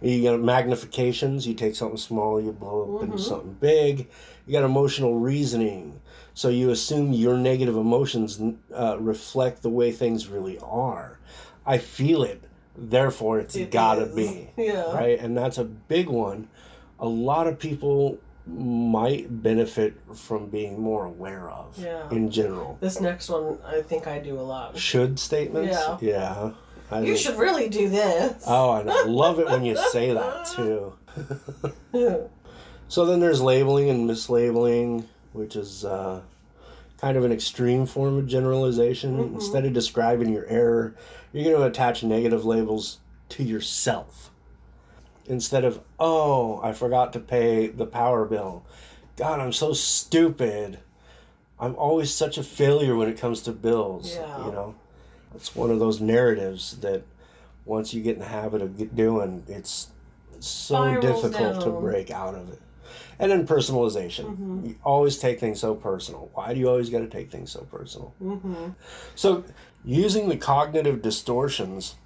You 0.00 0.22
got 0.22 0.40
magnifications. 0.40 1.46
You 1.46 1.54
take 1.54 1.74
something 1.74 1.98
small, 1.98 2.40
you 2.40 2.52
blow 2.52 2.96
up 2.96 3.02
into 3.04 3.18
something 3.18 3.56
big. 3.60 4.08
You 4.46 4.52
got 4.52 4.64
emotional 4.64 5.18
reasoning. 5.18 6.00
So 6.34 6.48
you 6.48 6.70
assume 6.70 7.12
your 7.12 7.36
negative 7.36 7.76
emotions 7.76 8.40
uh, 8.74 8.96
reflect 9.00 9.62
the 9.62 9.70
way 9.70 9.90
things 9.92 10.28
really 10.28 10.58
are. 10.60 11.18
I 11.66 11.78
feel 11.78 12.22
it, 12.22 12.42
therefore 12.78 13.40
it's 13.40 13.56
It 13.56 13.70
gotta 13.70 14.02
is. 14.02 14.14
be. 14.14 14.50
Yeah. 14.56 14.92
Right? 14.94 15.18
And 15.18 15.36
that's 15.36 15.58
a 15.58 15.64
big 15.64 16.08
one. 16.08 16.48
A 17.00 17.06
lot 17.08 17.46
of 17.46 17.58
people 17.58 18.18
might 18.46 19.42
benefit 19.42 19.94
from 20.14 20.46
being 20.46 20.80
more 20.80 21.04
aware 21.04 21.50
of 21.50 21.76
Yeah. 21.78 22.08
in 22.10 22.30
general. 22.30 22.78
This 22.80 23.00
next 23.00 23.28
one, 23.28 23.58
I 23.66 23.82
think 23.82 24.06
I 24.06 24.18
do 24.20 24.38
a 24.38 24.42
lot. 24.42 24.76
Should 24.78 25.18
statements? 25.18 25.76
Yeah. 25.76 25.98
Yeah. 26.00 26.50
I 26.90 27.00
You 27.00 27.06
think- 27.08 27.18
should 27.18 27.36
really 27.38 27.68
do 27.68 27.88
this. 27.90 28.42
Oh, 28.46 28.72
and 28.72 28.90
I 28.90 29.04
love 29.04 29.38
it 29.38 29.46
when 29.46 29.64
you 29.66 29.76
say 29.76 30.14
that 30.14 30.46
too. 30.56 30.94
So 32.90 33.04
then 33.04 33.20
there's 33.20 33.42
labeling 33.42 33.90
and 33.90 34.08
mislabeling, 34.08 35.04
which 35.34 35.56
is 35.56 35.84
uh, 35.84 36.22
kind 36.98 37.16
of 37.16 37.24
an 37.24 37.32
extreme 37.32 37.86
form 37.86 38.18
of 38.18 38.26
generalization. 38.26 39.18
Mm-hmm. 39.18 39.34
Instead 39.36 39.64
of 39.64 39.72
describing 39.72 40.32
your 40.32 40.46
error, 40.46 40.94
you're 41.32 41.44
going 41.44 41.56
to 41.56 41.66
attach 41.66 42.02
negative 42.02 42.44
labels 42.44 42.98
to 43.30 43.42
yourself. 43.42 44.30
Instead 45.26 45.64
of, 45.64 45.80
oh, 45.98 46.60
I 46.62 46.72
forgot 46.72 47.12
to 47.12 47.20
pay 47.20 47.68
the 47.68 47.86
power 47.86 48.24
bill. 48.24 48.64
God, 49.16 49.40
I'm 49.40 49.52
so 49.52 49.72
stupid. 49.72 50.78
I'm 51.60 51.74
always 51.76 52.12
such 52.14 52.38
a 52.38 52.42
failure 52.42 52.96
when 52.96 53.08
it 53.08 53.18
comes 53.18 53.42
to 53.42 53.52
bills. 53.52 54.14
Yeah. 54.14 54.46
You 54.46 54.52
know, 54.52 54.74
It's 55.34 55.54
one 55.54 55.70
of 55.70 55.78
those 55.78 56.00
narratives 56.00 56.78
that 56.78 57.02
once 57.64 57.92
you 57.92 58.02
get 58.02 58.14
in 58.14 58.20
the 58.20 58.26
habit 58.26 58.62
of 58.62 58.96
doing, 58.96 59.44
it's 59.48 59.88
so 60.40 60.76
Spirals 60.76 61.04
difficult 61.04 61.60
to 61.62 61.70
break 61.70 62.10
out 62.10 62.34
of 62.34 62.52
it. 62.52 62.60
And 63.18 63.32
then 63.32 63.46
personalization. 63.46 64.26
Mm-hmm. 64.26 64.66
You 64.66 64.76
always 64.84 65.18
take 65.18 65.40
things 65.40 65.60
so 65.60 65.74
personal. 65.74 66.30
Why 66.34 66.54
do 66.54 66.60
you 66.60 66.68
always 66.68 66.88
got 66.88 67.00
to 67.00 67.08
take 67.08 67.30
things 67.30 67.50
so 67.50 67.62
personal? 67.62 68.14
Mm-hmm. 68.22 68.70
So, 69.16 69.44
using 69.84 70.28
the 70.28 70.36
cognitive 70.36 71.02
distortions 71.02 71.96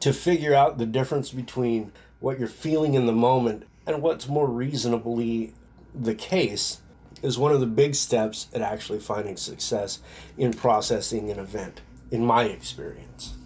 to 0.00 0.12
figure 0.12 0.54
out 0.54 0.78
the 0.78 0.86
difference 0.86 1.30
between 1.30 1.92
what 2.20 2.38
you're 2.38 2.48
feeling 2.48 2.94
in 2.94 3.06
the 3.06 3.12
moment 3.12 3.64
and 3.86 4.02
what's 4.02 4.28
more 4.28 4.46
reasonably 4.46 5.54
the 5.94 6.14
case 6.14 6.80
is 7.22 7.38
one 7.38 7.52
of 7.52 7.60
the 7.60 7.66
big 7.66 7.94
steps 7.94 8.48
at 8.52 8.62
actually 8.62 8.98
finding 8.98 9.36
success 9.36 10.00
in 10.36 10.52
processing 10.52 11.30
an 11.30 11.38
event, 11.38 11.80
in 12.10 12.24
my 12.24 12.44
experience. 12.44 13.36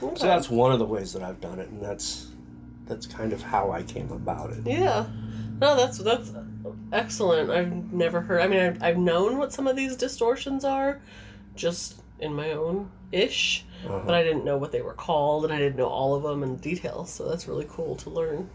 So 0.00 0.26
that's 0.26 0.50
one 0.50 0.72
of 0.72 0.78
the 0.78 0.84
ways 0.84 1.12
that 1.12 1.22
I've 1.22 1.40
done 1.40 1.60
it, 1.60 1.68
and 1.68 1.80
that's 1.80 2.28
that's 2.86 3.06
kind 3.06 3.32
of 3.32 3.40
how 3.40 3.70
I 3.70 3.84
came 3.84 4.10
about 4.10 4.50
it. 4.50 4.66
Yeah. 4.66 5.06
No, 5.62 5.76
that's 5.76 5.98
that's 5.98 6.32
excellent. 6.92 7.50
I've 7.50 7.92
never 7.92 8.20
heard. 8.22 8.40
I 8.42 8.48
mean, 8.48 8.60
I've, 8.60 8.82
I've 8.82 8.98
known 8.98 9.38
what 9.38 9.52
some 9.52 9.68
of 9.68 9.76
these 9.76 9.96
distortions 9.96 10.64
are, 10.64 11.00
just 11.54 12.02
in 12.18 12.34
my 12.34 12.50
own 12.50 12.90
ish, 13.12 13.64
uh-huh. 13.86 14.02
but 14.04 14.12
I 14.12 14.24
didn't 14.24 14.44
know 14.44 14.58
what 14.58 14.72
they 14.72 14.82
were 14.82 14.92
called, 14.92 15.44
and 15.44 15.54
I 15.54 15.58
didn't 15.58 15.76
know 15.76 15.86
all 15.86 16.16
of 16.16 16.24
them 16.24 16.42
in 16.42 16.56
detail. 16.56 17.04
So 17.04 17.28
that's 17.28 17.46
really 17.46 17.66
cool 17.70 17.94
to 17.96 18.10
learn. 18.10 18.50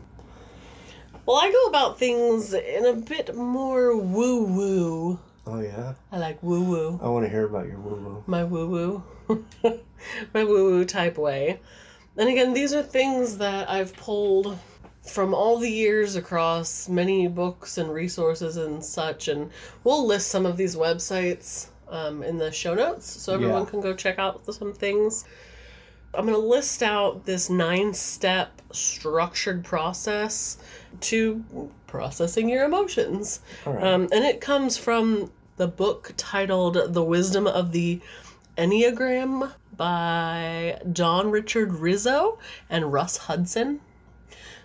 Well, 1.25 1.37
I 1.37 1.49
go 1.49 1.63
about 1.69 1.97
things 1.97 2.53
in 2.53 2.85
a 2.85 2.93
bit 2.93 3.33
more 3.33 3.95
woo 3.95 4.43
woo. 4.43 5.19
Oh 5.45 5.61
yeah, 5.61 5.93
I 6.11 6.17
like 6.17 6.43
woo 6.43 6.61
woo. 6.61 6.99
I 7.01 7.07
want 7.07 7.25
to 7.25 7.29
hear 7.29 7.45
about 7.45 7.67
your 7.67 7.79
woo 7.79 7.95
woo. 7.95 8.23
my 8.27 8.43
woo 8.43 8.67
woo, 8.67 9.45
my 10.33 10.43
woo 10.43 10.71
woo 10.71 10.83
type 10.83 11.17
way. 11.17 11.61
And 12.17 12.27
again, 12.27 12.53
these 12.53 12.73
are 12.73 12.83
things 12.83 13.37
that 13.37 13.69
I've 13.69 13.95
pulled 13.95 14.57
from 15.09 15.33
all 15.33 15.57
the 15.57 15.69
years 15.69 16.15
across 16.15 16.87
many 16.89 17.27
books 17.27 17.77
and 17.77 17.93
resources 17.93 18.57
and 18.57 18.83
such. 18.83 19.27
And 19.27 19.51
we'll 19.83 20.05
list 20.05 20.27
some 20.27 20.45
of 20.45 20.57
these 20.57 20.75
websites 20.75 21.67
um, 21.89 22.23
in 22.23 22.37
the 22.37 22.51
show 22.51 22.73
notes 22.73 23.05
so 23.05 23.33
everyone 23.33 23.63
Yeah. 23.63 23.69
can 23.69 23.81
go 23.81 23.93
check 23.93 24.19
out 24.19 24.43
some 24.53 24.73
things. 24.73 25.25
I'm 26.13 26.25
going 26.25 26.39
to 26.39 26.47
list 26.47 26.81
out 26.81 27.25
this 27.25 27.49
nine 27.49 27.93
step 27.93 28.61
structured 28.71 29.63
process 29.63 30.57
to 31.01 31.71
processing 31.85 32.49
your 32.49 32.65
emotions. 32.65 33.39
Right. 33.65 33.83
Um, 33.83 34.03
and 34.11 34.25
it 34.25 34.41
comes 34.41 34.77
from 34.77 35.31
the 35.57 35.67
book 35.67 36.13
titled 36.17 36.93
The 36.93 37.03
Wisdom 37.03 37.47
of 37.47 37.71
the 37.71 38.01
Enneagram 38.57 39.51
by 39.75 40.79
John 40.91 41.29
Richard 41.29 41.73
Riso 41.75 42.39
and 42.69 42.91
Russ 42.91 43.17
Hudson. 43.17 43.79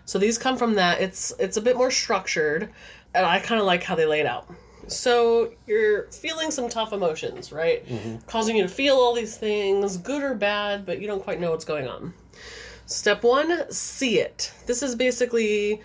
So 0.05 0.19
these 0.19 0.39
come 0.39 0.57
from 0.57 0.75
that. 0.75 1.01
It's 1.01 1.33
it's 1.39 1.57
a 1.57 1.63
bit 1.63 1.77
more 1.77 1.91
structured, 1.91 2.71
and 3.15 3.27
I 3.27 3.39
kind 3.41 3.61
of 3.61 3.67
like 3.67 3.83
how 3.83 3.95
they 3.95 4.07
lay 4.07 4.21
it 4.21 4.27
out. 4.27 4.49
So 4.89 5.53
you're 5.67 6.09
feeling 6.09 6.51
some 6.51 6.69
tough 6.69 6.93
emotions, 6.93 7.53
right? 7.53 7.87
Mm-hmm. 7.87 8.17
Causing 8.27 8.57
you 8.57 8.63
to 8.63 8.69
feel 8.69 8.97
all 8.97 9.15
these 9.15 9.37
things, 9.37 9.97
good 9.97 10.23
or 10.23 10.35
bad, 10.35 10.85
but 10.85 11.01
you 11.01 11.07
don't 11.07 11.23
quite 11.23 11.41
know 11.41 11.51
what's 11.51 11.65
going 11.65 11.87
on. 11.87 12.15
Step 12.87 13.23
one, 13.23 13.71
see 13.71 14.19
it. 14.19 14.53
This 14.67 14.83
is 14.83 14.95
basically 14.95 15.81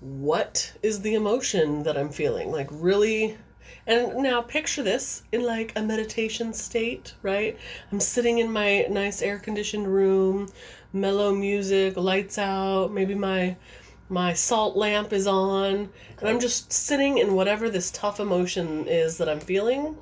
what 0.00 0.72
is 0.82 1.02
the 1.02 1.14
emotion 1.14 1.84
that 1.84 1.96
I'm 1.96 2.10
feeling? 2.10 2.50
Like, 2.50 2.68
really. 2.70 3.38
And 3.86 4.18
now 4.18 4.42
picture 4.42 4.82
this 4.82 5.22
in 5.32 5.42
like 5.42 5.72
a 5.74 5.82
meditation 5.82 6.52
state, 6.52 7.14
right? 7.22 7.58
I'm 7.90 8.00
sitting 8.00 8.38
in 8.38 8.52
my 8.52 8.86
nice 8.90 9.22
air 9.22 9.38
conditioned 9.38 9.88
room, 9.92 10.50
mellow 10.92 11.34
music, 11.34 11.96
lights 11.96 12.38
out, 12.38 12.92
maybe 12.92 13.14
my 13.14 13.56
my 14.08 14.32
salt 14.32 14.76
lamp 14.76 15.12
is 15.12 15.26
on, 15.26 15.88
and 16.18 16.28
I'm 16.28 16.40
just 16.40 16.72
sitting 16.72 17.18
in 17.18 17.34
whatever 17.34 17.70
this 17.70 17.92
tough 17.92 18.18
emotion 18.18 18.86
is 18.88 19.18
that 19.18 19.28
I'm 19.28 19.38
feeling. 19.38 19.96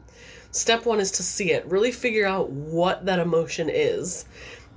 Step 0.50 0.86
1 0.86 0.98
is 0.98 1.10
to 1.12 1.22
see 1.22 1.52
it. 1.52 1.66
Really 1.66 1.92
figure 1.92 2.24
out 2.26 2.48
what 2.48 3.04
that 3.04 3.18
emotion 3.18 3.68
is. 3.70 4.24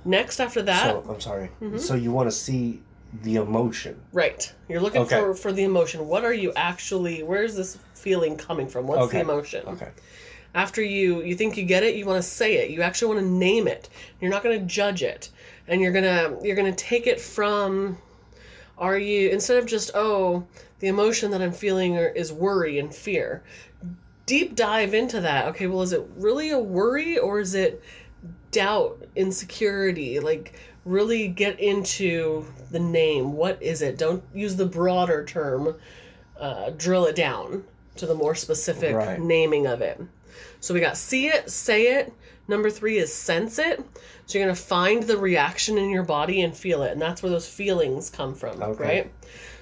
Next 0.04 0.38
after 0.38 0.60
that, 0.62 0.84
So 0.84 1.04
I'm 1.08 1.20
sorry. 1.20 1.48
Mm-hmm. 1.62 1.78
So 1.78 1.94
you 1.94 2.12
want 2.12 2.26
to 2.28 2.36
see 2.36 2.82
the 3.22 3.36
emotion? 3.36 4.02
Right. 4.12 4.52
You're 4.68 4.80
looking 4.80 5.02
Okay. 5.02 5.18
for 5.18 5.34
for 5.34 5.50
the 5.52 5.64
emotion. 5.64 6.06
What 6.06 6.24
are 6.24 6.34
you 6.34 6.52
actually 6.54 7.22
where's 7.22 7.56
this 7.56 7.78
feeling 7.94 8.36
coming 8.36 8.68
from? 8.68 8.86
What's 8.86 9.02
Okay. 9.02 9.18
the 9.18 9.24
emotion? 9.24 9.66
Okay. 9.66 9.90
After 10.54 10.82
you 10.82 11.22
you 11.22 11.34
think 11.36 11.56
you 11.56 11.64
get 11.64 11.82
it, 11.84 11.94
you 11.94 12.04
want 12.04 12.22
to 12.22 12.28
say 12.28 12.56
it. 12.56 12.70
You 12.70 12.82
actually 12.82 13.14
want 13.14 13.20
to 13.26 13.30
name 13.32 13.66
it. 13.66 13.88
You're 14.20 14.30
not 14.30 14.42
going 14.42 14.58
to 14.60 14.66
judge 14.66 15.02
it. 15.02 15.30
And 15.68 15.80
you're 15.80 15.92
going 15.92 16.04
to 16.04 16.38
you're 16.46 16.56
going 16.56 16.72
to 16.72 16.84
take 16.84 17.06
it 17.06 17.20
from 17.20 17.98
are 18.78 18.98
you 18.98 19.30
instead 19.30 19.58
of 19.58 19.66
just 19.66 19.90
oh, 19.94 20.46
the 20.80 20.88
emotion 20.88 21.30
that 21.30 21.42
I'm 21.42 21.52
feeling 21.52 21.94
is 21.94 22.32
worry 22.32 22.78
and 22.78 22.94
fear. 22.94 23.42
Deep 24.26 24.54
dive 24.54 24.94
into 24.94 25.20
that. 25.20 25.46
Okay, 25.48 25.66
well 25.66 25.82
is 25.82 25.92
it 25.92 26.06
really 26.16 26.50
a 26.50 26.58
worry 26.58 27.18
or 27.18 27.40
is 27.40 27.54
it 27.54 27.82
doubt, 28.50 29.04
insecurity, 29.16 30.20
like 30.20 30.54
really 30.84 31.28
get 31.28 31.58
into 31.60 32.46
the 32.70 32.78
name. 32.78 33.32
What 33.34 33.60
is 33.62 33.82
it? 33.82 33.98
Don't 33.98 34.22
use 34.34 34.56
the 34.56 34.66
broader 34.66 35.24
term. 35.24 35.76
Uh, 36.38 36.70
drill 36.70 37.06
it 37.06 37.14
down 37.14 37.64
to 37.96 38.06
the 38.06 38.14
more 38.14 38.34
specific 38.34 38.94
Right. 38.96 39.20
naming 39.20 39.66
of 39.66 39.80
it. 39.80 40.00
So 40.60 40.74
we 40.74 40.80
got 40.80 40.96
see 40.96 41.28
it, 41.28 41.50
say 41.50 41.98
it. 41.98 42.12
Number 42.52 42.68
three 42.68 42.98
is 42.98 43.10
sense 43.10 43.58
it. 43.58 43.82
So 44.26 44.36
you're 44.36 44.46
gonna 44.46 44.54
find 44.54 45.04
the 45.04 45.16
reaction 45.16 45.78
in 45.78 45.88
your 45.88 46.02
body 46.02 46.42
and 46.42 46.54
feel 46.54 46.82
it, 46.82 46.92
and 46.92 47.00
that's 47.00 47.22
where 47.22 47.32
those 47.32 47.48
feelings 47.48 48.10
come 48.10 48.34
from, 48.34 48.62
Okay. 48.62 48.84
right? 48.84 49.12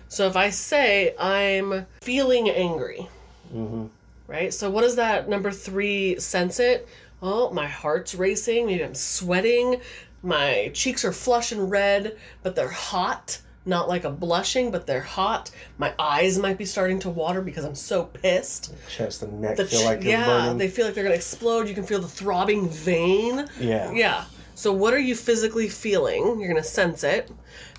So 0.08 0.26
if 0.26 0.34
I 0.34 0.50
say 0.50 1.14
I'm 1.16 1.86
feeling 2.02 2.50
angry, 2.50 3.08
mm-hmm. 3.54 3.86
right? 4.26 4.52
So 4.52 4.68
what 4.70 4.82
is 4.82 4.96
that 4.96 5.28
number 5.28 5.52
three? 5.52 6.18
Sense 6.18 6.58
it. 6.58 6.88
Oh, 7.22 7.52
my 7.52 7.68
heart's 7.68 8.16
racing. 8.16 8.66
Maybe 8.66 8.82
I'm 8.82 8.96
sweating. 8.96 9.80
My 10.20 10.72
cheeks 10.74 11.04
are 11.04 11.12
flush 11.12 11.52
and 11.52 11.70
red, 11.70 12.18
but 12.42 12.56
they're 12.56 12.70
hot. 12.70 13.38
Not 13.70 13.88
like 13.88 14.02
a 14.04 14.10
blushing, 14.10 14.70
but 14.72 14.86
they're 14.88 15.00
hot. 15.00 15.50
My 15.78 15.94
eyes 15.96 16.38
might 16.38 16.58
be 16.58 16.64
starting 16.64 16.98
to 17.00 17.08
water 17.08 17.40
because 17.40 17.64
I'm 17.64 17.76
so 17.76 18.02
pissed. 18.04 18.74
Chest 18.88 19.22
and 19.22 19.40
neck 19.40 19.56
The 19.56 19.64
feel 19.64 19.80
ch- 19.82 19.84
like 19.84 20.02
yeah, 20.02 20.26
burning. 20.26 20.58
they 20.58 20.68
feel 20.68 20.86
like 20.86 20.94
they're 20.96 21.04
gonna 21.04 21.14
explode. 21.14 21.68
You 21.68 21.74
can 21.74 21.84
feel 21.84 22.00
the 22.00 22.08
throbbing 22.08 22.68
vein. 22.68 23.48
Yeah. 23.60 23.92
Yeah. 23.92 24.24
So 24.56 24.72
what 24.72 24.92
are 24.92 24.98
you 24.98 25.14
physically 25.14 25.68
feeling? 25.68 26.40
You're 26.40 26.48
gonna 26.48 26.64
sense 26.64 27.04
it. 27.04 27.30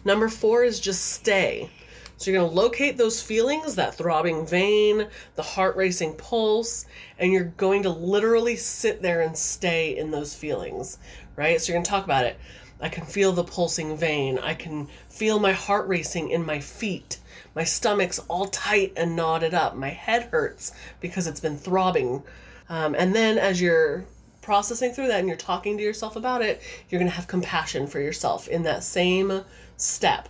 Number 0.05 0.29
four 0.29 0.63
is 0.63 0.79
just 0.79 1.11
stay. 1.11 1.69
So 2.15 2.31
you're 2.31 2.39
gonna 2.41 2.53
locate 2.53 2.97
those 2.97 3.21
feelings, 3.21 3.75
that 3.75 3.93
throbbing 3.95 4.47
vein, 4.47 5.07
the 5.35 5.43
heart 5.43 5.75
racing 5.75 6.15
pulse, 6.15 6.85
and 7.19 7.33
you're 7.33 7.51
going 7.57 7.83
to 7.83 7.89
literally 7.89 8.55
sit 8.55 9.01
there 9.01 9.19
and 9.21 9.37
stay 9.37 9.97
in 9.97 10.11
those 10.11 10.33
feelings, 10.35 10.99
right? 11.35 11.59
So 11.59 11.73
you're 11.73 11.79
gonna 11.81 11.85
talk 11.89 12.05
about 12.05 12.23
it. 12.25 12.37
I 12.82 12.89
can 12.89 13.05
feel 13.05 13.32
the 13.32 13.43
pulsing 13.43 13.95
vein. 13.95 14.39
I 14.39 14.53
can 14.55 14.88
feel 15.09 15.39
my 15.39 15.53
heart 15.53 15.88
racing 15.88 16.32
in 16.32 16.45
my 16.45 16.59
feet. 16.59 17.19
My 17.53 17.63
stomach's 17.63 18.19
all 18.27 18.47
tight 18.47 18.93
and 18.95 19.15
knotted 19.15 19.53
up. 19.53 19.75
My 19.75 19.89
head 19.89 20.29
hurts 20.32 20.71
because 20.99 21.27
it's 21.27 21.39
been 21.39 21.57
throbbing. 21.57 22.23
Um, 22.69 22.95
and 22.95 23.13
then 23.13 23.38
as 23.38 23.61
you're 23.61 24.05
processing 24.41 24.91
through 24.91 25.07
that 25.07 25.19
and 25.19 25.27
you're 25.27 25.38
talking 25.38 25.77
to 25.77 25.84
yourself 25.84 26.15
about 26.15 26.41
it, 26.41 26.61
you're 26.89 26.99
going 26.99 27.11
to 27.11 27.15
have 27.15 27.27
compassion 27.27 27.86
for 27.88 27.99
yourself 27.99 28.47
in 28.47 28.63
that 28.63 28.84
same 28.84 29.43
step, 29.77 30.27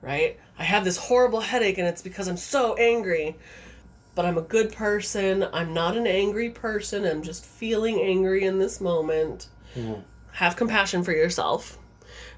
right? 0.00 0.38
I 0.58 0.64
have 0.64 0.84
this 0.84 0.96
horrible 0.96 1.40
headache 1.40 1.78
and 1.78 1.86
it's 1.86 2.02
because 2.02 2.28
I'm 2.28 2.36
so 2.36 2.74
angry, 2.76 3.36
but 4.14 4.24
I'm 4.24 4.38
a 4.38 4.42
good 4.42 4.72
person. 4.72 5.46
I'm 5.52 5.74
not 5.74 5.96
an 5.96 6.06
angry 6.06 6.48
person. 6.48 7.04
I'm 7.04 7.22
just 7.22 7.44
feeling 7.44 8.00
angry 8.00 8.44
in 8.44 8.58
this 8.58 8.80
moment. 8.80 9.48
Have 10.34 10.56
compassion 10.56 11.04
for 11.04 11.12
yourself. 11.12 11.78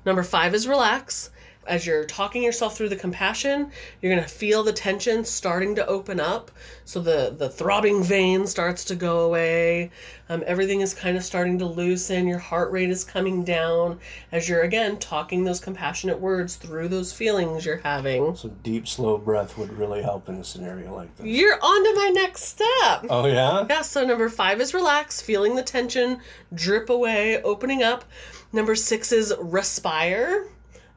Number 0.05 0.23
five 0.23 0.55
is 0.55 0.69
relax. 0.69 1.31
As 1.67 1.87
you're 1.87 2.05
talking 2.05 2.43
yourself 2.43 2.77
through 2.77 2.89
the 2.89 2.97
compassion, 2.97 3.71
you're 4.01 4.15
gonna 4.15 4.29
feel 4.29 4.63
the 4.63 4.73
tension 4.73 5.25
starting 5.25 5.75
to 5.77 5.87
open 5.87 6.21
up. 6.21 6.51
So 6.85 7.01
the 7.01 7.35
the 7.37 7.49
throbbing 7.49 8.03
vein 8.03 8.47
starts 8.47 8.85
to 8.87 8.95
go 8.95 9.21
away. 9.21 9.91
Um, 10.29 10.43
everything 10.47 10.81
is 10.81 10.95
kind 10.95 11.17
of 11.17 11.25
starting 11.25 11.59
to 11.59 11.67
loosen. 11.67 12.27
Your 12.27 12.39
heart 12.39 12.73
rate 12.73 12.91
is 12.91 13.05
coming 13.05 13.45
down 13.45 14.01
as 14.33 14.49
you're 14.49 14.63
again 14.63 14.99
talking 14.99 15.45
those 15.45 15.61
compassionate 15.61 16.21
words 16.21 16.57
through 16.57 16.89
those 16.89 17.13
feelings 17.13 17.65
you're 17.65 17.79
having. 17.79 18.35
Some 18.37 18.57
deep, 18.63 18.89
slow 18.89 19.19
breath 19.19 19.57
would 19.59 19.73
really 19.73 20.03
help 20.03 20.29
in 20.29 20.37
a 20.37 20.45
scenario 20.45 20.95
like 20.95 21.15
this. 21.17 21.27
You're 21.27 21.59
on 21.61 21.85
to 21.85 21.95
my 21.97 22.11
next 22.15 22.45
step. 22.45 23.07
Oh 23.11 23.27
yeah. 23.27 23.67
Yeah, 23.69 23.83
so 23.83 24.05
number 24.05 24.29
five 24.29 24.61
is 24.61 24.75
relax, 24.75 25.21
feeling 25.21 25.57
the 25.57 25.63
tension 25.63 26.21
drip 26.55 26.91
away, 26.91 27.43
opening 27.43 27.83
up. 27.83 28.05
Number 28.53 28.75
six 28.75 29.13
is 29.13 29.35
respire. 29.41 30.47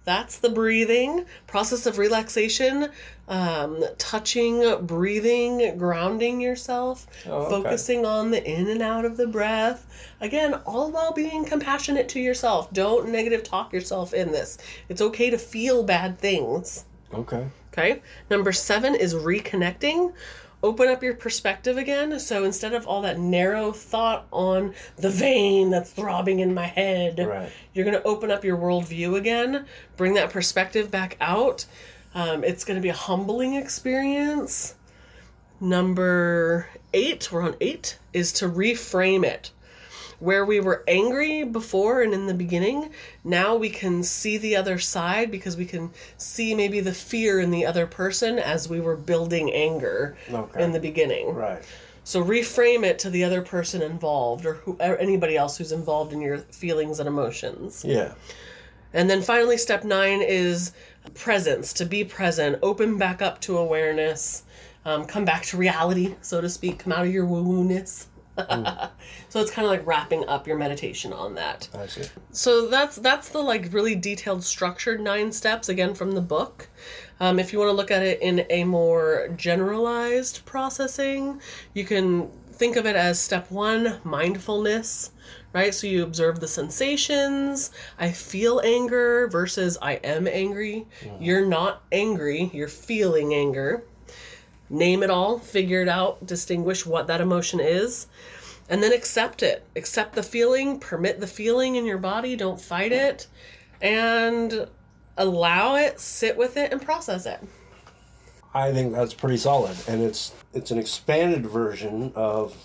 That's 0.05 0.37
the 0.37 0.49
breathing 0.49 1.25
process 1.45 1.85
of 1.85 1.97
relaxation, 1.97 2.89
um, 3.27 3.83
touching, 3.97 4.85
breathing, 4.85 5.77
grounding 5.77 6.41
yourself, 6.41 7.05
Oh, 7.27 7.43
okay. 7.43 7.49
focusing 7.49 8.05
on 8.05 8.31
the 8.31 8.43
in 8.43 8.67
and 8.67 8.81
out 8.81 9.05
of 9.05 9.17
the 9.17 9.27
breath. 9.27 9.85
Again, 10.19 10.55
all 10.65 10.91
while 10.91 11.13
being 11.13 11.45
compassionate 11.45 12.09
to 12.09 12.19
yourself. 12.19 12.71
Don't 12.73 13.09
negative 13.09 13.43
talk 13.43 13.71
yourself 13.71 14.13
in 14.13 14.31
this. 14.31 14.57
It's 14.87 15.01
okay 15.01 15.29
to 15.29 15.37
feel 15.37 15.83
bad 15.83 16.17
things. 16.17 16.85
Okay. 17.13 17.47
Okay. 17.71 18.01
Number 18.29 18.51
seven 18.51 18.95
is 18.95 19.13
reconnecting. 19.13 20.13
Open 20.61 20.89
up 20.89 21.01
your 21.01 21.13
perspective 21.13 21.77
again. 21.77 22.19
So 22.19 22.43
instead 22.43 22.73
of 22.73 22.85
all 22.85 23.01
that 23.03 23.17
narrow 23.17 23.71
thought 23.71 24.27
on 24.31 24.73
the 24.97 25.09
vein 25.09 25.69
that's 25.69 25.91
throbbing 25.91 26.39
in 26.39 26.53
my 26.53 26.67
head, 26.67 27.19
Right. 27.19 27.49
you're 27.73 27.85
going 27.85 27.97
to 27.97 28.03
open 28.03 28.29
up 28.29 28.43
your 28.43 28.57
worldview 28.57 29.17
again, 29.17 29.65
bring 29.95 30.15
that 30.15 30.31
perspective 30.31 30.91
back 30.91 31.15
out. 31.21 31.65
Um, 32.13 32.43
it's 32.43 32.65
going 32.65 32.75
to 32.75 32.81
be 32.81 32.89
a 32.89 32.93
humbling 32.93 33.53
experience. 33.53 34.75
Number 35.61 36.67
eight, 36.93 37.31
we're 37.31 37.41
on 37.41 37.55
eight, 37.61 37.97
is 38.13 38.33
to 38.33 38.49
reframe 38.49 39.23
it. 39.23 39.51
Where 40.19 40.43
we 40.45 40.59
were 40.59 40.83
angry 40.87 41.43
before 41.45 42.01
and 42.01 42.13
in 42.13 42.27
the 42.27 42.33
beginning, 42.33 42.91
now 43.23 43.55
we 43.55 43.69
can 43.69 44.03
see 44.03 44.37
the 44.37 44.55
other 44.55 44.77
side 44.77 45.31
because 45.31 45.55
we 45.55 45.65
can 45.65 45.91
see 46.17 46.53
maybe 46.53 46.81
the 46.81 46.93
fear 46.93 47.39
in 47.39 47.51
the 47.51 47.65
other 47.65 47.87
person 47.87 48.37
as 48.37 48.67
we 48.67 48.81
were 48.81 48.97
building 48.97 49.51
anger 49.51 50.17
Okay. 50.31 50.61
in 50.63 50.73
the 50.73 50.79
beginning. 50.79 51.33
Right. 51.33 51.63
So 52.03 52.23
reframe 52.23 52.83
it 52.83 52.99
to 52.99 53.09
the 53.09 53.23
other 53.23 53.41
person 53.41 53.81
involved 53.81 54.45
or 54.45 54.55
who, 54.55 54.75
or 54.79 54.97
anybody 54.97 55.37
else 55.37 55.57
who's 55.57 55.71
involved 55.71 56.11
in 56.11 56.21
your 56.21 56.39
feelings 56.39 56.99
and 56.99 57.07
emotions. 57.07 57.85
Yeah. 57.85 58.13
And 58.91 59.09
then 59.09 59.21
finally, 59.21 59.57
step 59.57 59.83
nine 59.83 60.21
is 60.21 60.73
presence, 61.13 61.71
to 61.73 61.85
be 61.85 62.03
present, 62.03 62.57
open 62.63 62.97
back 62.97 63.21
up 63.21 63.39
to 63.41 63.57
awareness, 63.57 64.43
um, 64.85 65.05
come 65.05 65.23
back 65.23 65.43
to 65.45 65.57
reality, 65.57 66.15
so 66.21 66.41
to 66.41 66.49
speak, 66.49 66.79
come 66.79 66.93
out 66.93 67.05
of 67.05 67.13
your 67.13 67.25
woo 67.25 67.43
woo 67.43 67.63
ness. 67.63 68.07
so 69.29 69.39
it's 69.41 69.51
kind 69.51 69.65
of 69.65 69.71
like 69.71 69.85
wrapping 69.85 70.27
up 70.27 70.47
your 70.47 70.57
meditation 70.57 71.13
on 71.13 71.35
that. 71.35 71.69
I 71.73 71.87
see. 71.87 72.03
So 72.31 72.67
that's 72.67 72.95
that's 72.97 73.29
the 73.29 73.39
like 73.39 73.71
really 73.71 73.95
detailed 73.95 74.43
structured 74.43 75.01
nine 75.01 75.31
steps 75.31 75.69
again 75.69 75.93
from 75.93 76.11
the 76.11 76.21
book. 76.21 76.69
Um, 77.19 77.39
if 77.39 77.51
you 77.51 77.59
want 77.59 77.69
to 77.69 77.73
look 77.73 77.91
at 77.91 78.01
it 78.01 78.21
in 78.21 78.45
a 78.49 78.63
more 78.63 79.29
generalized 79.35 80.45
processing, 80.45 81.41
you 81.73 81.83
can 81.83 82.29
think 82.59 82.75
of 82.75 82.85
it 82.85 82.95
as 82.95 83.19
step 83.19 83.49
one 83.49 83.99
mindfulness, 84.03 85.11
right? 85.53 85.73
So 85.73 85.87
you 85.87 86.03
observe 86.03 86.39
the 86.39 86.47
sensations. 86.47 87.71
I 87.97 88.11
feel 88.11 88.61
anger 88.63 89.27
versus 89.27 89.77
I 89.81 89.93
am 89.93 90.27
angry. 90.27 90.85
You're 91.19 91.45
not 91.45 91.83
angry, 91.91 92.51
you're 92.53 92.67
feeling 92.67 93.33
anger. 93.33 93.83
Name 94.69 95.01
it 95.01 95.09
all, 95.09 95.39
figure 95.39 95.81
it 95.81 95.89
out, 95.89 96.25
distinguish 96.25 96.85
what 96.85 97.07
that 97.07 97.21
emotion 97.21 97.59
is, 97.59 98.07
and 98.69 98.83
then 98.83 98.93
accept 98.93 99.41
it. 99.41 99.65
Accept 99.75 100.13
the 100.13 100.23
feeling, 100.23 100.79
permit 100.79 101.19
the 101.19 101.27
feeling 101.27 101.75
in 101.75 101.85
your 101.85 101.97
body, 101.97 102.35
don't 102.35 102.61
fight 102.61 102.91
it, 102.91 103.27
and 103.81 104.67
allow 105.17 105.75
it, 105.75 105.99
sit 105.99 106.37
with 106.37 106.55
it, 106.55 106.71
and 106.71 106.81
process 106.81 107.25
it. 107.25 107.39
I 108.53 108.71
think 108.71 108.93
that's 108.93 109.13
pretty 109.13 109.37
solid, 109.37 109.77
and 109.87 110.01
it's 110.01 110.33
it's 110.53 110.71
an 110.71 110.79
expanded 110.79 111.45
version 111.45 112.11
of. 112.15 112.55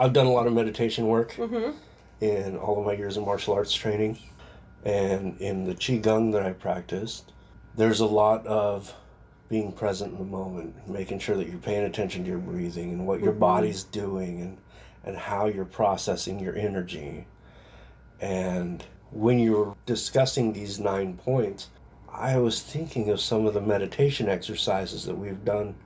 I've 0.00 0.12
done 0.12 0.26
a 0.26 0.30
lot 0.30 0.46
of 0.46 0.52
meditation 0.52 1.08
work 1.08 1.32
mm-hmm. 1.32 1.76
in 2.24 2.56
all 2.56 2.78
of 2.78 2.86
my 2.86 2.92
years 2.92 3.16
of 3.16 3.24
martial 3.24 3.52
arts 3.52 3.74
training, 3.74 4.18
and 4.84 5.40
in 5.40 5.64
the 5.64 5.74
qigong 5.74 6.32
that 6.32 6.42
I 6.42 6.52
practiced, 6.52 7.32
there's 7.76 8.00
a 8.00 8.06
lot 8.06 8.46
of 8.46 8.94
being 9.48 9.72
present 9.72 10.12
in 10.12 10.18
the 10.18 10.24
moment, 10.24 10.88
making 10.88 11.18
sure 11.18 11.36
that 11.36 11.48
you're 11.48 11.58
paying 11.58 11.84
attention 11.84 12.24
to 12.24 12.30
your 12.30 12.38
breathing 12.38 12.90
and 12.92 13.06
what 13.06 13.20
your 13.20 13.32
mm-hmm. 13.32 13.40
body's 13.40 13.84
doing, 13.84 14.40
and 14.40 14.58
and 15.04 15.16
how 15.16 15.46
you're 15.46 15.64
processing 15.64 16.38
your 16.38 16.56
energy. 16.56 17.26
And 18.20 18.84
when 19.10 19.38
you 19.38 19.52
were 19.52 19.74
discussing 19.86 20.52
these 20.52 20.78
nine 20.78 21.16
points, 21.16 21.68
I 22.12 22.38
was 22.38 22.62
thinking 22.62 23.08
of 23.10 23.20
some 23.20 23.46
of 23.46 23.54
the 23.54 23.60
meditation 23.60 24.28
exercises 24.28 25.04
that 25.04 25.16
we've 25.16 25.44
done 25.44 25.76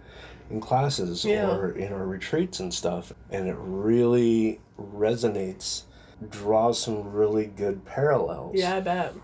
in 0.50 0.60
classes 0.60 1.24
Yeah. 1.24 1.50
or 1.50 1.70
in 1.70 1.92
our 1.92 2.06
retreats 2.06 2.58
and 2.60 2.72
stuff, 2.72 3.12
and 3.30 3.48
it 3.48 3.56
really 3.58 4.60
resonates, 4.78 5.84
draws 6.30 6.80
some 6.80 7.12
really 7.12 7.46
good 7.46 7.84
parallels. 7.84 8.56
Yeah, 8.56 8.76
I 8.76 8.80
bet. 8.80 9.14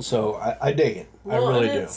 So 0.00 0.36
I, 0.36 0.68
I 0.68 0.72
dig 0.72 0.96
it. 0.98 1.10
Well, 1.24 1.46
I 1.46 1.58
really 1.58 1.68
do. 1.68 1.88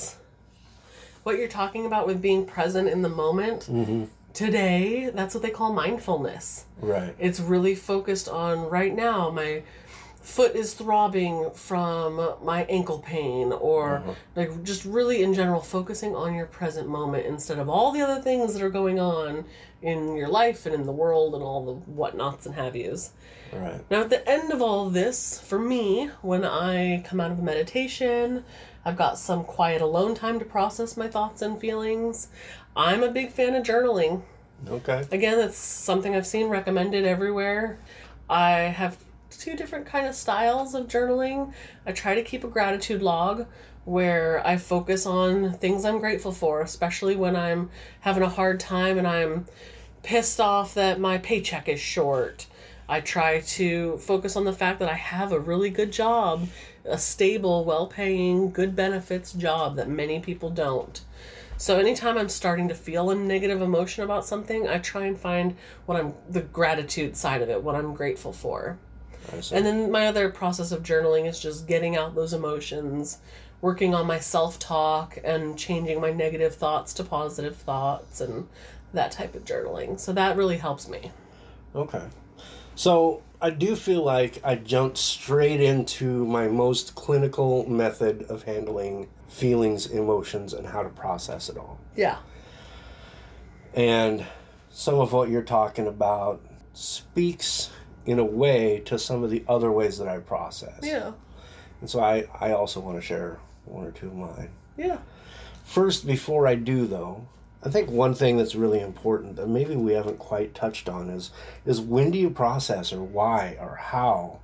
What 1.26 1.40
you're 1.40 1.48
talking 1.48 1.88
about 1.88 2.06
with 2.06 2.22
being 2.22 2.46
present 2.46 2.88
in 2.88 3.02
the 3.02 3.10
moment 3.10 3.62
mm-hmm. 3.62 4.04
today, 4.32 5.10
that's 5.12 5.34
what 5.34 5.42
they 5.42 5.50
call 5.50 5.74
mindfulness. 5.74 6.66
Right. 6.80 7.16
It's 7.18 7.40
really 7.40 7.74
focused 7.74 8.30
on 8.30 8.70
right 8.70 8.96
now. 8.96 9.32
My 9.32 9.64
foot 10.22 10.56
is 10.56 10.76
throbbing 10.76 11.50
from 11.56 12.36
my 12.44 12.66
ankle 12.66 13.00
pain, 13.00 13.52
or 13.54 13.98
uh-huh. 13.98 14.14
like 14.36 14.64
just 14.64 14.86
really 14.86 15.24
in 15.24 15.34
general 15.34 15.62
focusing 15.62 16.16
on 16.16 16.36
your 16.36 16.46
present 16.46 16.88
moment 16.88 17.26
instead 17.26 17.58
of 17.58 17.70
all 17.70 17.92
the 17.92 18.02
other 18.02 18.22
things 18.22 18.54
that 18.54 18.62
are 18.62 18.70
going 18.70 19.00
on 19.00 19.46
in 19.82 20.16
your 20.16 20.28
life 20.28 20.68
and 20.68 20.76
in 20.76 20.86
the 20.86 20.92
world 20.92 21.34
and 21.34 21.42
all 21.42 21.66
the 21.66 21.74
whatnots 21.92 22.46
and 22.46 22.54
have 22.54 22.76
yous. 22.76 23.14
Right. 23.52 23.84
Now, 23.90 24.02
at 24.02 24.12
the 24.12 24.30
end 24.30 24.54
of 24.54 24.62
all 24.62 24.92
this, 24.92 25.40
for 25.40 25.58
me, 25.58 26.12
when 26.22 26.46
I 26.46 27.04
come 27.04 27.20
out 27.20 27.32
of 27.32 27.42
meditation, 27.42 28.44
I've 28.86 28.96
got 28.96 29.18
some 29.18 29.44
quiet 29.44 29.82
alone 29.82 30.14
time 30.14 30.38
to 30.40 30.46
process 30.46 30.96
my 30.96 31.08
thoughts 31.08 31.42
and 31.42 31.60
feelings. 31.60 32.30
I'm 32.76 33.02
a 33.02 33.10
big 33.10 33.32
fan 33.32 33.56
of 33.56 33.64
journaling. 33.64 34.22
Okay. 34.68 35.04
Again, 35.12 35.40
that's 35.40 35.58
something 35.58 36.16
I've 36.16 36.28
seen 36.28 36.48
recommended 36.48 37.04
everywhere. 37.04 37.80
I 38.30 38.52
have 38.52 38.98
two 39.30 39.56
different 39.56 39.86
kind 39.86 40.08
of 40.08 40.16
styles 40.16 40.76
of 40.76 40.88
journaling. 40.88 41.54
I 41.86 41.92
try 41.92 42.16
to 42.16 42.24
keep 42.24 42.44
a 42.44 42.48
gratitude 42.48 43.02
log 43.02 43.48
where 43.86 44.46
I 44.46 44.58
focus 44.58 45.06
on 45.06 45.54
things 45.54 45.86
I'm 45.86 46.00
grateful 46.00 46.32
for, 46.32 46.62
especially 46.62 47.16
when 47.16 47.36
I'm 47.36 47.70
having 48.02 48.24
a 48.24 48.30
hard 48.30 48.60
time 48.60 48.98
and 48.98 49.08
I'm 49.08 49.46
pissed 50.04 50.40
off 50.40 50.74
that 50.76 51.00
my 51.00 51.18
paycheck 51.18 51.68
is 51.68 51.80
short. 51.80 52.48
I 52.88 53.02
try 53.02 53.40
to 53.42 53.98
focus 53.98 54.36
on 54.36 54.46
the 54.46 54.54
fact 54.54 54.80
that 54.80 54.90
I 54.90 54.96
have 54.96 55.32
a 55.32 55.40
really 55.40 55.70
good 55.70 55.92
job, 55.92 56.48
a 56.88 56.98
stable, 56.98 57.64
well 57.66 57.88
paying, 57.88 58.52
good 58.52 58.76
benefits 58.76 59.34
job 59.34 59.76
that 59.76 59.90
many 59.90 60.20
people 60.20 60.50
don't. 60.50 61.02
So 61.58 61.80
anytime 61.80 62.18
I'm 62.18 62.30
starting 62.30 62.68
to 62.68 62.76
feel 62.76 63.10
a 63.10 63.16
negative 63.16 63.62
emotion 63.62 64.04
about 64.04 64.26
something, 64.26 64.68
I 64.68 64.80
try 64.80 65.06
and 65.06 65.18
find 65.18 65.56
what 65.86 66.00
I'm 66.00 66.14
the 66.30 66.42
gratitude 66.42 67.16
side 67.16 67.42
of 67.42 67.50
it, 67.50 67.64
what 67.64 67.76
I'm 67.76 67.94
grateful 67.94 68.34
for. 68.34 68.78
And 69.52 69.66
then 69.66 69.90
my 69.90 70.06
other 70.06 70.30
process 70.30 70.72
of 70.72 70.84
journaling 70.84 71.28
is 71.28 71.40
just 71.40 71.68
getting 71.68 71.96
out 71.96 72.14
those 72.14 72.34
emotions, 72.34 73.20
working 73.62 73.96
on 73.96 74.06
my 74.06 74.20
self 74.20 74.60
talk 74.60 75.18
and 75.24 75.58
changing 75.58 76.00
my 76.00 76.12
negative 76.12 76.56
thoughts 76.56 76.94
to 76.96 77.04
positive 77.04 77.56
thoughts 77.56 78.22
and 78.22 78.48
that 78.94 79.12
type 79.12 79.34
of 79.34 79.46
journaling. 79.46 80.00
So 80.00 80.14
that 80.14 80.38
really 80.38 80.58
helps 80.58 80.88
me. 80.88 81.12
Okay. 81.74 82.04
So 82.76 83.24
I 83.42 83.50
do 83.50 83.76
feel 83.76 84.04
like 84.04 84.42
I 84.44 84.56
jumped 84.56 84.98
straight 84.98 85.62
into 85.62 86.26
my 86.26 86.48
most 86.48 86.96
clinical 86.96 87.68
method 87.70 88.24
of 88.24 88.44
handling 88.44 89.10
feelings, 89.28 89.88
emotions, 89.88 90.54
and 90.54 90.68
how 90.68 90.84
to 90.84 90.90
process 90.90 91.50
it 91.50 91.58
all. 91.58 91.80
Yeah. 91.96 92.18
And 93.74 94.26
some 94.70 94.96
of 94.96 95.12
what 95.14 95.30
you're 95.30 95.42
talking 95.42 95.88
about 95.88 96.42
speaks 96.74 97.72
in 98.06 98.20
a 98.20 98.26
way 98.26 98.82
to 98.86 98.98
some 98.98 99.24
of 99.24 99.30
the 99.30 99.44
other 99.48 99.72
ways 99.72 99.98
that 99.98 100.08
I 100.08 100.20
process. 100.20 100.80
Yeah. 100.84 101.12
And 101.82 101.90
so 101.90 102.00
I, 102.00 102.28
I 102.40 102.52
also 102.54 102.80
want 102.80 102.98
to 102.98 103.02
share 103.02 103.40
one 103.66 103.86
or 103.86 103.92
two 103.92 104.08
of 104.08 104.16
mine. 104.16 104.50
Yeah. 104.78 105.00
First, 105.64 106.06
before 106.06 106.48
I 106.48 106.56
do 106.56 106.86
though, 106.86 107.28
I 107.66 107.70
think 107.70 107.90
one 107.90 108.14
thing 108.14 108.38
that's 108.38 108.54
really 108.54 108.80
important 108.80 109.38
that 109.38 109.50
maybe 109.50 109.76
we 109.76 109.94
haven't 109.94 110.20
quite 110.20 110.54
touched 110.54 110.88
on 110.88 111.10
is 111.10 111.32
is 111.66 111.82
when 111.82 112.12
do 112.12 112.20
you 112.20 112.30
process 112.30 112.94
or 112.94 113.02
why 113.02 113.58
or 113.60 113.76
how? 113.76 114.40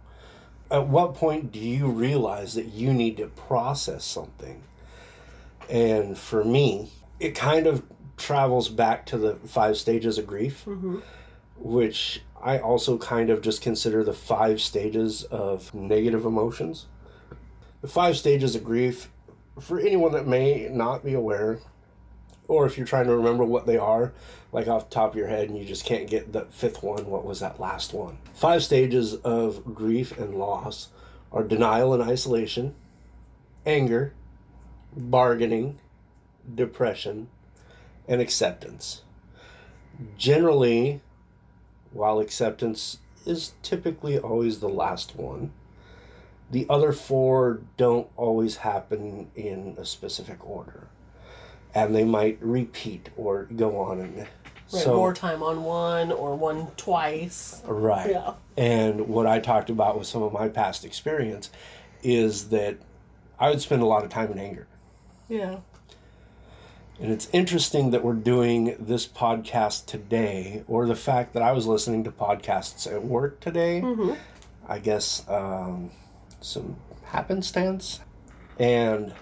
At 0.72 0.88
what 0.88 1.14
point 1.14 1.52
do 1.52 1.60
you 1.60 1.88
realize 1.88 2.56
that 2.56 2.74
you 2.74 2.92
need 2.92 3.18
to 3.18 3.28
process 3.28 4.04
something? 4.04 4.64
And 5.70 6.18
for 6.18 6.44
me, 6.44 6.90
it 7.20 7.36
kind 7.36 7.68
of 7.68 7.84
travels 8.18 8.70
back 8.70 9.06
to 9.08 9.18
the 9.18 9.36
five 9.46 9.78
stages 9.78 10.18
of 10.18 10.26
grief, 10.26 10.64
mm-hmm. 10.66 11.00
which 11.58 12.24
I 12.42 12.58
also 12.58 12.98
kind 12.98 13.30
of 13.30 13.42
just 13.42 13.62
consider 13.62 14.04
the 14.04 14.14
five 14.14 14.60
stages 14.60 15.24
of 15.26 15.74
negative 15.76 16.26
emotions. 16.26 16.88
The 17.82 17.88
five 17.88 18.18
stages 18.18 18.56
of 18.56 18.64
grief, 18.64 19.10
for 19.60 19.80
anyone 19.80 20.14
that 20.14 20.26
may 20.26 20.70
not 20.72 21.04
be 21.04 21.14
aware, 21.14 21.60
or 22.52 22.66
if 22.66 22.78
you're 22.78 22.86
trying 22.86 23.06
to 23.06 23.16
remember 23.16 23.46
what 23.46 23.66
they 23.66 23.78
are, 23.78 24.12
like 24.52 24.68
off 24.68 24.90
the 24.90 24.94
top 24.94 25.12
of 25.12 25.16
your 25.16 25.30
head 25.30 25.48
and 25.48 25.58
you 25.58 25.64
just 25.64 25.86
can't 25.86 26.10
get 26.10 26.34
the 26.34 26.42
fifth 26.52 26.84
one, 26.84 27.06
what 27.06 27.24
was 27.24 27.40
that 27.40 27.62
last 27.62 27.94
one? 27.94 28.18
Five 28.34 28.62
stages 28.62 29.16
of 29.16 29.74
grief 29.74 30.18
and 30.18 30.36
loss 30.36 30.90
are 31.32 31.46
denial 31.46 31.94
and 31.94 32.04
isolation, 32.04 32.76
anger, 33.66 34.14
bargaining, 34.94 35.80
depression, 36.54 37.30
and 38.06 38.20
acceptance. 38.20 39.04
Generally, 40.18 41.00
while 41.94 42.20
acceptance 42.20 42.98
is 43.26 43.54
typically 43.64 44.20
always 44.20 44.60
the 44.60 44.68
last 44.68 45.16
one, 45.16 45.54
the 46.52 46.66
other 46.70 46.92
four 46.92 47.62
don't 47.78 48.10
always 48.18 48.58
happen 48.58 49.32
in 49.38 49.76
a 49.78 49.86
specific 49.86 50.46
order. 50.46 50.90
And 51.74 51.96
they 51.96 52.04
might 52.04 52.38
repeat 52.42 53.10
or 53.16 53.46
go 53.46 53.80
on 53.80 54.00
and 54.00 54.28
Right, 54.74 54.88
more 54.88 55.14
time 55.14 55.44
on 55.44 55.64
one 55.64 56.12
or 56.12 56.36
one 56.36 56.68
twice. 56.78 57.62
Right. 57.66 58.12
Yeah. 58.12 58.34
And 58.56 59.10
what 59.10 59.28
I 59.28 59.40
talked 59.40 59.70
about 59.70 59.98
with 59.98 60.08
some 60.08 60.24
of 60.24 60.32
my 60.32 60.48
past 60.48 60.86
experience 60.86 61.52
is 62.04 62.50
that 62.50 62.78
I 63.38 63.50
would 63.50 63.62
spend 63.62 63.82
a 63.82 63.86
lot 63.86 64.04
of 64.04 64.10
time 64.10 64.32
in 64.32 64.40
anger. 64.40 64.68
Yeah. 65.28 65.58
And 67.02 67.12
it's 67.12 67.28
interesting 67.34 67.92
that 67.92 68.04
we're 68.04 68.14
doing 68.14 68.76
this 68.80 69.08
podcast 69.08 69.88
today, 69.88 70.64
or 70.68 70.86
the 70.86 70.96
fact 70.96 71.34
that 71.34 71.42
I 71.42 71.52
was 71.52 71.66
listening 71.66 72.04
to 72.04 72.12
podcasts 72.12 72.90
at 72.90 73.04
work 73.04 73.40
today. 73.40 73.82
Mm-hmm. 73.82 74.14
I 74.68 74.80
guess 74.80 75.28
um, 75.28 75.90
some 76.40 76.78
happenstance. 77.06 78.02
And 78.60 79.14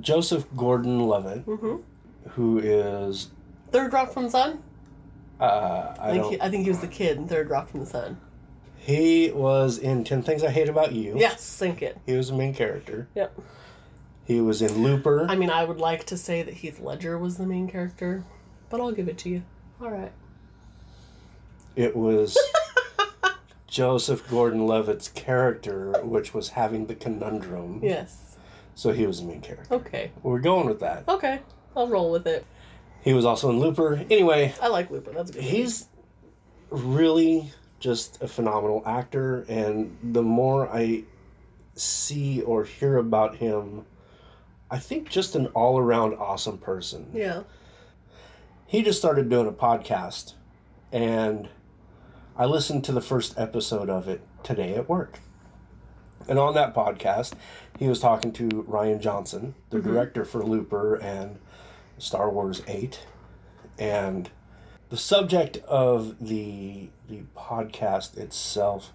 Joseph 0.00 0.44
Gordon 0.56 1.06
Levitt, 1.06 1.46
Mm-hmm. 1.46 2.28
who 2.30 2.58
is, 2.58 3.30
Third 3.70 3.92
Rock 3.92 4.12
from 4.12 4.24
the 4.24 4.30
Sun. 4.30 4.62
uh, 5.40 5.44
I 5.44 5.96
I 6.08 6.10
think 6.12 6.22
don't, 6.22 6.32
he, 6.32 6.40
I 6.40 6.50
think 6.50 6.64
he 6.64 6.70
was 6.70 6.80
the 6.80 6.88
kid 6.88 7.16
in 7.18 7.28
Third 7.28 7.50
Rock 7.50 7.68
from 7.68 7.80
the 7.80 7.86
Sun. 7.86 8.18
he 8.78 9.30
was 9.32 9.78
in 9.78 10.04
10 10.04 10.22
Things 10.22 10.42
I 10.44 10.50
Hate 10.50 10.68
About 10.68 10.92
You. 10.92 11.14
Yes, 11.18 11.42
sink 11.42 11.82
it. 11.82 11.98
He 12.06 12.14
was 12.14 12.28
the 12.28 12.34
main 12.36 12.54
character. 12.54 13.08
Yep. 13.14 13.38
He 14.24 14.40
was 14.40 14.60
in 14.62 14.82
Looper. 14.82 15.26
I 15.28 15.36
mean, 15.36 15.50
I 15.50 15.64
would 15.64 15.78
like 15.78 16.04
to 16.06 16.16
say 16.16 16.42
that 16.42 16.54
Heath 16.54 16.80
Ledger 16.80 17.16
was 17.18 17.36
the 17.36 17.46
main 17.46 17.68
character, 17.68 18.24
but 18.70 18.80
I'll 18.80 18.92
give 18.92 19.08
it 19.08 19.18
to 19.18 19.28
you. 19.28 19.42
All 19.80 19.90
right. 19.90 20.12
It 21.76 21.94
was 21.94 22.36
Joseph 23.68 24.28
Gordon 24.28 24.66
Levitt's 24.66 25.08
character, 25.08 25.92
which 26.02 26.32
was 26.32 26.50
having 26.50 26.86
the 26.86 26.94
conundrum. 26.94 27.80
Yes. 27.82 28.25
So 28.76 28.92
he 28.92 29.06
was 29.06 29.20
the 29.20 29.26
main 29.26 29.40
character. 29.40 29.74
Okay. 29.74 30.12
We're 30.22 30.38
going 30.38 30.68
with 30.68 30.78
that. 30.80 31.08
Okay. 31.08 31.40
I'll 31.74 31.88
roll 31.88 32.12
with 32.12 32.26
it. 32.28 32.46
He 33.02 33.12
was 33.12 33.24
also 33.24 33.50
in 33.50 33.58
Looper. 33.58 34.04
Anyway, 34.10 34.54
I 34.62 34.68
like 34.68 34.90
Looper. 34.90 35.10
That's 35.12 35.30
a 35.30 35.32
good. 35.34 35.42
he's 35.42 35.88
really 36.70 37.52
just 37.80 38.22
a 38.22 38.28
phenomenal 38.28 38.82
actor, 38.86 39.44
and 39.48 39.96
the 40.02 40.22
more 40.22 40.68
I 40.68 41.04
see 41.74 42.40
or 42.42 42.64
hear 42.64 42.96
about 42.96 43.36
him, 43.36 43.84
I 44.70 44.78
think 44.78 45.08
just 45.10 45.34
an 45.36 45.46
all 45.48 45.78
around 45.78 46.14
awesome 46.14 46.58
person. 46.58 47.10
Yeah. 47.14 47.42
he 48.66 48.82
just 48.82 48.98
started 48.98 49.28
doing 49.28 49.46
a 49.46 49.52
podcast 49.52 50.34
and 50.90 51.48
I 52.36 52.46
listened 52.46 52.84
to 52.84 52.92
the 52.92 53.00
first 53.00 53.38
episode 53.38 53.88
of 53.90 54.08
it 54.08 54.20
today 54.42 54.74
at 54.74 54.88
work. 54.88 55.20
And 56.28 56.38
on 56.38 56.54
that 56.54 56.74
podcast, 56.74 57.34
he 57.78 57.88
was 57.88 58.00
talking 58.00 58.32
to 58.32 58.48
Rian 58.48 59.00
Johnson, 59.00 59.54
the 59.70 59.78
mm-hmm. 59.78 59.92
director 59.92 60.24
for 60.24 60.42
Looper 60.42 60.96
and 60.96 61.38
Star 61.98 62.30
Wars 62.30 62.62
8. 62.66 63.00
And 63.78 64.30
the 64.88 64.96
subject 64.96 65.58
of 65.68 66.16
the 66.20 66.88
the 67.08 67.22
podcast 67.36 68.16
itself 68.16 68.92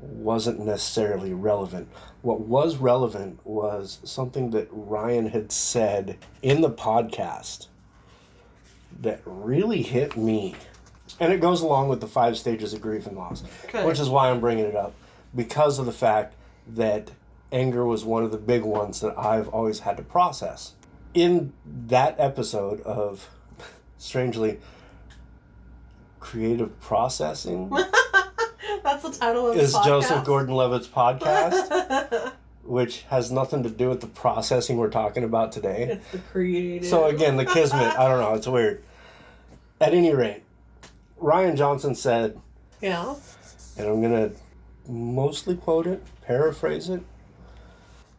wasn't 0.00 0.60
necessarily 0.60 1.32
relevant. 1.32 1.88
What 2.22 2.40
was 2.40 2.76
relevant 2.76 3.40
was 3.44 4.00
something 4.04 4.50
that 4.50 4.70
Rian 4.72 5.30
had 5.30 5.52
said 5.52 6.18
in 6.42 6.60
the 6.60 6.70
podcast 6.70 7.68
that 9.00 9.20
really 9.24 9.82
hit 9.82 10.16
me. 10.16 10.54
And 11.20 11.32
it 11.32 11.40
goes 11.40 11.60
along 11.62 11.88
with 11.88 12.00
the 12.00 12.06
five 12.06 12.36
stages 12.36 12.72
of 12.72 12.80
grief 12.80 13.06
and 13.06 13.16
loss, 13.16 13.42
Okay. 13.64 13.84
which 13.84 13.98
is 13.98 14.08
why 14.08 14.30
I'm 14.30 14.40
bringing 14.40 14.64
it 14.64 14.76
up 14.76 14.94
because 15.34 15.78
of 15.78 15.86
the 15.86 15.92
fact 15.92 16.34
that 16.68 17.12
anger 17.50 17.84
was 17.84 18.04
one 18.04 18.24
of 18.24 18.30
the 18.30 18.38
big 18.38 18.62
ones 18.62 19.00
that 19.00 19.18
I've 19.18 19.48
always 19.48 19.80
had 19.80 19.96
to 19.96 20.02
process. 20.02 20.74
In 21.14 21.52
that 21.64 22.14
episode 22.18 22.80
of, 22.82 23.28
strangely, 23.98 24.60
creative 26.20 26.78
processing 26.80 27.72
That's 28.82 29.02
the 29.02 29.10
title 29.10 29.50
of 29.50 29.56
is. 29.56 29.76
Joseph 29.84 30.24
Gordon 30.24 30.54
Levitt's 30.54 30.88
podcast, 30.88 32.32
which 32.64 33.02
has 33.04 33.30
nothing 33.30 33.62
to 33.62 33.70
do 33.70 33.88
with 33.88 34.00
the 34.00 34.06
processing 34.06 34.76
we're 34.76 34.90
talking 34.90 35.24
about 35.24 35.52
today. 35.52 35.88
It's 35.90 36.10
the 36.10 36.18
creative. 36.18 36.88
So 36.88 37.06
again, 37.06 37.36
the 37.36 37.44
kismet, 37.44 37.98
I 37.98 38.08
don't 38.08 38.20
know, 38.20 38.34
it's 38.34 38.46
weird. 38.46 38.84
At 39.80 39.94
any 39.94 40.14
rate, 40.14 40.42
Rian 41.20 41.56
Johnson 41.56 41.94
said, 41.94 42.40
yeah. 42.80 43.14
and 43.76 43.86
I'm 43.86 44.00
going 44.00 44.30
to 44.30 44.36
mostly 44.88 45.56
quote 45.56 45.86
it, 45.86 46.02
paraphrase 46.22 46.88
it. 46.88 47.02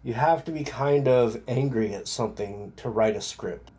You 0.03 0.13
have 0.13 0.45
to 0.45 0.51
be 0.51 0.63
kind 0.63 1.07
of 1.07 1.41
angry 1.47 1.93
at 1.93 2.07
something 2.07 2.73
to 2.77 2.89
write 2.89 3.15
a 3.15 3.21
script. 3.21 3.71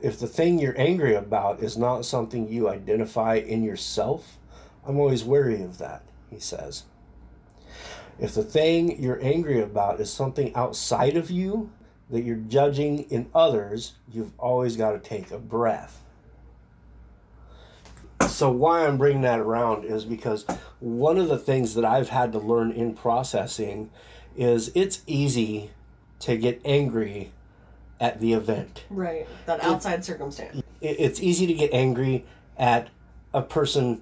If 0.00 0.18
the 0.18 0.26
thing 0.26 0.58
you're 0.58 0.80
angry 0.80 1.14
about 1.14 1.60
is 1.60 1.76
not 1.76 2.04
something 2.04 2.48
you 2.48 2.68
identify 2.68 3.34
in 3.34 3.62
yourself, 3.62 4.38
I'm 4.86 4.98
always 4.98 5.24
wary 5.24 5.62
of 5.62 5.78
that, 5.78 6.02
he 6.30 6.40
says. 6.40 6.84
If 8.18 8.34
the 8.34 8.42
thing 8.42 9.00
you're 9.02 9.22
angry 9.22 9.60
about 9.60 10.00
is 10.00 10.12
something 10.12 10.54
outside 10.54 11.16
of 11.16 11.30
you 11.30 11.70
that 12.10 12.22
you're 12.22 12.36
judging 12.36 13.00
in 13.10 13.28
others, 13.34 13.94
you've 14.10 14.32
always 14.38 14.76
got 14.76 14.92
to 14.92 14.98
take 14.98 15.30
a 15.30 15.38
breath. 15.38 16.02
So, 18.32 18.50
why 18.50 18.86
I'm 18.86 18.96
bringing 18.98 19.22
that 19.22 19.38
around 19.38 19.84
is 19.84 20.04
because 20.04 20.44
one 20.80 21.18
of 21.18 21.28
the 21.28 21.38
things 21.38 21.74
that 21.74 21.84
I've 21.84 22.08
had 22.08 22.32
to 22.32 22.38
learn 22.38 22.72
in 22.72 22.94
processing 22.94 23.90
is 24.36 24.72
it's 24.74 25.02
easy 25.06 25.70
to 26.20 26.36
get 26.36 26.60
angry 26.64 27.32
at 28.00 28.20
the 28.20 28.32
event. 28.32 28.84
Right. 28.90 29.28
That 29.46 29.62
outside 29.62 30.04
circumstance. 30.04 30.62
It- 30.80 30.96
It's 30.98 31.20
easy 31.20 31.46
to 31.46 31.54
get 31.54 31.72
angry 31.72 32.24
at 32.56 32.88
a 33.34 33.42
person 33.42 34.00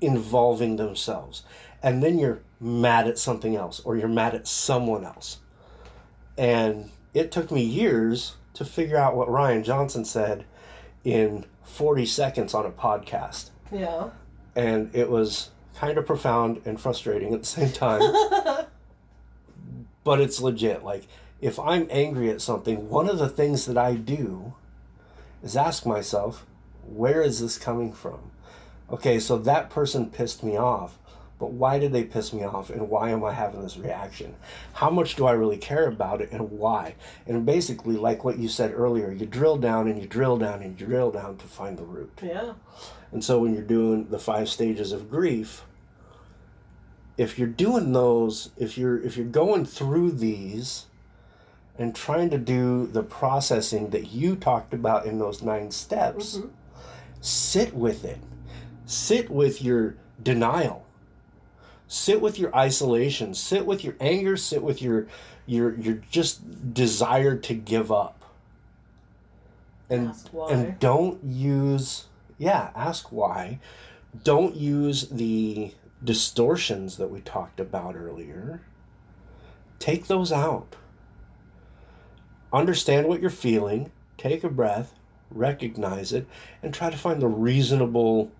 involving 0.00 0.76
themselves. 0.76 1.42
And 1.82 2.02
then 2.02 2.18
you're 2.18 2.40
mad 2.60 3.08
at 3.08 3.18
something 3.18 3.56
else 3.56 3.80
or 3.80 3.96
you're 3.96 4.08
mad 4.08 4.34
at 4.34 4.46
someone 4.46 5.04
else. 5.04 5.38
And 6.36 6.90
it 7.14 7.32
took 7.32 7.50
me 7.50 7.62
years 7.62 8.36
to 8.54 8.64
figure 8.64 8.96
out 8.96 9.16
what 9.16 9.28
Rian 9.28 9.64
Johnson 9.64 10.04
said 10.04 10.44
in 11.04 11.46
40 11.68 12.06
seconds 12.06 12.54
on 12.54 12.66
a 12.66 12.70
podcast. 12.70 13.50
Yeah. 13.70 14.10
And 14.56 14.94
it 14.94 15.10
was 15.10 15.50
kind 15.76 15.98
of 15.98 16.06
profound 16.06 16.62
and 16.64 16.80
frustrating 16.80 17.32
at 17.34 17.40
the 17.40 17.46
same 17.46 17.70
time. 17.70 18.00
but 20.04 20.20
it's 20.20 20.40
legit. 20.40 20.82
Like, 20.82 21.06
if 21.40 21.58
I'm 21.58 21.86
angry 21.90 22.30
at 22.30 22.40
something, 22.40 22.88
one 22.88 23.08
of 23.08 23.18
the 23.18 23.28
things 23.28 23.66
that 23.66 23.78
I 23.78 23.94
do 23.94 24.54
is 25.42 25.56
ask 25.56 25.86
myself, 25.86 26.46
where 26.84 27.22
is 27.22 27.40
this 27.40 27.58
coming 27.58 27.92
from? 27.92 28.32
Okay, 28.90 29.20
so 29.20 29.36
that 29.38 29.70
person 29.70 30.10
pissed 30.10 30.42
me 30.42 30.56
off, 30.56 30.98
but 31.38 31.52
why 31.52 31.78
did 31.78 31.92
they 31.92 32.02
piss 32.02 32.32
me 32.32 32.42
off 32.42 32.68
and 32.68 32.90
why 32.90 33.10
am 33.10 33.24
I 33.24 33.32
having 33.32 33.62
this 33.62 33.76
reaction? 33.76 34.34
How 34.74 34.90
much 34.90 35.14
do 35.14 35.26
I 35.26 35.32
really 35.32 35.56
care 35.56 35.86
about 35.86 36.20
it 36.20 36.32
and 36.32 36.50
why? 36.50 36.96
And 37.26 37.46
basically, 37.46 37.96
like 37.96 38.24
what 38.24 38.38
you 38.38 38.48
said 38.48 38.72
earlier, 38.74 39.12
you 39.12 39.24
drill 39.24 39.56
down 39.56 39.86
and 39.86 40.00
you 40.00 40.08
drill 40.08 40.36
down 40.36 40.62
and 40.62 40.78
you 40.78 40.86
drill 40.86 41.12
down 41.12 41.36
to 41.36 41.46
find 41.46 41.78
the 41.78 41.84
root. 41.84 42.18
Yeah. 42.22 42.54
And 43.12 43.24
so 43.24 43.38
when 43.38 43.54
you're 43.54 43.62
doing 43.62 44.08
the 44.08 44.18
five 44.18 44.48
stages 44.48 44.92
of 44.92 45.08
grief, 45.08 45.62
if 47.16 47.38
you're 47.38 47.48
doing 47.48 47.92
those, 47.92 48.50
if 48.56 48.76
you're 48.76 49.00
if 49.00 49.16
you're 49.16 49.26
going 49.26 49.64
through 49.64 50.12
these 50.12 50.86
and 51.78 51.94
trying 51.94 52.30
to 52.30 52.38
do 52.38 52.86
the 52.88 53.02
processing 53.04 53.90
that 53.90 54.10
you 54.10 54.34
talked 54.34 54.74
about 54.74 55.06
in 55.06 55.20
those 55.20 55.40
nine 55.40 55.70
steps, 55.70 56.38
mm-hmm. 56.38 56.48
sit 57.20 57.74
with 57.74 58.04
it. 58.04 58.18
Sit 58.86 59.30
with 59.30 59.62
your 59.62 59.96
denial. 60.20 60.87
Sit 61.88 62.20
with 62.20 62.38
your 62.38 62.54
isolation. 62.54 63.34
Sit 63.34 63.66
with 63.66 63.82
your 63.82 63.96
anger. 63.98 64.36
Sit 64.36 64.62
with 64.62 64.82
your 64.82 65.06
your 65.46 65.74
your 65.80 66.00
just 66.10 66.74
desire 66.74 67.36
to 67.36 67.54
give 67.54 67.90
up. 67.90 68.24
And 69.90 70.14
and 70.50 70.78
don't 70.78 71.24
use 71.24 72.04
yeah, 72.36 72.70
ask 72.74 73.10
why. 73.10 73.58
Don't 74.22 74.54
use 74.54 75.08
the 75.08 75.72
distortions 76.02 76.96
that 76.98 77.10
we 77.10 77.20
talked 77.20 77.58
about 77.58 77.96
earlier. 77.96 78.62
Take 79.78 80.06
those 80.06 80.30
out. 80.30 80.76
Understand 82.52 83.08
what 83.08 83.20
you're 83.20 83.30
feeling, 83.30 83.90
take 84.16 84.42
a 84.42 84.48
breath, 84.48 84.94
recognize 85.30 86.12
it, 86.12 86.26
and 86.62 86.72
try 86.72 86.90
to 86.90 86.96
find 86.96 87.20
the 87.20 87.28
reasonable 87.28 88.32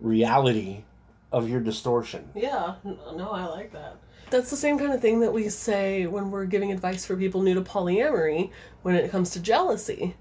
reality 0.00 0.84
of 1.32 1.48
your 1.48 1.60
distortion. 1.60 2.30
Yeah, 2.34 2.76
no, 2.84 3.30
I 3.30 3.46
like 3.46 3.72
that. 3.72 3.96
That's 4.30 4.50
the 4.50 4.56
same 4.56 4.78
kind 4.78 4.92
of 4.92 5.00
thing 5.00 5.20
that 5.20 5.32
we 5.32 5.48
say 5.48 6.06
when 6.06 6.30
we're 6.30 6.44
giving 6.44 6.70
advice 6.70 7.04
for 7.06 7.16
people 7.16 7.42
new 7.42 7.54
to 7.54 7.62
polyamory 7.62 8.50
when 8.82 8.94
it 8.94 9.10
comes 9.10 9.30
to 9.30 9.40
jealousy, 9.40 10.16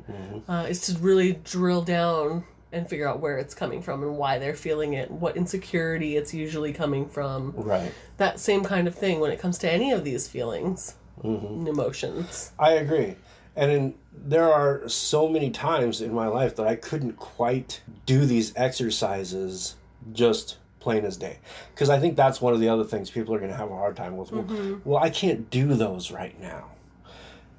uh, 0.47 0.65
is 0.69 0.81
to 0.81 0.97
really 0.99 1.33
drill 1.43 1.81
down 1.81 2.45
and 2.71 2.89
figure 2.89 3.07
out 3.07 3.19
where 3.19 3.37
it's 3.37 3.53
coming 3.53 3.81
from 3.81 4.03
and 4.03 4.17
why 4.17 4.37
they're 4.37 4.55
feeling 4.55 4.93
it, 4.93 5.09
what 5.09 5.37
insecurity 5.37 6.17
it's 6.17 6.33
usually 6.33 6.73
coming 6.73 7.07
from. 7.07 7.53
Right. 7.55 7.93
That 8.17 8.39
same 8.39 8.63
kind 8.63 8.87
of 8.87 8.95
thing 8.95 9.19
when 9.19 9.31
it 9.31 9.39
comes 9.39 9.57
to 9.59 9.71
any 9.71 9.91
of 9.91 10.03
these 10.03 10.27
feelings 10.27 10.95
and 11.23 11.67
emotions. 11.67 12.51
I 12.59 12.73
agree. 12.73 13.15
And 13.55 13.71
in, 13.71 13.95
there 14.13 14.51
are 14.51 14.87
so 14.87 15.27
many 15.27 15.49
times 15.49 16.01
in 16.01 16.13
my 16.13 16.27
life 16.27 16.55
that 16.57 16.67
I 16.67 16.75
couldn't 16.75 17.13
quite 17.13 17.81
do 18.05 18.25
these 18.25 18.53
exercises 18.55 19.75
just 20.13 20.57
plain 20.79 21.05
as 21.05 21.17
day. 21.17 21.39
Because 21.73 21.89
I 21.89 21.99
think 21.99 22.15
that's 22.15 22.41
one 22.41 22.53
of 22.53 22.59
the 22.59 22.69
other 22.69 22.83
things 22.83 23.09
people 23.09 23.33
are 23.33 23.39
going 23.39 23.51
to 23.51 23.57
have 23.57 23.71
a 23.71 23.75
hard 23.75 23.95
time 23.95 24.17
with. 24.17 24.31
Well, 24.31 24.43
mm-hmm. 24.43 24.89
well, 24.89 25.03
I 25.03 25.09
can't 25.09 25.49
do 25.49 25.73
those 25.73 26.11
right 26.11 26.39
now. 26.39 26.71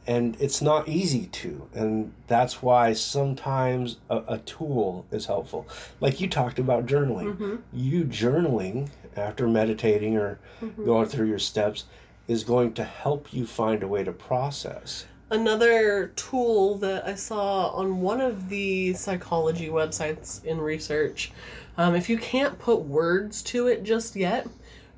And 0.06 0.36
it's 0.40 0.62
not 0.62 0.88
easy 0.88 1.26
to. 1.26 1.68
And 1.74 2.14
that's 2.28 2.62
why 2.62 2.94
sometimes 2.94 3.98
a, 4.08 4.22
a 4.26 4.38
tool 4.38 5.04
is 5.10 5.26
helpful. 5.26 5.68
Like 6.00 6.18
you 6.20 6.28
talked 6.28 6.58
about 6.58 6.86
journaling. 6.86 7.36
Mm-hmm. 7.36 7.56
You 7.74 8.04
journaling 8.04 8.88
after 9.16 9.46
meditating 9.46 10.16
or 10.16 10.38
mm-hmm. 10.62 10.84
going 10.84 11.08
through 11.08 11.26
your 11.28 11.38
steps 11.38 11.84
is 12.26 12.44
going 12.44 12.72
to 12.74 12.84
help 12.84 13.32
you 13.32 13.46
find 13.46 13.82
a 13.82 13.88
way 13.88 14.04
to 14.04 14.12
process. 14.12 15.06
Another 15.30 16.08
tool 16.16 16.78
that 16.78 17.06
I 17.06 17.14
saw 17.14 17.68
on 17.68 18.00
one 18.00 18.20
of 18.20 18.48
the 18.48 18.94
psychology 18.94 19.68
websites 19.68 20.42
in 20.42 20.58
research, 20.58 21.32
um, 21.76 21.94
if 21.94 22.08
you 22.08 22.16
can't 22.16 22.58
put 22.58 22.80
words 22.80 23.42
to 23.44 23.66
it 23.66 23.82
just 23.82 24.16
yet, 24.16 24.48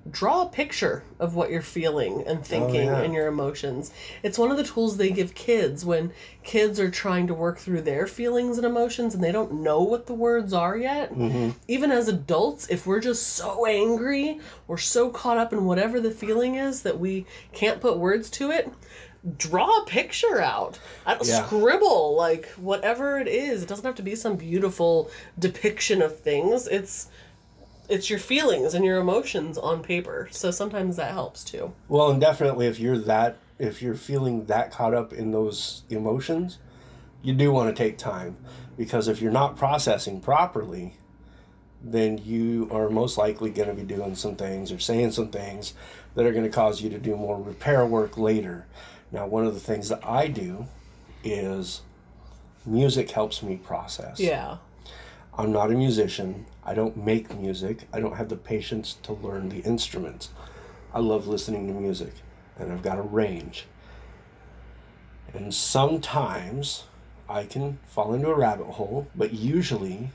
draw 0.08 0.42
a 0.42 0.48
picture 0.48 1.04
of 1.18 1.34
what 1.34 1.50
you're 1.50 1.60
feeling 1.60 2.24
and 2.26 2.44
thinking 2.44 2.86
yeah. 2.86 3.00
and 3.00 3.12
your 3.12 3.26
emotions. 3.26 3.92
It's 4.22 4.38
one 4.38 4.50
of 4.50 4.56
the 4.56 4.64
tools 4.64 4.96
they 4.96 5.10
give 5.10 5.34
kids 5.34 5.84
when 5.84 6.12
kids 6.42 6.80
are 6.80 6.90
trying 6.90 7.26
to 7.26 7.34
work 7.34 7.58
through 7.58 7.82
their 7.82 8.06
feelings 8.06 8.56
and 8.56 8.66
emotions 8.66 9.14
and 9.14 9.22
they 9.22 9.32
don't 9.32 9.52
know 9.52 9.82
what 9.82 10.06
the 10.06 10.14
words 10.14 10.52
are 10.52 10.76
yet. 10.76 11.12
Even 11.68 11.90
as 11.92 12.08
adults, 12.08 12.68
if 12.70 12.86
we're 12.86 13.00
just 13.00 13.26
so 13.26 13.66
angry 13.66 14.40
or 14.68 14.78
so 14.78 15.10
caught 15.10 15.36
up 15.36 15.52
in 15.52 15.66
whatever 15.66 16.00
the 16.00 16.10
feeling 16.10 16.54
is 16.54 16.82
that 16.82 16.98
we 16.98 17.26
can't 17.52 17.80
put 17.80 17.98
words 17.98 18.30
to 18.30 18.50
it, 18.50 18.72
draw 19.36 19.68
a 19.82 19.86
picture 19.86 20.40
out. 20.40 20.78
I 21.04 21.14
don't, 21.14 21.26
Yeah. 21.26 21.44
Scribble, 21.46 22.16
like 22.16 22.48
whatever 22.50 23.18
it 23.18 23.28
is. 23.28 23.62
It 23.62 23.68
doesn't 23.68 23.84
have 23.84 23.96
to 23.96 24.02
be 24.02 24.14
some 24.14 24.36
beautiful 24.36 25.10
depiction 25.38 26.02
of 26.02 26.20
things. 26.20 26.66
It's 26.66 27.08
it's 27.88 28.08
your 28.08 28.20
feelings 28.20 28.72
and 28.72 28.84
your 28.84 28.98
emotions 28.98 29.58
on 29.58 29.82
paper. 29.82 30.28
So 30.30 30.52
sometimes 30.52 30.96
that 30.96 31.12
helps 31.12 31.42
too. 31.42 31.72
Well, 31.88 32.10
and 32.10 32.20
definitely 32.20 32.66
if 32.66 32.78
you're 32.78 32.98
that 32.98 33.36
if 33.58 33.82
you're 33.82 33.94
feeling 33.94 34.46
that 34.46 34.70
caught 34.70 34.94
up 34.94 35.12
in 35.12 35.32
those 35.32 35.82
emotions, 35.90 36.58
you 37.22 37.34
do 37.34 37.52
want 37.52 37.74
to 37.74 37.82
take 37.82 37.98
time 37.98 38.36
because 38.78 39.08
if 39.08 39.20
you're 39.20 39.32
not 39.32 39.56
processing 39.58 40.20
properly, 40.20 40.94
then 41.82 42.18
you 42.18 42.68
are 42.70 42.88
most 42.88 43.18
likely 43.18 43.50
going 43.50 43.68
to 43.68 43.74
be 43.74 43.82
doing 43.82 44.14
some 44.14 44.36
things 44.36 44.72
or 44.72 44.78
saying 44.78 45.10
some 45.10 45.28
things 45.28 45.74
that 46.14 46.24
are 46.24 46.32
going 46.32 46.44
to 46.44 46.50
cause 46.50 46.80
you 46.80 46.88
to 46.90 46.98
do 46.98 47.16
more 47.16 47.40
repair 47.40 47.84
work 47.84 48.16
later. 48.16 48.66
Now, 49.12 49.26
one 49.26 49.46
of 49.46 49.54
the 49.54 49.60
things 49.60 49.88
that 49.88 50.06
I 50.06 50.28
do 50.28 50.66
is 51.24 51.82
music 52.64 53.10
helps 53.10 53.42
me 53.42 53.56
process. 53.56 54.20
Yeah. 54.20 54.58
I'm 55.36 55.52
not 55.52 55.70
a 55.70 55.74
musician. 55.74 56.46
I 56.64 56.74
don't 56.74 56.96
make 56.96 57.34
music. 57.34 57.88
I 57.92 58.00
don't 58.00 58.16
have 58.16 58.28
the 58.28 58.36
patience 58.36 58.94
to 59.02 59.12
learn 59.12 59.48
the 59.48 59.60
instruments. 59.60 60.30
I 60.92 60.98
love 60.98 61.26
listening 61.26 61.66
to 61.68 61.72
music, 61.72 62.12
and 62.58 62.72
I've 62.72 62.82
got 62.82 62.98
a 62.98 63.02
range. 63.02 63.66
And 65.32 65.54
sometimes 65.54 66.84
I 67.28 67.44
can 67.44 67.78
fall 67.86 68.12
into 68.12 68.28
a 68.28 68.36
rabbit 68.36 68.66
hole, 68.66 69.06
but 69.14 69.32
usually 69.32 70.10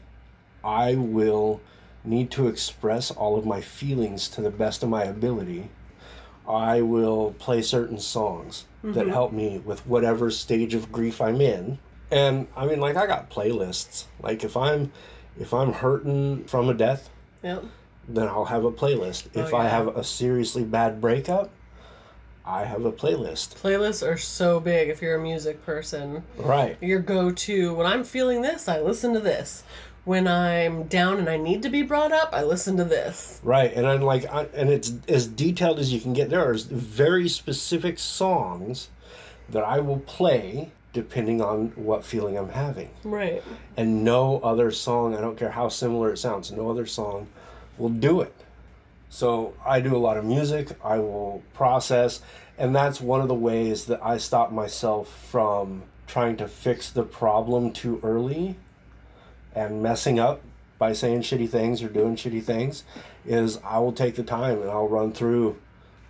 I 0.64 0.96
will 0.96 1.62
need 2.04 2.30
to 2.32 2.48
express 2.48 3.10
all 3.10 3.38
of 3.38 3.46
my 3.46 3.62
feelings 3.62 4.28
to 4.30 4.42
the 4.42 4.52
best 4.52 4.84
of 4.84 4.90
my 4.90 5.04
ability. 5.04 5.70
I 6.48 6.82
will 6.82 7.36
play 7.40 7.62
certain 7.62 8.00
songs 8.00 8.66
that 8.84 8.94
mm-hmm. 8.94 9.10
help 9.10 9.34
me 9.34 9.60
with 9.60 9.86
whatever 9.88 10.30
stage 10.30 10.74
of 10.74 10.92
grief 10.92 11.20
I'm 11.20 11.42
in. 11.42 11.80
And 12.12 12.48
I 12.56 12.66
mean 12.66 12.80
like 12.80 12.96
I 12.96 13.08
got 13.08 13.30
playlists. 13.30 14.06
Like 14.22 14.44
if 14.44 14.56
I'm 14.56 14.92
if 15.40 15.54
I'm 15.54 15.74
hurting 15.74 16.46
from 16.46 16.70
a 16.70 16.74
death, 16.74 17.10
Yep. 17.44 17.66
then 18.08 18.28
I'll 18.28 18.46
have 18.46 18.64
a 18.64 18.72
playlist. 18.72 19.28
Oh, 19.36 19.42
if 19.42 19.54
Oh, 19.54 19.58
I 19.58 19.68
have 19.68 19.88
a 19.88 20.04
seriously 20.04 20.64
bad 20.64 21.02
breakup, 21.02 21.50
I 22.46 22.66
have 22.66 22.86
a 22.86 22.92
playlist. 22.92 23.56
Playlists 23.56 24.08
are 24.08 24.18
so 24.18 24.60
big 24.60 24.90
if 24.90 25.02
you're 25.02 25.16
a 25.16 25.22
music 25.22 25.66
person. 25.66 26.24
Right. 26.38 26.78
Your 26.80 27.00
go 27.00 27.32
to 27.32 27.74
when 27.74 27.88
I'm 27.88 28.04
feeling 28.04 28.44
this, 28.44 28.68
I 28.68 28.80
listen 28.80 29.14
to 29.14 29.20
this. 29.20 29.64
When 30.06 30.28
I'm 30.28 30.84
down 30.84 31.18
and 31.18 31.28
I 31.28 31.38
need 31.38 31.64
to 31.64 31.70
be 31.70 31.82
brought 31.82 32.12
up, 32.12 32.30
I 32.32 32.44
listen 32.44 32.78
to 32.78 32.84
this. 32.84 33.40
Right, 33.44 33.74
and 33.74 33.88
I'm 33.88 34.02
like, 34.02 34.26
I, 34.32 34.44
and 34.54 34.70
it's 34.70 34.94
as 35.08 35.28
detailed 35.28 35.80
as 35.80 35.92
you 35.92 36.00
can 36.00 36.14
get. 36.14 36.30
There 36.30 36.48
are 36.48 36.54
very 36.54 37.28
specific 37.28 37.98
songs 37.98 38.90
that 39.50 39.64
I 39.64 39.80
will 39.80 40.00
play 40.00 40.72
depending 40.94 41.42
on 41.42 41.70
what 41.76 42.06
feeling 42.06 42.38
I'm 42.38 42.50
having, 42.50 42.90
Right. 43.04 43.44
and 43.76 44.04
no 44.04 44.40
other 44.40 44.72
song. 44.72 45.14
I 45.16 45.20
don't 45.22 45.38
care 45.38 45.52
how 45.52 45.68
similar 45.70 46.14
it 46.14 46.18
sounds. 46.18 46.52
No 46.54 46.70
other 46.70 46.86
song 46.86 47.28
will 47.78 47.90
do 47.90 48.22
it. 48.22 48.34
So 49.10 49.56
I 49.66 49.82
do 49.82 49.94
a 49.96 49.98
lot 50.00 50.16
of 50.18 50.24
music. 50.24 50.70
I 50.84 51.00
will 51.00 51.44
process, 51.54 52.22
and 52.58 52.74
that's 52.76 53.02
one 53.02 53.20
of 53.22 53.28
the 53.28 53.34
ways 53.36 53.86
that 53.88 54.00
I 54.06 54.18
stop 54.18 54.52
myself 54.54 55.10
from 55.30 55.84
trying 56.08 56.38
to 56.38 56.48
fix 56.48 56.90
the 56.92 57.04
problem 57.04 57.72
too 57.72 58.00
early 58.04 58.56
and 59.56 59.82
messing 59.82 60.20
up 60.20 60.42
by 60.78 60.92
saying 60.94 61.22
shitty 61.22 61.50
things 61.50 61.82
or 61.82 61.88
doing 61.88 62.16
shitty 62.16 62.44
things 62.44 62.84
is 63.26 63.58
I 63.64 63.80
will 63.80 63.94
take 63.94 64.16
the 64.16 64.24
time 64.24 64.62
and 64.62 64.70
I'll 64.70 64.88
run 64.90 65.12
through 65.14 65.58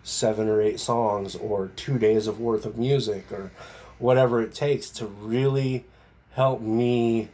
seven 0.04 0.50
or 0.50 0.62
eight 0.62 0.80
songs 0.80 1.36
or 1.36 1.70
two 1.76 1.98
days 1.98 2.28
of 2.28 2.40
worth 2.40 2.66
of 2.66 2.78
music 2.78 3.32
or 3.32 3.52
whatever 4.00 4.42
it 4.42 4.54
takes 4.54 4.90
to 4.92 5.06
really 5.06 5.86
help 6.34 6.62
me 6.62 7.30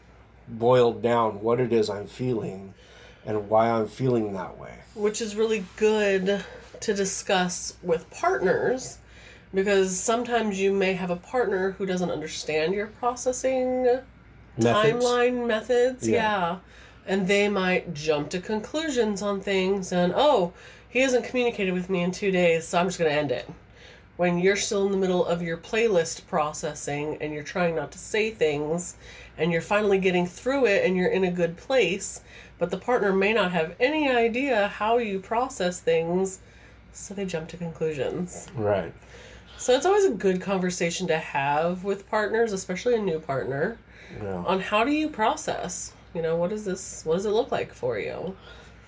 boil 0.47 0.93
down 0.93 1.41
what 1.41 1.59
it 1.59 1.71
is 1.71 1.89
I'm 1.89 2.07
feeling 2.07 2.73
and 3.25 3.49
why 3.49 3.69
I'm 3.69 3.87
feeling 3.87 4.33
that 4.33 4.57
way. 4.57 4.79
which 4.93 5.21
is 5.21 5.35
really 5.35 5.65
good 5.77 6.43
to 6.81 6.93
discuss 6.93 7.77
with 7.81 8.09
partners 8.09 8.97
because 9.53 9.97
sometimes 9.99 10.59
you 10.59 10.73
may 10.73 10.93
have 10.93 11.09
a 11.11 11.15
partner 11.15 11.71
who 11.71 11.85
doesn't 11.85 12.09
understand 12.09 12.73
your 12.73 12.87
processing 12.87 13.99
Methods. 14.57 15.03
timeline 15.05 15.47
methods 15.47 16.07
Yeah. 16.07 16.17
yeah. 16.17 16.57
and 17.05 17.27
they 17.27 17.47
might 17.49 17.93
jump 17.93 18.29
to 18.31 18.39
conclusions 18.39 19.21
on 19.21 19.41
things 19.41 19.91
and 19.91 20.13
oh 20.15 20.53
he 20.89 20.99
hasn't 20.99 21.25
communicated 21.25 21.73
with 21.73 21.89
me 21.89 22.01
in 22.01 22.11
two 22.11 22.31
days 22.31 22.67
so 22.67 22.79
i'm 22.79 22.87
just 22.87 22.99
going 22.99 23.09
to 23.09 23.17
end 23.17 23.31
it 23.31 23.49
when 24.17 24.37
you're 24.37 24.57
still 24.57 24.85
in 24.85 24.91
the 24.91 24.97
middle 24.97 25.25
of 25.25 25.41
your 25.41 25.57
playlist 25.57 26.27
processing 26.27 27.17
and 27.21 27.33
you're 27.33 27.43
trying 27.43 27.75
not 27.75 27.91
to 27.93 27.97
say 27.97 28.29
things 28.29 28.95
and 29.37 29.51
you're 29.51 29.61
finally 29.61 29.97
getting 29.97 30.27
through 30.27 30.65
it 30.65 30.85
and 30.85 30.95
you're 30.97 31.09
in 31.09 31.23
a 31.23 31.31
good 31.31 31.55
place 31.57 32.21
but 32.59 32.69
the 32.69 32.77
partner 32.77 33.11
may 33.13 33.33
not 33.33 33.51
have 33.51 33.73
any 33.79 34.09
idea 34.09 34.67
how 34.67 34.97
you 34.97 35.17
process 35.19 35.79
things 35.79 36.39
so 36.91 37.13
they 37.13 37.25
jump 37.25 37.47
to 37.47 37.55
conclusions 37.57 38.47
Right. 38.53 38.93
so 39.57 39.73
it's 39.73 39.85
always 39.85 40.03
a 40.05 40.11
good 40.11 40.41
conversation 40.41 41.07
to 41.07 41.17
have 41.17 41.83
with 41.85 42.07
partners 42.09 42.51
especially 42.51 42.95
a 42.95 42.99
new 43.01 43.17
partner 43.19 43.77
Yeah. 44.21 44.43
on 44.45 44.59
how 44.61 44.83
do 44.83 44.91
you 44.91 45.09
process 45.09 45.93
you 46.13 46.21
know 46.21 46.35
what 46.35 46.51
is 46.51 46.65
this 46.65 47.05
what 47.05 47.15
does 47.15 47.25
it 47.25 47.31
look 47.31 47.51
like 47.51 47.73
for 47.73 47.97
you 47.99 48.35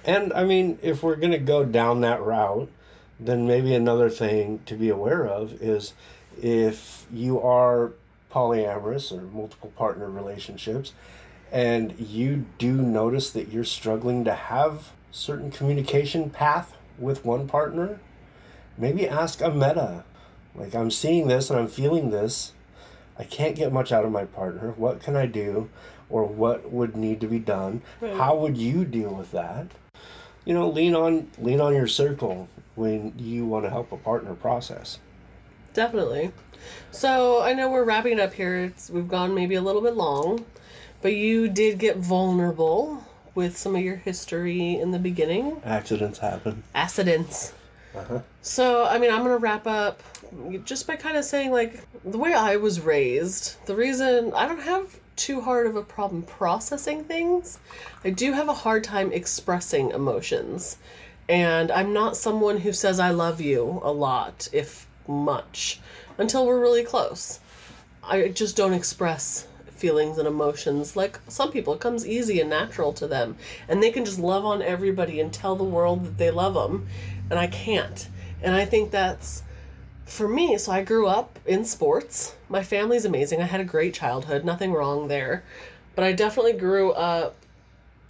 And 0.06 0.34
I 0.34 0.44
mean, 0.44 0.80
if 0.82 1.02
we're 1.04 1.16
going 1.16 1.32
to 1.32 1.38
go 1.40 1.64
down 1.66 2.02
that 2.02 2.22
route, 2.22 2.70
then 3.20 3.48
maybe 3.48 3.74
another 3.74 4.10
thing 4.10 4.60
to 4.66 4.76
be 4.76 4.90
aware 4.90 5.26
of 5.26 5.54
is 5.62 5.94
if 6.42 7.06
you 7.12 7.40
are 7.42 7.94
polyamorous 8.32 9.12
or 9.12 9.22
multiple 9.22 9.72
partner 9.78 10.10
relationships 10.10 10.94
and 11.52 11.94
you 12.00 12.46
do 12.58 12.74
notice 12.82 13.32
that 13.32 13.50
you're 13.50 13.64
struggling 13.64 14.24
to 14.26 14.34
have 14.34 14.92
certain 15.12 15.52
communication 15.52 16.30
path 16.30 16.76
with 16.98 17.24
one 17.24 17.48
partner, 17.48 18.00
maybe 18.78 19.08
ask 19.08 19.42
a 19.42 19.50
meta. 19.52 20.04
Like, 20.56 20.76
I'm 20.76 20.92
seeing 20.92 21.28
this 21.28 21.50
and 21.50 21.60
I'm 21.60 21.68
feeling 21.68 22.10
this. 22.12 22.54
I 23.18 23.24
can't 23.24 23.56
get 23.56 23.72
much 23.72 23.92
out 23.92 24.06
of 24.06 24.12
my 24.12 24.26
partner. 24.26 24.72
What 24.78 25.02
can 25.02 25.16
I 25.16 25.26
do? 25.26 25.70
Or 26.10 26.26
what 26.26 26.72
would 26.72 26.96
need 26.96 27.20
to 27.22 27.28
be 27.28 27.40
done? 27.40 27.82
Right. 28.02 28.16
How 28.16 28.36
would 28.36 28.58
you 28.58 28.86
deal 28.86 29.14
with 29.14 29.32
that? 29.32 29.68
You 30.46 30.54
know, 30.54 30.70
lean 30.70 30.94
on 30.96 31.30
lean 31.38 31.62
on 31.62 31.74
your 31.74 31.88
circle 31.88 32.50
when 32.76 33.14
you 33.18 33.46
want 33.46 33.66
to 33.66 33.70
help 33.70 33.92
a 33.92 33.98
partner 33.98 34.34
process. 34.34 35.00
definitely 35.74 36.32
so 36.92 37.42
i 37.42 37.52
know 37.54 37.70
we're 37.70 37.84
wrapping 37.84 38.20
up 38.20 38.34
here 38.34 38.66
it's 38.66 38.90
we've 38.90 39.08
gone 39.08 39.34
maybe 39.34 39.56
a 39.56 39.62
little 39.62 39.82
bit 39.82 39.96
long 39.96 40.46
but 41.02 41.14
you 41.16 41.48
did 41.50 41.78
get 41.80 41.98
vulnerable 41.98 43.04
with 43.36 43.58
some 43.58 43.76
of 43.76 43.82
your 43.82 43.96
history 43.98 44.76
in 44.80 44.92
the 44.92 45.00
beginning. 45.00 45.62
Accidents 45.66 46.20
happen. 46.20 46.64
Accidents. 46.76 47.54
Uh-huh. 47.96 48.20
So, 48.42 48.86
I 48.86 48.98
mean, 49.00 49.12
I'm 49.12 49.20
going 49.20 49.32
to 49.32 49.38
wrap 49.38 49.68
up 49.68 50.02
just 50.64 50.88
by 50.88 50.96
kind 50.96 51.18
of 51.18 51.26
saying, 51.26 51.52
like, 51.52 51.82
the 52.04 52.18
way 52.18 52.34
I 52.34 52.58
was 52.58 52.82
raised, 52.82 53.64
the 53.66 53.76
reason 53.76 54.34
I 54.34 54.48
don't 54.48 54.62
have 54.62 55.00
too 55.16 55.42
hard 55.42 55.68
of 55.68 55.76
a 55.76 55.84
problem 55.84 56.24
processing 56.24 57.04
things, 57.04 57.60
I 58.04 58.10
do 58.10 58.34
have 58.34 58.48
a 58.48 58.54
hard 58.54 58.84
time 58.84 59.12
expressing 59.12 59.92
emotions. 59.92 60.78
And 61.30 61.72
I'm 61.72 61.94
not 61.94 62.18
someone 62.18 62.58
who 62.58 62.74
says 62.74 63.00
I 63.00 63.12
love 63.12 63.40
you 63.40 63.80
a 63.84 63.92
lot, 63.92 64.50
if 64.52 64.88
much, 65.08 65.80
until 66.18 66.46
we're 66.46 66.60
really 66.60 66.84
close. 66.84 67.40
I 68.04 68.28
just 68.28 68.58
don't 68.58 68.74
express 68.74 69.48
feelings 69.84 70.18
and 70.18 70.28
emotions 70.28 70.96
like 70.96 71.20
some 71.28 71.52
people. 71.52 71.74
It 71.74 71.80
comes 71.80 72.08
easy 72.08 72.40
and 72.40 72.50
natural 72.50 72.94
to 72.94 73.08
them. 73.08 73.38
And 73.68 73.82
they 73.82 73.92
can 73.92 74.06
just 74.06 74.20
love 74.20 74.46
on 74.46 74.62
everybody 74.62 75.20
and 75.20 75.32
tell 75.32 75.56
the 75.56 75.64
world 75.64 76.06
that 76.06 76.18
they 76.18 76.32
love 76.32 76.54
them. 76.54 76.88
And 77.30 77.40
I 77.40 77.48
can't. 77.48 78.08
And 78.42 78.56
I 78.56 78.66
think 78.66 78.92
that's 78.92 79.44
for 80.06 80.28
me. 80.28 80.58
So 80.58 80.72
I 80.72 80.84
grew 80.84 81.08
up 81.08 81.40
in 81.46 81.66
sports. 81.66 82.36
My 82.50 82.64
family's 82.64 83.06
amazing. 83.06 83.42
I 83.42 83.46
had 83.46 83.62
a 83.62 83.66
great 83.66 83.94
childhood, 83.94 84.46
nothing 84.46 84.74
wrong 84.74 85.08
there. 85.08 85.44
But 85.96 86.06
I 86.06 86.14
definitely 86.14 86.54
grew 86.54 86.92
up 86.92 87.36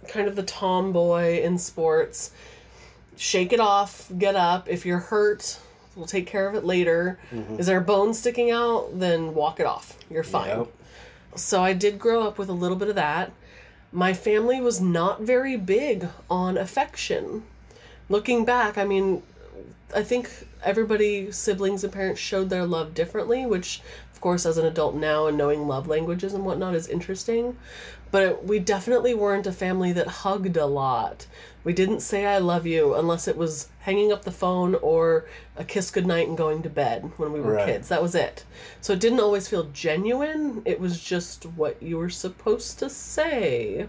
kind 0.08 0.28
of 0.28 0.36
the 0.36 0.42
tomboy 0.42 1.40
in 1.40 1.58
sports. 1.58 2.30
Shake 3.16 3.52
it 3.52 3.60
off, 3.60 4.10
get 4.16 4.34
up. 4.34 4.68
If 4.68 4.84
you're 4.84 4.98
hurt, 4.98 5.58
we'll 5.94 6.06
take 6.06 6.26
care 6.26 6.48
of 6.48 6.54
it 6.54 6.64
later. 6.64 7.18
Mm-hmm. 7.32 7.58
Is 7.58 7.66
there 7.66 7.78
a 7.78 7.84
bone 7.84 8.14
sticking 8.14 8.50
out? 8.50 8.98
Then 8.98 9.34
walk 9.34 9.60
it 9.60 9.66
off. 9.66 9.98
You're 10.10 10.24
fine. 10.24 10.58
Yep. 10.58 10.68
So 11.36 11.62
I 11.62 11.72
did 11.72 11.98
grow 11.98 12.26
up 12.26 12.38
with 12.38 12.48
a 12.48 12.52
little 12.54 12.76
bit 12.76 12.88
of 12.88 12.94
that. 12.94 13.32
My 13.92 14.12
family 14.12 14.60
was 14.60 14.80
not 14.80 15.20
very 15.20 15.56
big 15.56 16.08
on 16.28 16.58
affection. 16.58 17.44
Looking 18.08 18.44
back, 18.44 18.76
I 18.76 18.84
mean, 18.84 19.22
I 19.94 20.02
think 20.02 20.30
everybody, 20.64 21.30
siblings 21.30 21.84
and 21.84 21.92
parents, 21.92 22.20
showed 22.20 22.50
their 22.50 22.66
love 22.66 22.94
differently, 22.94 23.46
which, 23.46 23.80
of 24.12 24.20
course, 24.20 24.46
as 24.46 24.58
an 24.58 24.66
adult 24.66 24.94
now 24.94 25.26
and 25.26 25.36
knowing 25.38 25.66
love 25.66 25.86
languages 25.88 26.32
and 26.34 26.44
whatnot 26.44 26.74
is 26.74 26.88
interesting. 26.88 27.56
But 28.10 28.44
we 28.44 28.60
definitely 28.60 29.12
weren't 29.14 29.46
a 29.46 29.52
family 29.52 29.92
that 29.92 30.06
hugged 30.06 30.56
a 30.56 30.66
lot. 30.66 31.26
We 31.64 31.72
didn't 31.72 32.00
say 32.00 32.26
I 32.26 32.38
love 32.38 32.66
you 32.66 32.94
unless 32.94 33.26
it 33.26 33.36
was 33.36 33.70
hanging 33.80 34.12
up 34.12 34.24
the 34.24 34.30
phone 34.30 34.74
or 34.76 35.26
a 35.56 35.64
kiss 35.64 35.90
goodnight 35.90 36.28
and 36.28 36.36
going 36.36 36.62
to 36.62 36.70
bed 36.70 37.10
when 37.16 37.32
we 37.32 37.40
were 37.40 37.54
Right. 37.54 37.66
kids. 37.66 37.88
That 37.88 38.02
was 38.02 38.14
it. 38.14 38.44
So 38.80 38.92
it 38.92 39.00
didn't 39.00 39.20
always 39.20 39.48
feel 39.48 39.64
genuine. 39.72 40.62
It 40.64 40.78
was 40.78 41.00
just 41.02 41.44
what 41.44 41.82
you 41.82 41.96
were 41.96 42.10
supposed 42.10 42.78
to 42.80 42.90
say. 42.90 43.88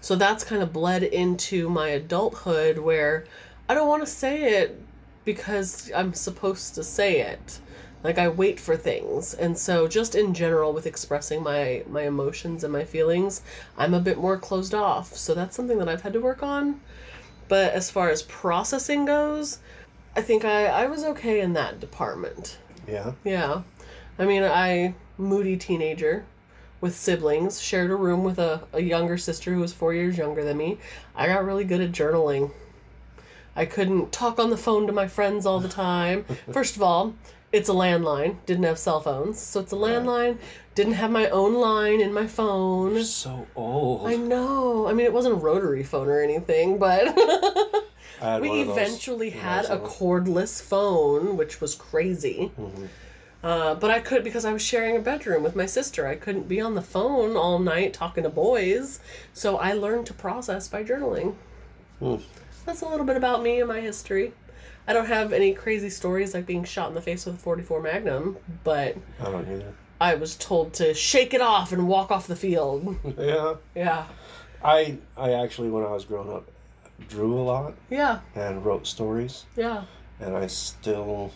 So 0.00 0.16
that's 0.16 0.44
kind 0.44 0.62
of 0.62 0.72
bled 0.72 1.02
into 1.02 1.68
my 1.68 1.88
adulthood 1.88 2.78
where 2.78 3.24
I 3.68 3.74
don't 3.74 3.88
want 3.88 4.02
to 4.04 4.10
say 4.10 4.60
it 4.62 4.80
because 5.24 5.90
I'm 5.94 6.14
supposed 6.14 6.74
to 6.74 6.84
say 6.84 7.20
it. 7.20 7.60
Like 8.02 8.18
I 8.18 8.28
wait 8.28 8.60
for 8.60 8.76
things. 8.76 9.32
And 9.32 9.56
so 9.56 9.88
just 9.88 10.14
in 10.14 10.34
general 10.34 10.72
with 10.72 10.86
expressing 10.86 11.42
my 11.42 11.84
my 11.88 12.02
emotions 12.02 12.62
and 12.62 12.72
my 12.72 12.84
feelings, 12.84 13.42
I'm 13.78 13.94
a 13.94 14.00
bit 14.00 14.18
more 14.18 14.36
closed 14.36 14.74
off. 14.74 15.14
So 15.14 15.34
that's 15.34 15.56
something 15.56 15.78
that 15.78 15.88
I've 15.88 16.02
had 16.02 16.12
to 16.12 16.20
work 16.20 16.42
on. 16.42 16.80
But 17.48 17.72
as 17.72 17.90
far 17.90 18.10
as 18.10 18.22
processing 18.22 19.06
goes, 19.06 19.58
I 20.14 20.20
think 20.20 20.44
I 20.44 20.66
I 20.66 20.86
was 20.86 21.02
okay 21.04 21.40
in 21.40 21.54
that 21.54 21.80
department. 21.80 22.58
Yeah. 22.86 23.12
Yeah. 23.24 23.62
I 24.18 24.26
mean, 24.26 24.44
I, 24.44 24.94
moody 25.18 25.56
teenager 25.56 26.24
with 26.80 26.94
siblings, 26.94 27.60
shared 27.60 27.90
a 27.90 27.96
room 27.96 28.24
with 28.24 28.38
a, 28.38 28.62
a 28.72 28.80
younger 28.80 29.16
sister 29.16 29.52
who 29.52 29.60
was 29.60 29.72
four 29.72 29.94
years 29.94 30.18
younger 30.18 30.44
than 30.44 30.56
me. 30.56 30.78
I 31.16 31.26
got 31.26 31.44
really 31.44 31.64
good 31.64 31.80
at 31.80 31.92
journaling. 31.92 32.52
I 33.56 33.66
couldn't 33.66 34.12
talk 34.12 34.38
on 34.38 34.50
the 34.50 34.56
phone 34.56 34.86
to 34.86 34.92
my 34.92 35.06
friends 35.06 35.46
all 35.46 35.60
the 35.60 35.68
time. 35.68 36.24
First 36.52 36.76
of 36.76 36.82
all, 36.82 37.14
it's 37.52 37.68
a 37.68 37.72
landline, 37.72 38.36
didn't 38.46 38.64
have 38.64 38.78
cell 38.78 39.00
phones. 39.00 39.38
So 39.38 39.60
it's 39.60 39.72
a 39.72 39.76
landline, 39.76 40.38
didn't 40.74 40.94
have 40.94 41.10
my 41.10 41.28
own 41.28 41.54
line 41.54 42.00
in 42.00 42.12
my 42.12 42.26
phone. 42.26 43.04
So 43.04 43.46
old. 43.54 44.08
I 44.08 44.16
know. 44.16 44.88
I 44.88 44.92
mean, 44.92 45.06
it 45.06 45.12
wasn't 45.12 45.34
a 45.34 45.38
rotary 45.38 45.84
phone 45.84 46.08
or 46.08 46.20
anything, 46.20 46.78
but. 46.78 47.14
I 48.20 48.32
had 48.32 48.40
one 48.42 48.50
we 48.50 48.60
eventually 48.62 49.30
had 49.30 49.66
a 49.66 49.78
cordless 49.78 50.62
phone, 50.62 51.36
which 51.36 51.60
was 51.60 51.74
crazy. 51.74 52.52
Mm-hmm. 52.58 52.86
Uh, 53.44 53.74
but 53.74 53.90
I 53.90 54.00
could 54.00 54.24
because 54.24 54.46
I 54.46 54.52
was 54.54 54.62
sharing 54.62 54.96
a 54.96 55.00
bedroom 55.00 55.42
with 55.42 55.54
my 55.54 55.66
sister. 55.66 56.06
I 56.06 56.14
couldn't 56.14 56.48
be 56.48 56.60
on 56.60 56.74
the 56.74 56.82
phone 56.82 57.36
all 57.36 57.58
night 57.58 57.92
talking 57.92 58.22
to 58.24 58.30
boys, 58.30 59.00
so 59.34 59.58
I 59.58 59.74
learned 59.74 60.06
to 60.06 60.14
process 60.14 60.66
by 60.66 60.82
journaling. 60.82 61.34
Hmm. 61.98 62.16
That's 62.66 62.82
a 62.82 62.88
little 62.88 63.06
bit 63.06 63.16
about 63.16 63.42
me 63.42 63.60
and 63.60 63.68
my 63.68 63.80
history. 63.80 64.32
I 64.86 64.92
don't 64.92 65.06
have 65.06 65.32
any 65.32 65.54
crazy 65.54 65.90
stories 65.90 66.34
like 66.34 66.46
being 66.46 66.64
shot 66.64 66.88
in 66.88 66.94
the 66.94 67.00
face 67.00 67.24
with 67.26 67.36
a 67.36 67.38
44 67.38 67.80
Magnum, 67.80 68.36
but 68.64 68.96
I 69.20 69.24
don't 69.24 69.48
either. 69.50 69.72
I 70.00 70.14
was 70.16 70.36
told 70.36 70.74
to 70.74 70.92
shake 70.92 71.32
it 71.32 71.40
off 71.40 71.72
and 71.72 71.88
walk 71.88 72.10
off 72.10 72.26
the 72.26 72.36
field. 72.36 72.96
Yeah. 73.18 73.54
Yeah. 73.74 74.06
I 74.62 74.98
I 75.16 75.32
actually 75.32 75.70
when 75.70 75.84
I 75.84 75.90
was 75.90 76.04
growing 76.04 76.30
up 76.30 76.50
drew 77.08 77.38
a 77.38 77.42
lot 77.42 77.74
Yeah. 77.90 78.20
and 78.34 78.64
wrote 78.64 78.86
stories 78.86 79.44
Yeah. 79.56 79.84
and 80.20 80.36
I 80.36 80.46
still 80.46 81.32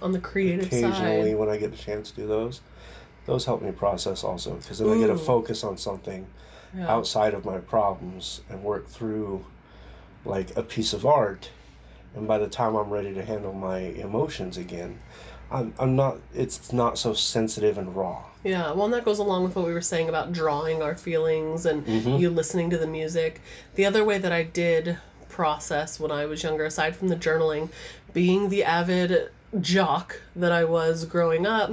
On 0.00 0.12
the 0.12 0.18
creative 0.18 0.64
side. 0.70 0.84
occasionally 0.84 1.30
side. 1.30 1.38
when 1.38 1.48
I 1.48 1.56
get 1.58 1.72
a 1.72 1.76
chance 1.76 2.10
to 2.10 2.16
do 2.22 2.26
those 2.26 2.60
those 3.26 3.44
help 3.44 3.62
me 3.62 3.70
process 3.72 4.24
also 4.24 4.54
because 4.54 4.78
then 4.78 4.90
I 4.90 4.98
get 4.98 5.06
to 5.08 5.16
focus 5.18 5.62
on 5.64 5.76
something 5.76 6.26
Yeah. 6.76 6.88
outside 6.92 7.34
of 7.34 7.44
my 7.44 7.58
problems 7.58 8.40
and 8.48 8.62
work 8.64 8.88
through 8.88 9.44
like 10.24 10.56
a 10.56 10.62
piece 10.62 10.92
of 10.92 11.04
art 11.04 11.50
and 12.14 12.28
by 12.28 12.38
the 12.38 12.48
time 12.48 12.76
I'm 12.76 12.90
ready 12.90 13.12
to 13.14 13.24
handle 13.24 13.52
my 13.52 13.78
emotions 13.78 14.56
again 14.56 14.98
I'm, 15.50 15.74
I'm 15.78 15.96
not 15.96 16.18
it's 16.34 16.72
not 16.72 16.98
so 16.98 17.12
sensitive 17.14 17.78
and 17.78 17.94
raw 17.94 18.24
Yeah, 18.44 18.72
well, 18.72 18.86
and 18.86 18.94
that 18.94 19.04
goes 19.04 19.18
along 19.18 19.44
with 19.44 19.54
what 19.54 19.66
we 19.66 19.72
were 19.72 19.80
saying 19.80 20.08
about 20.08 20.32
drawing 20.32 20.82
our 20.82 20.96
feelings 20.96 21.66
and 21.66 21.86
you 22.20 22.30
listening 22.30 22.70
to 22.70 22.78
the 22.78 22.86
music. 22.86 23.40
The 23.74 23.86
other 23.86 24.04
way 24.04 24.18
that 24.18 24.32
I 24.32 24.42
did 24.42 24.98
process 25.28 26.00
when 26.00 26.10
I 26.10 26.26
was 26.26 26.42
younger, 26.42 26.64
aside 26.64 26.96
from 26.96 27.08
the 27.08 27.16
journaling, 27.16 27.68
being 28.12 28.48
the 28.48 28.64
avid 28.64 29.30
jock 29.60 30.20
that 30.34 30.52
I 30.52 30.64
was 30.64 31.04
growing 31.04 31.46
up, 31.46 31.70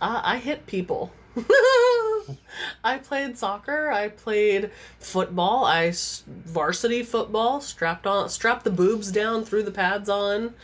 uh, 0.00 0.20
I 0.24 0.38
hit 0.38 0.66
people. 0.66 1.12
I 2.84 2.98
played 2.98 3.38
soccer. 3.38 3.90
I 3.90 4.08
played 4.08 4.70
football. 4.98 5.64
I 5.64 5.92
varsity 6.26 7.02
football. 7.02 7.60
Strapped 7.60 8.06
on, 8.06 8.28
strapped 8.28 8.64
the 8.64 8.70
boobs 8.70 9.12
down, 9.12 9.44
threw 9.44 9.62
the 9.62 9.70
pads 9.70 10.08
on. 10.08 10.54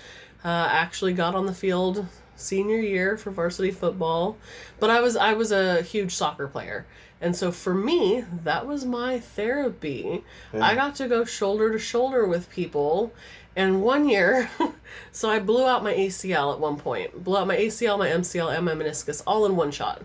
Uh, 0.44 0.68
actually 0.70 1.14
got 1.14 1.34
on 1.34 1.46
the 1.46 1.54
field 1.54 2.06
senior 2.36 2.78
year 2.78 3.16
for 3.16 3.30
varsity 3.30 3.70
football, 3.70 4.36
but 4.78 4.90
I 4.90 5.00
was 5.00 5.16
I 5.16 5.32
was 5.32 5.52
a 5.52 5.82
huge 5.82 6.14
soccer 6.14 6.46
player, 6.48 6.86
and 7.20 7.34
so 7.34 7.50
for 7.50 7.74
me 7.74 8.24
that 8.42 8.66
was 8.66 8.84
my 8.84 9.18
therapy. 9.18 10.22
I 10.52 10.74
got 10.74 10.94
to 10.96 11.08
go 11.08 11.24
shoulder 11.24 11.72
to 11.72 11.78
shoulder 11.78 12.26
with 12.26 12.50
people, 12.50 13.12
and 13.56 13.82
one 13.82 14.08
year, 14.08 14.50
so 15.12 15.30
I 15.30 15.38
blew 15.38 15.64
out 15.64 15.82
my 15.82 15.94
ACL 15.94 16.52
at 16.52 16.60
one 16.60 16.76
point, 16.76 17.24
blew 17.24 17.38
out 17.38 17.46
my 17.46 17.56
ACL, 17.56 17.98
my 17.98 18.08
MCL, 18.08 18.54
and 18.54 18.64
my 18.64 18.72
meniscus 18.72 19.22
all 19.26 19.46
in 19.46 19.56
one 19.56 19.70
shot. 19.70 20.02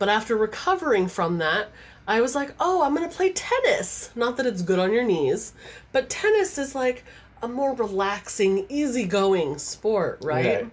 But 0.00 0.08
after 0.08 0.34
recovering 0.34 1.08
from 1.08 1.36
that, 1.38 1.68
I 2.08 2.22
was 2.22 2.34
like, 2.34 2.54
oh, 2.58 2.82
I'm 2.82 2.96
going 2.96 3.08
to 3.08 3.14
play 3.14 3.32
tennis. 3.32 4.10
Not 4.16 4.38
that 4.38 4.46
it's 4.46 4.62
good 4.62 4.78
on 4.78 4.92
your 4.94 5.04
knees, 5.04 5.52
but 5.92 6.08
tennis 6.08 6.56
is 6.56 6.74
like 6.74 7.04
a 7.42 7.46
more 7.46 7.74
relaxing, 7.74 8.64
easygoing 8.70 9.58
sport, 9.58 10.18
right? 10.22 10.62
Right. 10.62 10.70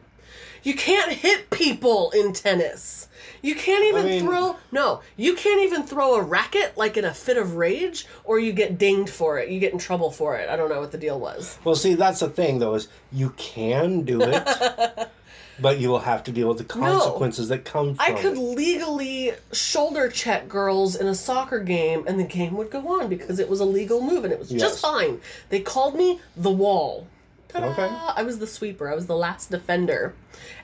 You 0.63 0.75
can't 0.75 1.11
hit 1.11 1.49
people 1.49 2.09
in 2.11 2.31
tennis. 2.31 3.09
You 3.41 3.53
can't 3.53 3.83
even 3.85 4.05
mean- 4.05 4.25
throw. 4.25 4.55
No, 4.71 5.01
you 5.17 5.35
can't 5.35 5.61
even 5.61 5.83
throw 5.83 6.15
a 6.15 6.21
racket 6.21 6.77
like 6.77 6.95
in 6.95 7.03
a 7.03 7.13
fit 7.13 7.35
of 7.37 7.55
rage, 7.55 8.07
or 8.23 8.39
you 8.39 8.53
get 8.53 8.77
dinged 8.77 9.11
for 9.11 9.37
it. 9.39 9.49
You 9.49 9.59
get 9.59 9.73
in 9.73 9.79
trouble 9.79 10.09
for 10.09 10.37
it. 10.37 10.49
I 10.49 10.55
don't 10.55 10.69
know 10.69 10.79
what 10.79 10.91
the 10.93 10.97
deal 10.97 11.19
was. 11.19 11.59
Well, 11.65 11.75
see, 11.75 11.95
that's 11.95 12.21
the 12.21 12.29
thing, 12.29 12.59
though, 12.59 12.75
is 12.75 12.87
you 13.11 13.31
can 13.37 14.03
do 14.03 14.21
it, 14.21 14.47
but 15.59 15.79
you 15.79 15.89
will 15.89 15.99
have 15.99 16.23
to 16.25 16.31
deal 16.31 16.47
with 16.47 16.57
the 16.59 16.63
consequences 16.63 17.47
that 17.49 17.65
come 17.65 17.95
from 17.95 18.05
I 18.05 18.11
could 18.19 18.33
it. 18.37 18.39
legally 18.39 19.31
shoulder 19.51 20.09
check 20.09 20.47
girls 20.47 20.95
in 20.95 21.07
a 21.07 21.15
soccer 21.15 21.59
game 21.59 22.03
and 22.07 22.19
the 22.19 22.23
game 22.23 22.55
would 22.57 22.69
go 22.69 22.99
on 23.01 23.07
because 23.09 23.39
it 23.39 23.49
was 23.49 23.59
a 23.59 23.65
legal 23.65 24.01
move 24.01 24.23
and 24.23 24.31
it 24.33 24.39
was 24.39 24.51
Yes. 24.51 24.61
just 24.61 24.79
fine. 24.81 25.19
They 25.49 25.59
called 25.61 25.95
me 25.95 26.19
the 26.35 26.51
wall. 26.51 27.07
Ta-da! 27.49 27.67
Okay. 27.71 27.87
I 27.89 28.23
was 28.23 28.39
the 28.39 28.47
sweeper. 28.47 28.91
I 28.91 28.95
was 28.95 29.07
the 29.07 29.15
last 29.15 29.49
defender. 29.51 30.13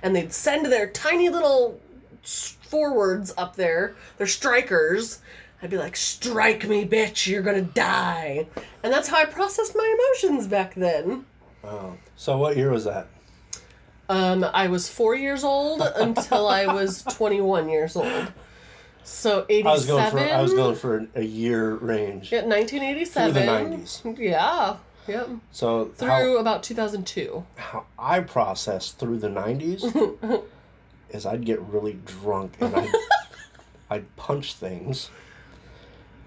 And 0.02 0.16
they'd 0.16 0.34
send 0.34 0.66
their 0.68 0.88
tiny 0.88 1.30
little 1.30 1.80
forwards 2.62 3.34
up 3.38 3.56
there, 3.56 3.96
their 4.18 4.28
strikers. 4.28 5.20
I'd 5.62 5.70
be 5.70 5.78
like, 5.78 5.96
strike 5.96 6.68
me, 6.68 6.86
bitch, 6.86 7.26
you're 7.28 7.41
gonna 7.41 7.62
die. 7.62 8.48
And 8.84 8.91
that's 8.91 9.08
how 9.08 9.18
I 9.18 9.26
processed 9.26 9.76
my 9.76 9.96
emotions 10.20 10.48
back 10.48 10.76
then. 10.76 11.26
Oh. 11.64 11.94
So, 12.18 12.38
what 12.38 12.58
year 12.58 12.70
was 12.70 12.84
that? 12.84 13.08
Um, 14.10 14.45
I 14.54 14.68
was 14.68 14.89
four 14.89 15.16
years 15.16 15.43
old 15.43 15.82
until 15.82 16.47
I 16.47 16.66
was 16.68 17.04
21 17.10 17.70
years 17.70 17.95
old. 17.95 18.32
So 19.04 19.45
87. 19.49 19.68
I 19.68 19.74
was 19.74 19.86
going 19.86 20.12
for 20.12 20.20
I 20.20 20.41
was 20.41 20.54
going 20.54 20.76
for 20.76 21.08
a 21.16 21.24
year 21.24 21.76
range. 21.76 22.32
Yeah, 22.32 22.45
1987. 22.45 23.34
Through 23.34 23.41
the 23.41 23.47
90s. 23.47 24.18
Yeah. 24.20 24.78
Yep. 25.08 25.30
So 25.51 25.86
Through 25.95 26.08
how, 26.08 26.38
about 26.38 26.64
2002. 26.64 27.45
how 27.58 27.86
I 27.99 28.22
processed 28.22 28.99
through 28.99 29.18
the 29.20 29.28
90s 29.28 30.43
is 31.10 31.26
I'd 31.26 31.45
get 31.45 31.60
really 31.62 31.99
drunk 32.06 32.54
and 32.62 32.74
I'd, 32.74 32.93
I'd 33.89 34.16
punch 34.16 34.54
things 34.54 35.10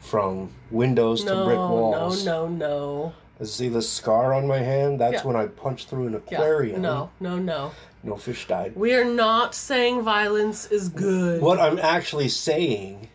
from 0.01 0.51
windows 0.71 1.25
to 1.25 1.45
brick 1.45 1.57
No, 1.57 1.71
walls. 1.71 2.25
no, 2.27 2.47
no, 2.49 2.57
no. 2.57 3.13
See 3.43 3.69
the 3.69 3.83
scar 3.83 4.33
on 4.33 4.47
my 4.47 4.59
hand? 4.59 4.99
That's 5.01 5.15
Yeah. 5.23 5.25
when 5.25 5.37
I 5.37 5.47
punched 5.47 5.89
through 5.89 6.07
an 6.07 6.13
Yeah. 6.31 6.37
aquarium. 6.39 6.81
No, 6.83 7.11
no, 7.21 7.37
no. 7.39 7.73
No 8.03 8.17
fish 8.17 8.47
died. 8.47 8.73
We 8.77 8.95
are 8.95 9.05
not 9.05 9.55
saying 9.55 10.03
violence 10.03 10.67
is 10.71 10.89
good. 10.89 11.43
What 11.43 11.59
I'm 11.61 11.79
actually 11.79 12.29
saying 12.29 13.09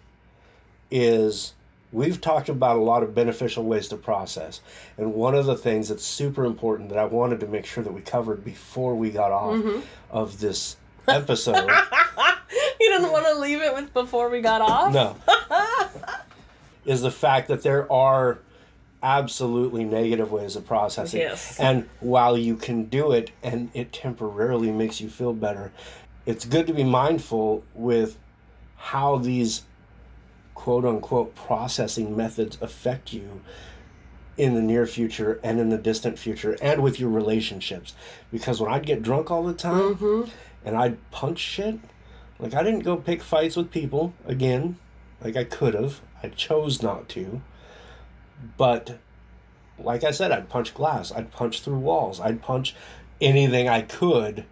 is 0.92 1.54
we've 1.92 2.22
talked 2.22 2.50
about 2.50 2.78
a 2.78 2.82
lot 2.82 3.02
of 3.04 3.16
beneficial 3.16 3.64
ways 3.64 3.88
to 3.90 3.96
process. 3.98 4.62
And 4.98 5.14
one 5.14 5.34
of 5.34 5.46
the 5.46 5.56
things 5.56 5.90
that's 5.90 6.06
super 6.06 6.46
important 6.46 6.90
that 6.90 6.98
I 6.98 7.06
wanted 7.06 7.40
to 7.40 7.48
make 7.48 7.66
sure 7.66 7.84
that 7.84 7.94
we 7.94 8.02
covered 8.02 8.44
before 8.46 8.94
we 8.96 9.10
got 9.10 9.32
off 9.32 9.56
Mm-hmm. 9.56 9.80
of 10.12 10.40
this 10.40 10.76
episode. 11.08 11.68
You 12.80 12.90
didn't 12.92 13.12
want 13.12 13.26
to 13.28 13.36
leave 13.40 13.62
it 13.62 13.74
with 13.74 13.92
before 13.94 14.30
we 14.30 14.42
got 14.42 14.62
off? 14.62 14.94
no. 14.94 15.16
is 16.86 17.02
the 17.02 17.12
fact 17.12 17.48
that 17.48 17.62
there 17.64 17.92
are 17.92 18.40
absolutely 19.04 19.84
negative 19.84 20.32
ways 20.32 20.56
of 20.56 20.66
processing. 20.66 21.22
Yes. 21.22 21.60
And 21.60 21.90
while 22.00 22.38
you 22.38 22.56
can 22.56 22.86
do 22.86 23.12
it 23.12 23.32
and 23.42 23.70
it 23.74 23.92
temporarily 23.92 24.72
makes 24.72 25.02
you 25.02 25.10
feel 25.10 25.34
better, 25.34 25.72
it's 26.26 26.46
good 26.46 26.68
to 26.68 26.74
be 26.74 26.84
mindful 26.84 27.64
with 27.74 28.18
how 28.78 29.18
these 29.18 29.64
quote 30.54 30.86
unquote 30.86 31.36
processing 31.36 32.16
methods 32.16 32.58
affect 32.62 33.14
you 33.14 33.42
in 34.38 34.56
the 34.56 34.62
near 34.62 34.88
future 34.88 35.40
and 35.44 35.60
in 35.60 35.70
the 35.70 35.78
distant 35.78 36.18
future 36.18 36.58
and 36.62 36.82
with 36.82 37.00
your 37.00 37.10
relationships. 37.10 37.94
Because 38.32 38.62
when 38.62 38.72
I'd 38.72 38.86
get 38.86 39.04
drunk 39.04 39.30
all 39.30 39.44
the 39.44 39.54
time 39.54 39.96
mm-hmm. 39.96 40.32
and 40.66 40.78
I'd 40.78 41.12
punch 41.12 41.40
shit, 41.40 41.80
like 42.40 42.54
I 42.54 42.64
didn't 42.64 42.80
go 42.80 42.98
pick 42.98 43.22
fights 43.22 43.56
with 43.56 43.72
people 43.72 44.14
again, 44.26 44.78
like 45.24 45.36
I 45.36 45.44
could 45.44 45.74
have. 45.74 46.02
I 46.24 46.30
chose 46.30 46.82
not 46.82 47.10
to. 47.10 47.42
But 48.58 48.98
like 49.80 50.04
I 50.04 50.12
said, 50.12 50.32
I'd 50.32 50.50
punch 50.50 50.74
glass, 50.74 51.12
I'd 51.12 51.32
punch 51.32 51.62
through 51.62 51.80
walls, 51.80 52.20
I'd 52.20 52.42
punch 52.42 52.76
anything 53.20 53.68
I 53.68 53.82
could. 53.82 54.46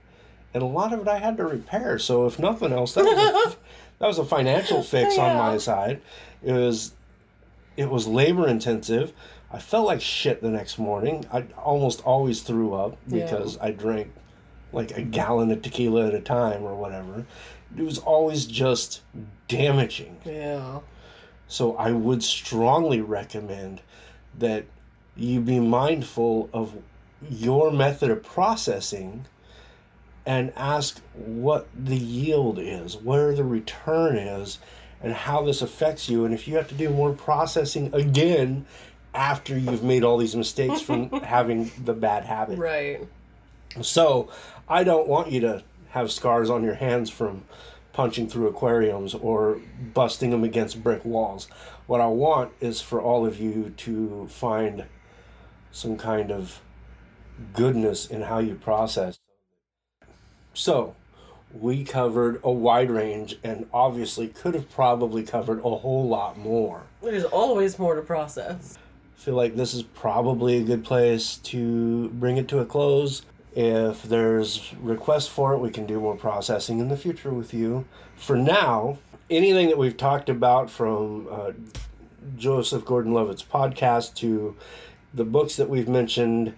And 0.53 0.63
a 0.63 0.65
lot 0.65 0.93
of 0.93 1.01
it 1.01 1.07
I 1.07 1.19
had 1.19 1.37
to 1.37 1.45
repair. 1.45 1.99
So 1.99 2.25
if 2.25 2.39
nothing 2.39 2.71
else, 2.73 2.93
that 2.95 3.03
was 3.05 3.53
a, 3.53 3.57
that 3.99 4.07
was 4.07 4.17
a 4.17 4.25
financial 4.25 4.81
fix 4.81 5.17
on 5.17 5.37
my 5.37 5.57
side. 5.57 6.01
It 6.43 6.53
was 6.53 6.93
it 7.77 7.89
was 7.89 8.07
labor 8.07 8.47
intensive. 8.47 9.13
I 9.51 9.59
felt 9.59 9.85
like 9.87 10.01
shit 10.01 10.41
the 10.41 10.49
next 10.49 10.77
morning. 10.77 11.25
I 11.31 11.43
almost 11.57 12.01
always 12.03 12.41
threw 12.41 12.73
up 12.73 12.97
Yeah. 13.07 13.23
because 13.25 13.57
I 13.59 13.71
drank 13.71 14.11
like 14.71 14.91
a 14.97 15.01
gallon 15.01 15.49
of 15.51 15.61
tequila 15.61 16.07
at 16.07 16.13
a 16.13 16.19
time 16.21 16.63
or 16.63 16.75
whatever. 16.75 17.25
It 17.77 17.83
was 17.83 17.97
always 17.99 18.45
just 18.45 19.01
damaging. 19.47 20.17
Yeah. 20.25 20.79
So 21.50 21.76
I 21.76 21.91
would 21.91 22.24
strongly 22.24 23.02
recommend 23.02 23.82
that 24.38 24.66
you 25.18 25.41
be 25.41 25.60
mindful 25.60 26.50
of 26.54 26.78
your 27.30 27.72
method 27.72 28.12
of 28.12 28.24
processing 28.24 29.26
and 30.26 30.54
ask 30.56 31.02
what 31.16 31.68
the 31.76 31.97
yield 31.97 32.60
is, 32.60 32.95
where 32.95 33.34
the 33.34 33.43
return 33.43 34.16
is, 34.16 34.60
and 35.02 35.12
how 35.12 35.43
this 35.43 35.64
affects 35.64 36.08
you. 36.08 36.24
And 36.24 36.36
if 36.36 36.47
you 36.47 36.56
have 36.56 36.68
to 36.68 36.76
do 36.76 36.89
more 36.89 37.14
processing 37.14 37.91
again 37.95 38.68
after 39.16 39.58
you've 39.58 39.84
made 39.84 40.04
all 40.04 40.18
these 40.18 40.36
mistakes 40.36 40.82
from 40.82 41.10
having 41.24 41.72
the 41.84 41.93
bad 41.93 42.26
habit. 42.26 42.60
Right. 42.60 43.08
So, 43.82 44.30
I 44.68 44.84
don't 44.84 45.08
want 45.08 45.32
you 45.32 45.41
to 45.41 45.64
have 45.89 46.12
scars 46.12 46.50
on 46.52 46.64
your 46.64 46.76
hands 46.76 47.10
from 47.10 47.43
punching 48.00 48.30
through 48.30 48.47
aquariums 48.47 49.14
or 49.14 49.60
busting 49.93 50.30
them 50.30 50.41
against 50.41 50.82
brick 50.82 51.04
walls. 51.04 51.50
What 51.86 52.00
I 52.00 52.08
want 52.08 52.54
is 52.62 52.80
for 52.80 53.02
all 53.02 53.26
of 53.26 53.41
you 53.41 53.74
to 53.76 54.26
find 54.30 54.86
some 55.74 55.97
kind 55.97 56.32
of 56.32 56.62
goodness 57.52 58.06
in 58.06 58.22
how 58.22 58.39
you 58.39 58.56
process. 58.56 59.20
So, 60.54 60.95
we 61.54 61.84
covered 61.84 62.39
a 62.41 62.50
wide 62.50 62.89
range 62.89 63.38
and 63.43 63.68
obviously 63.74 64.30
could 64.30 64.54
have 64.54 64.72
probably 64.72 65.24
covered 65.24 65.60
a 65.60 65.76
whole 65.76 66.08
lot 66.08 66.38
more. 66.38 66.84
There's 67.04 67.26
always 67.26 67.78
more 67.78 67.95
to 67.95 68.02
process. 68.02 68.78
I 69.18 69.20
feel 69.20 69.36
like 69.36 69.58
this 69.58 69.74
is 69.74 69.84
probably 69.84 70.60
a 70.60 70.64
good 70.64 70.86
place 70.86 71.36
to 71.52 72.08
bring 72.12 72.38
it 72.38 72.47
to 72.47 72.60
a 72.60 72.66
close. 72.66 73.24
If 73.62 74.03
there's 74.03 74.74
requests 74.80 75.28
for 75.28 75.53
it, 75.53 75.57
we 75.57 75.70
can 75.70 75.86
do 75.86 75.99
more 75.99 76.16
processing 76.16 76.80
in 76.80 76.88
the 76.88 76.95
future 76.95 77.34
with 77.34 77.53
you. 77.53 77.84
For 78.16 78.38
now, 78.38 78.99
anything 79.30 79.68
that 79.68 79.78
we've 79.78 79.97
talked 79.97 80.30
about 80.30 80.70
from 80.70 81.28
uh, 81.30 81.51
Joseph 82.38 82.86
Gordon 82.86 83.14
Levitt's 83.14 83.43
podcast 83.43 84.14
to 84.16 84.55
the 85.14 85.26
books 85.26 85.57
that 85.57 85.68
we've 85.68 85.89
mentioned, 85.89 86.53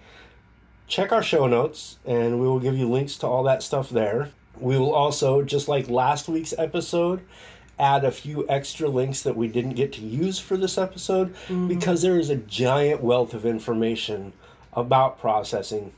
check 0.87 1.11
our 1.11 1.23
show 1.23 1.47
notes 1.47 1.97
and 2.05 2.39
we 2.39 2.45
will 2.45 2.59
give 2.59 2.77
you 2.77 2.87
links 2.87 3.15
to 3.15 3.25
all 3.25 3.41
that 3.45 3.63
stuff 3.63 3.89
there. 3.89 4.29
We 4.59 4.77
will 4.77 4.93
also, 4.93 5.41
just 5.41 5.67
like 5.67 5.89
last 5.89 6.29
week's 6.29 6.53
episode, 6.55 7.21
add 7.79 8.05
a 8.05 8.11
few 8.11 8.45
extra 8.47 8.87
links 8.87 9.23
that 9.23 9.35
we 9.35 9.47
didn't 9.47 9.73
get 9.73 9.91
to 9.93 10.01
use 10.01 10.37
for 10.37 10.55
this 10.55 10.77
episode 10.77 11.33
because 11.67 12.03
there 12.03 12.19
is 12.19 12.29
a 12.29 12.35
giant 12.35 13.01
wealth 13.01 13.33
of 13.33 13.43
information 13.43 14.33
about 14.73 15.19
processing 15.19 15.93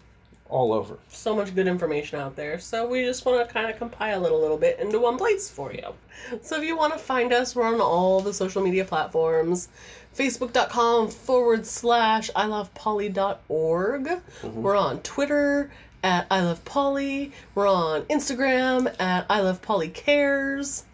all 0.54 0.72
over. 0.72 1.00
So 1.10 1.36
much 1.36 1.54
good 1.56 1.68
information 1.68 2.20
out 2.20 2.36
there. 2.36 2.60
So 2.60 2.88
we 2.88 3.04
just 3.04 3.26
want 3.26 3.46
to 3.46 3.52
kind 3.52 3.70
of 3.70 3.78
compile 3.78 4.26
it 4.26 4.32
a 4.32 4.38
little 4.38 4.58
bit 4.58 4.80
into 4.80 5.00
one 5.00 5.18
place 5.18 5.50
for 5.50 5.74
you. 5.74 5.94
So 6.42 6.58
if 6.58 6.64
you 6.64 6.78
want 6.78 6.94
to 6.94 7.00
find 7.00 7.34
us, 7.34 7.56
we're 7.56 7.66
on 7.66 7.82
all 7.82 8.22
the 8.22 8.34
social 8.34 8.64
media 8.64 8.86
platforms. 8.86 9.68
Facebook.com 10.16 11.10
forward 11.10 11.66
slash 11.66 12.30
I 12.36 12.46
love 12.46 12.72
Poly.org. 12.76 14.04
Mm-hmm. 14.06 14.62
We're 14.62 14.78
on 14.78 15.02
Twitter 15.02 15.72
at 16.04 16.28
I 16.30 16.42
love 16.42 16.64
Poly. 16.66 17.32
We're 17.56 17.68
on 17.68 18.04
Instagram 18.04 18.94
at 19.02 19.26
I 19.30 19.42
love 19.42 19.64
Poly 19.64 19.90
Cares. 19.90 20.86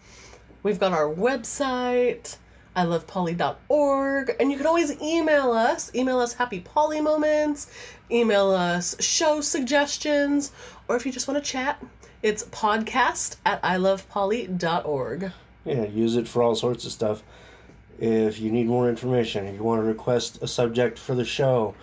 We've 0.62 0.80
got 0.80 0.92
our 0.92 1.06
website, 1.06 2.36
I 2.80 2.84
love 2.84 3.06
Poly.org, 3.06 4.36
and 4.40 4.50
you 4.50 4.56
can 4.56 4.66
always 4.66 4.98
email 5.02 5.52
us. 5.52 5.94
Email 5.94 6.18
us 6.18 6.32
happy 6.32 6.60
Poly 6.60 7.02
moments, 7.02 7.70
email 8.10 8.50
us 8.52 8.96
show 9.02 9.42
suggestions, 9.42 10.50
or 10.88 10.96
if 10.96 11.04
you 11.04 11.12
just 11.12 11.28
want 11.28 11.44
to 11.44 11.50
chat, 11.50 11.84
it's 12.22 12.44
podcast 12.44 13.36
at 13.44 13.60
I 13.62 13.76
love 13.76 14.08
Poly.org. 14.08 15.30
Yeah, 15.66 15.84
use 15.84 16.16
it 16.16 16.26
for 16.26 16.42
all 16.42 16.54
sorts 16.54 16.86
of 16.86 16.92
stuff. 16.92 17.22
If 17.98 18.40
you 18.40 18.50
need 18.50 18.66
more 18.66 18.88
information, 18.88 19.44
if 19.44 19.56
you 19.56 19.62
want 19.62 19.82
to 19.82 19.86
request 19.86 20.38
a 20.40 20.48
subject 20.48 20.98
for 20.98 21.14
the 21.14 21.26
show, 21.26 21.74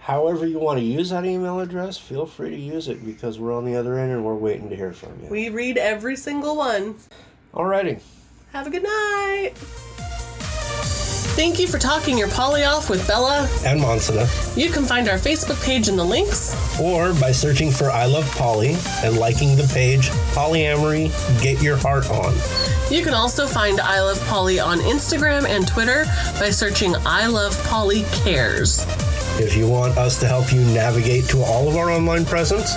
however 0.00 0.44
you 0.44 0.58
want 0.58 0.80
to 0.80 0.84
use 0.84 1.10
that 1.10 1.24
email 1.24 1.60
address, 1.60 1.98
feel 1.98 2.26
free 2.26 2.50
to 2.50 2.58
use 2.58 2.88
it 2.88 3.06
because 3.06 3.38
we're 3.38 3.56
on 3.56 3.64
the 3.64 3.76
other 3.76 3.96
end 3.96 4.10
and 4.10 4.24
we're 4.24 4.34
waiting 4.34 4.68
to 4.70 4.74
hear 4.74 4.92
from 4.92 5.20
you. 5.22 5.28
We 5.28 5.50
read 5.50 5.78
every 5.78 6.16
single 6.16 6.56
one. 6.56 6.96
Alrighty. 7.54 8.02
Have 8.52 8.66
a 8.66 8.70
good 8.70 8.82
night. 8.82 9.52
Thank 11.34 11.58
you 11.58 11.66
for 11.66 11.78
talking 11.78 12.18
your 12.18 12.28
Poly 12.28 12.64
off 12.64 12.90
with 12.90 13.06
Bella. 13.08 13.48
And 13.64 13.80
Monsina. 13.80 14.28
You 14.54 14.70
can 14.70 14.84
find 14.84 15.08
our 15.08 15.16
Facebook 15.16 15.64
page 15.64 15.88
in 15.88 15.96
the 15.96 16.04
links. 16.04 16.54
Or 16.78 17.14
by 17.14 17.32
searching 17.32 17.70
for 17.70 17.90
I 17.90 18.04
Love 18.04 18.30
Poly 18.32 18.76
and 19.02 19.16
liking 19.16 19.56
the 19.56 19.66
page 19.72 20.10
Polyamory 20.34 21.10
Get 21.40 21.62
Your 21.62 21.78
Heart 21.78 22.10
On. 22.10 22.34
You 22.90 23.02
can 23.02 23.14
also 23.14 23.46
find 23.46 23.80
I 23.80 24.02
Love 24.02 24.20
Poly 24.26 24.60
on 24.60 24.80
Instagram 24.80 25.46
and 25.46 25.66
Twitter 25.66 26.04
by 26.38 26.50
searching 26.50 26.94
I 27.06 27.26
Love 27.28 27.56
Poly 27.64 28.04
Cares. 28.12 28.84
If 29.40 29.56
you 29.56 29.66
want 29.66 29.96
us 29.96 30.20
to 30.20 30.26
help 30.26 30.52
you 30.52 30.60
navigate 30.66 31.24
to 31.30 31.40
all 31.42 31.66
of 31.66 31.76
our 31.76 31.90
online 31.90 32.26
presence, 32.26 32.74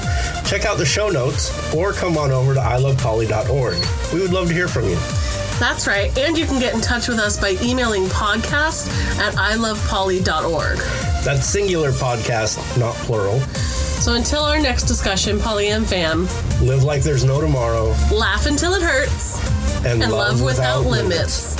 check 0.49 0.63
out 0.65 0.77
the 0.77 0.85
show 0.85 1.09
notes 1.09 1.51
or 1.75 1.91
come 1.91 2.17
on 2.17 2.31
over 2.31 2.53
to 2.53 2.61
ilovepoly.org. 2.61 4.13
We 4.13 4.21
would 4.21 4.31
love 4.31 4.47
to 4.47 4.53
hear 4.53 4.69
from 4.69 4.85
you. 4.85 4.97
That's 5.59 5.87
right, 5.87 6.15
and 6.17 6.37
you 6.37 6.45
can 6.45 6.59
get 6.59 6.73
in 6.73 6.81
touch 6.81 7.07
with 7.07 7.17
us 7.17 7.39
by 7.39 7.55
emailing 7.63 8.05
podcast 8.05 8.89
at 9.19 9.33
ilovepoly.org. 9.35 10.77
That's 11.23 11.45
singular 11.45 11.91
podcast, 11.91 12.77
not 12.77 12.93
plural. 12.95 13.39
So 13.39 14.13
until 14.13 14.43
our 14.43 14.59
next 14.59 14.83
discussion, 14.83 15.39
Poly 15.39 15.69
and 15.69 15.87
fam, 15.87 16.27
Live 16.61 16.83
like 16.83 17.01
there's 17.01 17.23
no 17.23 17.39
tomorrow 17.41 17.95
laugh 18.13 18.45
until 18.45 18.73
it 18.73 18.81
hurts 18.81 19.39
and, 19.85 20.03
and 20.03 20.11
love, 20.11 20.41
without, 20.41 20.85
limits. 20.85 21.55